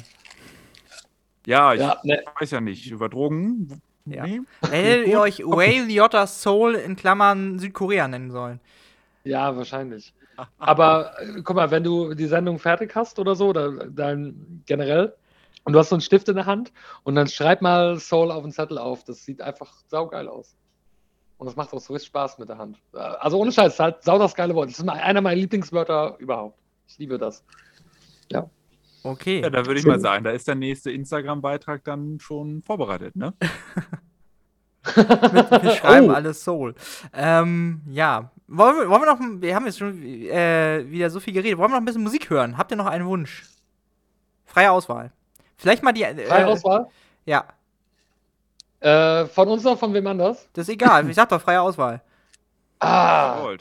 Ja, 1.45 1.73
ich 1.75 1.81
Ja, 1.81 1.99
ne, 2.03 2.23
weiß 2.39 2.49
ja 2.51 2.61
nicht. 2.61 2.89
Über 2.89 3.09
Drogen? 3.09 3.81
Ja. 4.05 4.25
Nee. 4.25 4.41
Hättet 4.69 5.07
ihr 5.07 5.19
euch 5.19 5.39
Whale 5.39 5.83
Liotta 5.85 6.25
Soul 6.27 6.75
in 6.75 6.95
Klammern 6.95 7.59
Südkorea 7.59 8.07
nennen 8.07 8.31
sollen? 8.31 8.59
ja, 9.23 9.55
wahrscheinlich. 9.55 10.13
Aber 10.57 11.13
äh, 11.19 11.41
guck 11.43 11.55
mal, 11.55 11.69
wenn 11.69 11.83
du 11.83 12.13
die 12.15 12.25
Sendung 12.25 12.57
fertig 12.57 12.95
hast 12.95 13.19
oder 13.19 13.35
so, 13.35 13.49
oder 13.49 13.71
dann 13.87 14.63
generell, 14.65 15.13
und 15.63 15.73
du 15.73 15.79
hast 15.79 15.89
so 15.89 15.95
einen 15.95 16.01
Stift 16.01 16.27
in 16.29 16.35
der 16.35 16.47
Hand 16.47 16.71
und 17.03 17.13
dann 17.15 17.27
schreib 17.27 17.61
mal 17.61 17.99
Soul 17.99 18.31
auf 18.31 18.41
den 18.41 18.51
Zettel 18.51 18.79
auf. 18.79 19.03
Das 19.03 19.23
sieht 19.23 19.41
einfach 19.41 19.71
saugeil 19.87 20.27
aus. 20.27 20.55
Und 21.37 21.45
das 21.45 21.55
macht 21.55 21.71
auch 21.73 21.79
so 21.79 21.93
richtig 21.93 22.07
Spaß 22.07 22.39
mit 22.39 22.49
der 22.49 22.57
Hand. 22.57 22.79
Äh, 22.93 22.97
Also 22.97 23.37
ohne 23.39 23.51
Scheiß, 23.51 23.79
halt 23.79 24.03
sau 24.03 24.17
das 24.17 24.33
geile 24.33 24.55
Wort. 24.55 24.69
Das 24.69 24.79
ist 24.79 24.89
einer 24.89 25.21
meiner 25.21 25.39
Lieblingswörter 25.39 26.15
überhaupt. 26.17 26.57
Ich 26.87 26.97
liebe 26.97 27.17
das. 27.19 27.43
Okay. 29.03 29.41
Ja, 29.41 29.49
da 29.49 29.65
würde 29.65 29.79
ich 29.79 29.85
mal 29.85 29.99
sagen, 29.99 30.23
da 30.23 30.31
ist 30.31 30.47
der 30.47 30.55
nächste 30.55 30.91
Instagram-Beitrag 30.91 31.83
dann 31.83 32.19
schon 32.19 32.61
vorbereitet, 32.63 33.15
ne? 33.15 33.33
Wir 34.95 35.71
schreiben 35.75 36.09
Oh. 36.11 36.13
alles 36.13 36.43
Soul. 36.43 36.75
Ähm, 37.13 37.81
ja. 37.89 38.31
Wollen 38.47 38.75
wir, 38.77 38.89
wollen 38.89 39.01
wir 39.01 39.05
noch, 39.13 39.41
wir 39.41 39.55
haben 39.55 39.65
jetzt 39.65 39.79
schon 39.79 40.01
äh, 40.03 40.83
wieder 40.89 41.09
so 41.09 41.19
viel 41.19 41.33
geredet, 41.33 41.57
wollen 41.57 41.69
wir 41.71 41.75
noch 41.75 41.81
ein 41.81 41.85
bisschen 41.85 42.03
Musik 42.03 42.29
hören? 42.29 42.57
Habt 42.57 42.71
ihr 42.71 42.77
noch 42.77 42.85
einen 42.87 43.05
Wunsch? 43.05 43.43
Freie 44.45 44.71
Auswahl. 44.71 45.11
Vielleicht 45.55 45.83
mal 45.83 45.93
die. 45.93 46.03
Äh, 46.03 46.25
Freie 46.25 46.47
Auswahl. 46.47 46.87
Ja, 47.25 47.45
Äh, 48.81 49.25
von 49.27 49.47
uns 49.47 49.65
oder 49.65 49.77
von 49.77 49.93
wem 49.93 50.07
anders? 50.07 50.49
das 50.53 50.67
ist 50.67 50.73
egal. 50.73 51.07
Ich 51.09 51.15
sag 51.15 51.29
doch 51.29 51.39
freie 51.41 51.61
Auswahl. 51.61 52.01
Ah, 52.79 53.51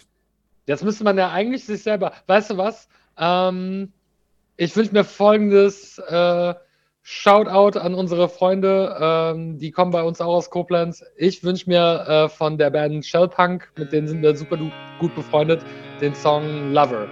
jetzt 0.66 0.82
müsste 0.82 1.04
man 1.04 1.16
ja 1.18 1.30
eigentlich 1.30 1.64
sich 1.66 1.82
selber. 1.82 2.12
Weißt 2.26 2.50
du 2.50 2.56
was? 2.56 2.88
Ähm, 3.18 3.92
ich 4.60 4.76
wünsche 4.76 4.92
mir 4.92 5.04
folgendes 5.04 5.98
äh, 5.98 6.54
Shoutout 7.00 7.78
an 7.78 7.94
unsere 7.94 8.28
Freunde, 8.28 8.94
ähm, 9.00 9.58
die 9.58 9.70
kommen 9.70 9.90
bei 9.90 10.02
uns 10.02 10.20
auch 10.20 10.34
aus 10.34 10.50
Koblenz. 10.50 11.02
Ich 11.16 11.42
wünsche 11.42 11.70
mir 11.70 12.04
äh, 12.06 12.28
von 12.28 12.58
der 12.58 12.68
Band 12.68 13.06
Shellpunk, 13.06 13.72
mit 13.78 13.90
denen 13.90 14.06
sind 14.06 14.20
wir 14.20 14.36
super 14.36 14.58
gut 14.98 15.14
befreundet, 15.14 15.62
den 16.02 16.14
Song 16.14 16.74
Lover. 16.74 17.08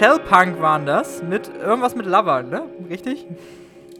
Shellpunk 0.00 0.62
waren 0.62 0.86
das. 0.86 1.22
Mit 1.22 1.54
irgendwas 1.58 1.94
mit 1.94 2.06
Lover, 2.06 2.42
ne? 2.42 2.62
Richtig? 2.88 3.26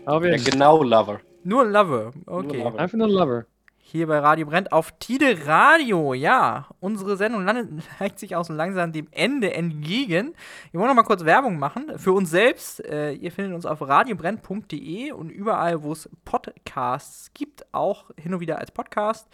Ja, 0.07 0.19
genau, 0.19 0.83
Lover. 0.83 1.21
Nur 1.45 1.67
Lover. 1.67 2.13
Okay. 2.25 2.57
Nur 2.57 2.65
Lover. 2.71 2.79
einfach 2.79 2.97
nur 2.97 3.09
Lover. 3.09 3.45
Hier 3.77 4.07
bei 4.07 4.19
Radio 4.19 4.47
Brennt 4.47 4.73
auf 4.73 4.93
Tide 4.93 5.47
Radio. 5.47 6.15
Ja, 6.15 6.69
unsere 6.81 7.19
Sendung 7.19 7.45
landet, 7.45 7.69
neigt 8.01 8.19
sich 8.19 8.35
auch 8.35 8.47
so 8.47 8.55
langsam 8.55 8.93
dem 8.93 9.09
Ende 9.11 9.53
entgegen. 9.53 10.33
Wir 10.71 10.81
wollen 10.81 10.89
noch 10.89 10.97
mal 10.97 11.03
kurz 11.03 11.27
Werbung 11.27 11.59
machen 11.59 11.93
für 11.99 12.13
uns 12.13 12.31
selbst. 12.31 12.83
Äh, 12.83 13.13
ihr 13.13 13.31
findet 13.31 13.55
uns 13.55 13.67
auf 13.67 13.87
radiobrennt.de 13.87 15.13
und 15.13 15.29
überall, 15.29 15.83
wo 15.83 15.93
es 15.93 16.09
Podcasts 16.25 17.31
gibt, 17.35 17.67
auch 17.75 18.07
hin 18.17 18.33
und 18.33 18.41
wieder 18.41 18.59
als 18.59 18.71
Podcast. 18.71 19.29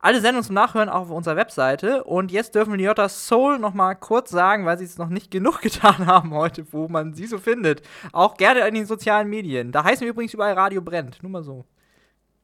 Alle 0.00 0.20
Sendungen 0.20 0.44
zum 0.44 0.54
Nachhören 0.54 0.88
auch 0.88 1.02
auf 1.02 1.10
unserer 1.10 1.34
Webseite. 1.34 2.04
Und 2.04 2.30
jetzt 2.30 2.54
dürfen 2.54 2.72
wir 2.72 2.78
Liotta 2.78 3.08
Soul 3.08 3.58
noch 3.58 3.74
mal 3.74 3.94
kurz 3.94 4.30
sagen, 4.30 4.64
weil 4.64 4.78
sie 4.78 4.84
es 4.84 4.96
noch 4.96 5.08
nicht 5.08 5.30
genug 5.32 5.60
getan 5.60 6.06
haben 6.06 6.32
heute, 6.32 6.72
wo 6.72 6.88
man 6.88 7.14
sie 7.14 7.26
so 7.26 7.38
findet. 7.38 7.82
Auch 8.12 8.36
gerne 8.36 8.66
in 8.68 8.74
den 8.74 8.86
sozialen 8.86 9.28
Medien. 9.28 9.72
Da 9.72 9.82
heißen 9.82 10.02
wir 10.02 10.10
übrigens 10.10 10.34
überall 10.34 10.54
Radio 10.54 10.80
Brennt. 10.80 11.22
Nur 11.22 11.32
mal 11.32 11.42
so. 11.42 11.64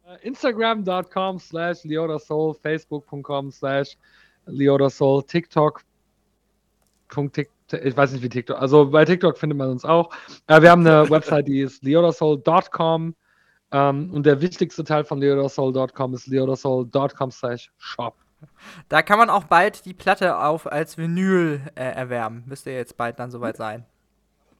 Äh, 0.06 0.26
Instagram.com 0.26 1.38
slash 1.38 1.84
leodasoul, 1.84 2.54
Facebook.com 2.54 3.52
slash 3.52 3.96
leodasoul, 4.46 5.22
TikTok. 5.22 5.82
Ich 7.16 7.96
weiß 7.96 8.12
nicht, 8.12 8.22
wie 8.22 8.28
TikTok. 8.28 8.60
Also 8.60 8.90
bei 8.90 9.04
TikTok 9.04 9.38
findet 9.38 9.56
man 9.56 9.70
uns 9.70 9.84
auch. 9.84 10.10
Äh, 10.48 10.60
wir 10.60 10.72
haben 10.72 10.84
eine 10.84 11.08
Website, 11.10 11.46
die 11.46 11.60
ist 11.60 11.84
leodasoul.com. 11.84 13.14
Ähm, 13.74 14.10
und 14.12 14.24
der 14.24 14.40
wichtigste 14.40 14.84
Teil 14.84 15.02
von 15.02 15.18
leodasoul.com 15.18 16.14
ist 16.14 16.28
leodasoul.com 16.28 17.30
slash 17.32 17.72
shop. 17.76 18.14
Da 18.88 19.02
kann 19.02 19.18
man 19.18 19.30
auch 19.30 19.44
bald 19.44 19.84
die 19.84 19.94
Platte 19.94 20.38
auf 20.38 20.70
als 20.70 20.96
Vinyl 20.96 21.60
äh, 21.74 21.82
erwerben. 21.82 22.44
Müsste 22.46 22.70
jetzt 22.70 22.96
bald 22.96 23.18
dann 23.18 23.32
soweit 23.32 23.56
sein. 23.56 23.84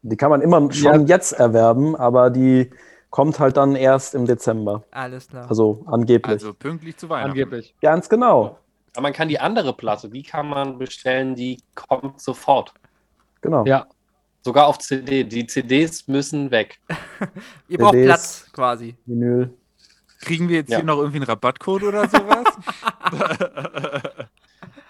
Die 0.02 0.16
kann 0.16 0.30
man 0.30 0.40
immer 0.40 0.70
schon 0.72 1.06
jetzt 1.06 1.32
erwerben, 1.32 1.94
aber 1.94 2.30
die 2.30 2.70
kommt 3.10 3.38
halt 3.38 3.56
dann 3.56 3.76
erst 3.76 4.16
im 4.16 4.26
Dezember. 4.26 4.82
Alles 4.90 5.28
klar. 5.28 5.48
Also 5.48 5.84
angeblich. 5.86 6.32
Also 6.32 6.52
pünktlich 6.52 6.96
zu 6.96 7.08
Weihnachten. 7.08 7.30
Angeblich. 7.30 7.74
Ganz 7.80 8.08
genau. 8.08 8.58
Aber 8.94 9.02
man 9.02 9.12
kann 9.12 9.28
die 9.28 9.38
andere 9.38 9.74
Platte, 9.74 10.08
die 10.08 10.24
kann 10.24 10.48
man 10.48 10.78
bestellen, 10.78 11.36
die 11.36 11.60
kommt 11.76 12.20
sofort. 12.20 12.74
Genau. 13.42 13.64
Ja. 13.64 13.86
Sogar 14.44 14.66
auf 14.66 14.78
CD. 14.78 15.24
Die 15.24 15.46
CDs 15.46 16.06
müssen 16.06 16.50
weg. 16.50 16.78
Ihr 17.68 17.78
braucht 17.78 17.94
CDs. 17.94 18.06
Platz 18.06 18.52
quasi. 18.52 18.94
Vinyl. 19.06 19.50
Kriegen 20.20 20.48
wir 20.48 20.56
jetzt 20.56 20.70
Ja. 20.70 20.78
hier 20.78 20.84
noch 20.86 20.98
irgendwie 20.98 21.16
einen 21.18 21.26
Rabattcode 21.26 21.82
oder 21.84 22.08
sowas? 22.08 22.44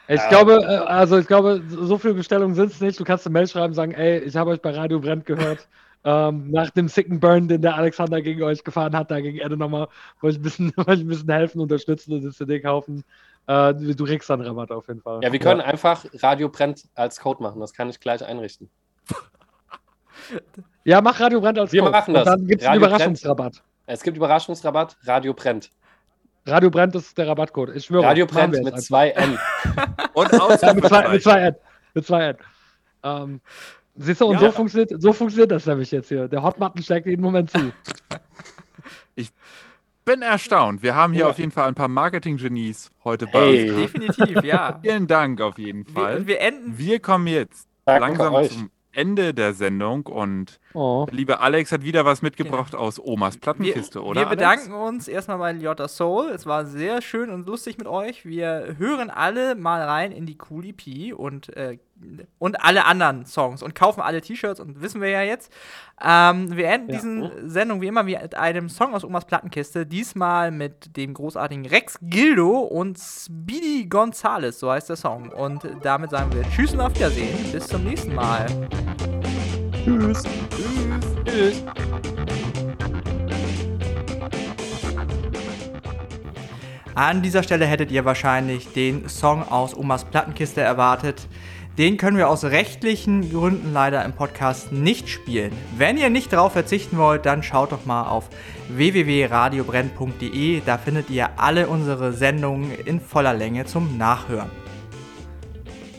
Ich 0.07 0.21
Ja. 0.21 0.29
glaube, 0.29 0.57
äh, 0.63 0.67
also 0.67 1.17
ich 1.17 1.27
glaube, 1.27 1.63
so 1.67 1.97
viele 1.97 2.13
Bestellungen 2.13 2.55
sind 2.55 2.71
es 2.73 2.79
nicht. 2.83 3.01
Du 3.01 3.05
kannst 3.05 3.25
eine 3.27 3.33
Mail 3.33 3.47
schreiben 3.49 3.69
und 3.69 3.75
sagen, 3.75 3.93
ey, 3.93 4.19
ich 4.19 4.37
habe 4.37 4.51
euch 4.51 4.61
bei 4.61 4.71
Radio 4.73 5.01
Brennt 5.01 5.25
gehört. 5.27 5.67
Ähm, 6.07 6.51
nach 6.51 6.69
dem 6.69 6.87
sicken 6.87 7.19
Burn, 7.19 7.49
den 7.49 7.63
der 7.63 7.77
Alexander 7.77 8.21
gegen 8.21 8.43
euch 8.43 8.63
gefahren 8.63 8.95
hat, 8.95 9.11
da 9.11 9.23
gegen 9.23 9.39
Ende 9.39 9.57
nochmal, 9.57 9.89
wollte 10.21 10.35
ich 10.37 10.41
ein 10.41 10.43
bisschen, 10.43 10.73
wollte 10.77 10.93
ich 10.97 11.01
ein 11.01 11.07
bisschen 11.09 11.33
helfen, 11.33 11.63
unterstützen 11.63 12.13
und 12.13 12.21
die 12.21 12.31
CD 12.31 12.61
kaufen. 12.61 13.03
Äh, 13.47 13.73
du 13.73 13.97
du 13.97 14.05
kriegst 14.05 14.29
dann 14.29 14.43
Rabatt 14.43 14.71
auf 14.71 14.87
jeden 14.89 15.01
Fall. 15.01 15.21
Ja, 15.23 15.33
wir 15.33 15.39
können 15.39 15.63
einfach 15.63 16.05
Radio 16.23 16.51
brennt 16.51 16.85
als 16.95 17.19
Code 17.21 17.43
machen. 17.43 17.59
Das 17.59 17.73
kann 17.73 17.89
ich 17.89 18.01
gleich 18.01 18.23
einrichten. 18.23 18.69
Ja, 20.85 21.01
mach 21.01 21.19
Radio 21.21 21.41
Brennt 21.41 21.59
als 21.59 21.73
Wir 21.73 21.81
Code. 21.81 21.93
machen 21.93 22.15
Und 22.15 22.15
das. 22.15 22.25
dann 22.37 22.47
gibt 22.47 22.61
es 22.63 22.67
einen 22.69 22.83
Radio 22.83 22.89
Überraschungsrabatt. 22.89 23.63
Es 23.87 24.03
gibt 24.03 24.17
Überraschungsrabatt. 24.17 24.97
Radio 25.05 25.35
brennt. 25.35 25.71
Radio 26.47 26.71
Brennt 26.71 26.95
ist 26.95 27.17
der 27.17 27.29
Rabattcode. 27.29 27.75
Ich 27.75 27.87
schwöre. 27.87 28.05
Radio 28.05 28.27
wir 28.27 28.43
jetzt 28.43 28.65
mit 28.65 28.75
einfach. 28.75 28.85
zwei 28.87 29.11
N. 29.11 29.39
Und 30.15 30.33
Ja, 30.33 30.75
mit, 30.75 30.87
zwei, 30.87 31.09
mit 31.09 31.23
zwei 31.23 31.39
N. 31.41 31.55
Mit 31.95 32.07
zwei 32.07 32.23
N. 32.25 32.37
Ähm, 33.03 33.41
siehst 33.97 34.21
du, 34.21 34.27
und 34.27 34.35
Ja. 34.35 34.41
so, 34.41 34.51
funktioniert, 34.53 34.93
so 35.01 35.13
funktioniert 35.13 35.51
das 35.51 35.65
nämlich 35.67 35.91
jetzt 35.91 36.09
hier. 36.09 36.29
Der 36.29 36.43
Hotbutton 36.43 36.83
steckt 36.83 37.07
jeden 37.07 37.23
Moment 37.23 37.51
zu. 37.51 37.73
bin 40.05 40.21
erstaunt. 40.21 40.83
Wir 40.83 40.95
haben 40.95 41.15
hier 41.15 41.23
Ja. 41.25 41.31
auf 41.31 41.39
jeden 41.39 41.51
Fall 41.51 41.67
ein 41.67 41.75
paar 41.75 41.89
Marketing-Genies 41.89 42.91
heute 43.05 43.27
bei 43.27 43.41
Hey. 43.41 43.71
uns. 43.71 43.81
Definitiv, 43.93 44.45
ja. 44.45 44.79
Vielen 44.83 45.07
Dank 45.07 45.41
auf 45.41 45.57
jeden 45.59 45.87
Wir, 45.87 45.95
Fall. 45.95 46.17
und 46.19 46.27
wir 46.27 46.41
enden. 46.43 46.77
Wir 46.77 47.01
kommen 47.01 47.27
jetzt 47.27 47.67
Danke 47.87 48.01
langsam 48.19 48.45
zum 48.51 48.71
Ende 48.95 49.35
der 49.35 49.55
Sendung 49.55 50.07
und 50.07 50.61
Oh. 50.73 51.07
liebe 51.11 51.41
Alex 51.41 51.71
hat 51.73 51.83
wieder 51.83 52.05
was 52.05 52.23
mitgebracht 52.23 52.75
aus 52.75 52.99
Omas 52.99 53.35
Wir, 53.35 53.41
Plattenkiste, 53.41 54.03
oder? 54.03 54.21
wir 54.23 54.27
Alex? 54.29 54.65
bedanken 54.67 54.73
uns 54.73 55.09
erstmal 55.09 55.39
bei 55.39 55.53
Liotta 55.53 55.89
Soul. 55.89 56.31
Es 56.31 56.47
war 56.47 56.67
sehr 56.67 57.01
schön 57.03 57.31
und 57.31 57.47
lustig 57.47 57.79
mit 57.79 57.87
euch. 57.87 58.25
Wir 58.25 58.75
hören 58.79 59.11
alle 59.11 59.55
mal 59.55 59.83
rein 59.83 60.11
in 60.13 60.27
die 60.27 60.37
Cool 60.51 60.65
EP 60.67 61.13
und, 61.15 61.57
äh, 61.57 61.79
und 62.39 62.63
alle 62.63 62.85
anderen 62.85 63.25
Songs 63.25 63.63
und 63.63 63.75
kaufen 63.75 64.01
alle 64.01 64.21
T-Shirts 64.21 64.61
und 64.61 64.83
wissen 64.83 65.01
wir 65.01 65.09
ja 65.09 65.23
jetzt. 65.23 65.51
Ähm, 66.05 66.57
wir 66.57 66.67
enden 66.69 66.91
Ja. 66.91 66.97
diesen 66.97 67.49
Sendung 67.49 67.81
wie 67.81 67.87
immer 67.87 68.03
mit 68.03 68.35
einem 68.35 68.69
Song 68.69 68.95
aus 68.95 69.05
Omas 69.05 69.25
Plattenkiste. 69.25 69.87
Diesmal 69.87 70.51
mit 70.51 70.97
dem 70.97 71.15
großartigen 71.15 71.67
Rex 71.67 71.99
Gildo 72.03 72.59
und 72.61 72.99
Speedy 72.99 73.87
Gonzales, 73.89 74.59
so 74.59 74.71
heißt 74.71 74.89
der 74.89 74.97
Song. 74.97 75.31
Und 75.31 75.67
damit 75.83 76.11
sagen 76.11 76.33
wir 76.33 76.43
Tschüss 76.51 76.73
und 76.73 76.81
auf 76.81 76.95
Wiedersehen. 76.95 77.53
Bis 77.53 77.67
zum 77.69 77.85
nächsten 77.85 78.15
Mal. 78.15 78.47
Tschüss. 79.85 80.23
Tschüss. 81.25 81.65
An 86.95 87.23
dieser 87.23 87.43
Stelle 87.43 87.67
hättet 87.67 87.91
ihr 87.91 88.05
wahrscheinlich 88.05 88.73
den 88.73 89.09
Song 89.09 89.43
aus 89.43 89.77
Omas 89.77 90.05
Plattenkiste 90.05 90.61
erwartet. 90.61 91.27
Den 91.79 91.97
können 91.97 92.17
wir 92.17 92.29
aus 92.29 92.45
rechtlichen 92.45 93.33
Gründen 93.33 93.73
leider 93.73 94.05
im 94.05 94.13
Podcast 94.13 94.71
nicht 94.71 95.09
spielen. 95.09 95.51
Wenn 95.77 95.97
ihr 95.97 96.09
nicht 96.09 96.33
darauf 96.33 96.53
verzichten 96.53 96.99
wollt, 96.99 97.27
dann 97.27 97.43
schaut 97.43 97.73
doch 97.73 97.85
mal 97.85 98.05
auf 98.05 98.29
www.radiobrenn.de. 98.69 100.63
Da 100.65 100.79
findet 100.79 101.11
ihr 101.11 101.31
alle 101.37 101.67
unsere 101.67 102.13
Sendungen 102.13 102.71
in 102.85 103.01
voller 103.01 103.35
Länge 103.35 103.65
zum 103.65 103.99
Nachhören. 103.99 104.53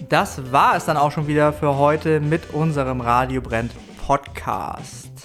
Das 0.08 0.52
war 0.54 0.78
es 0.78 0.86
dann 0.86 0.96
auch 0.96 1.12
schon 1.12 1.28
wieder 1.28 1.52
für 1.52 1.78
heute 1.78 2.22
mit 2.22 2.54
unserem 2.54 3.02
Radio 3.02 3.42
Brennt 3.42 3.74
Podcast. 4.06 5.25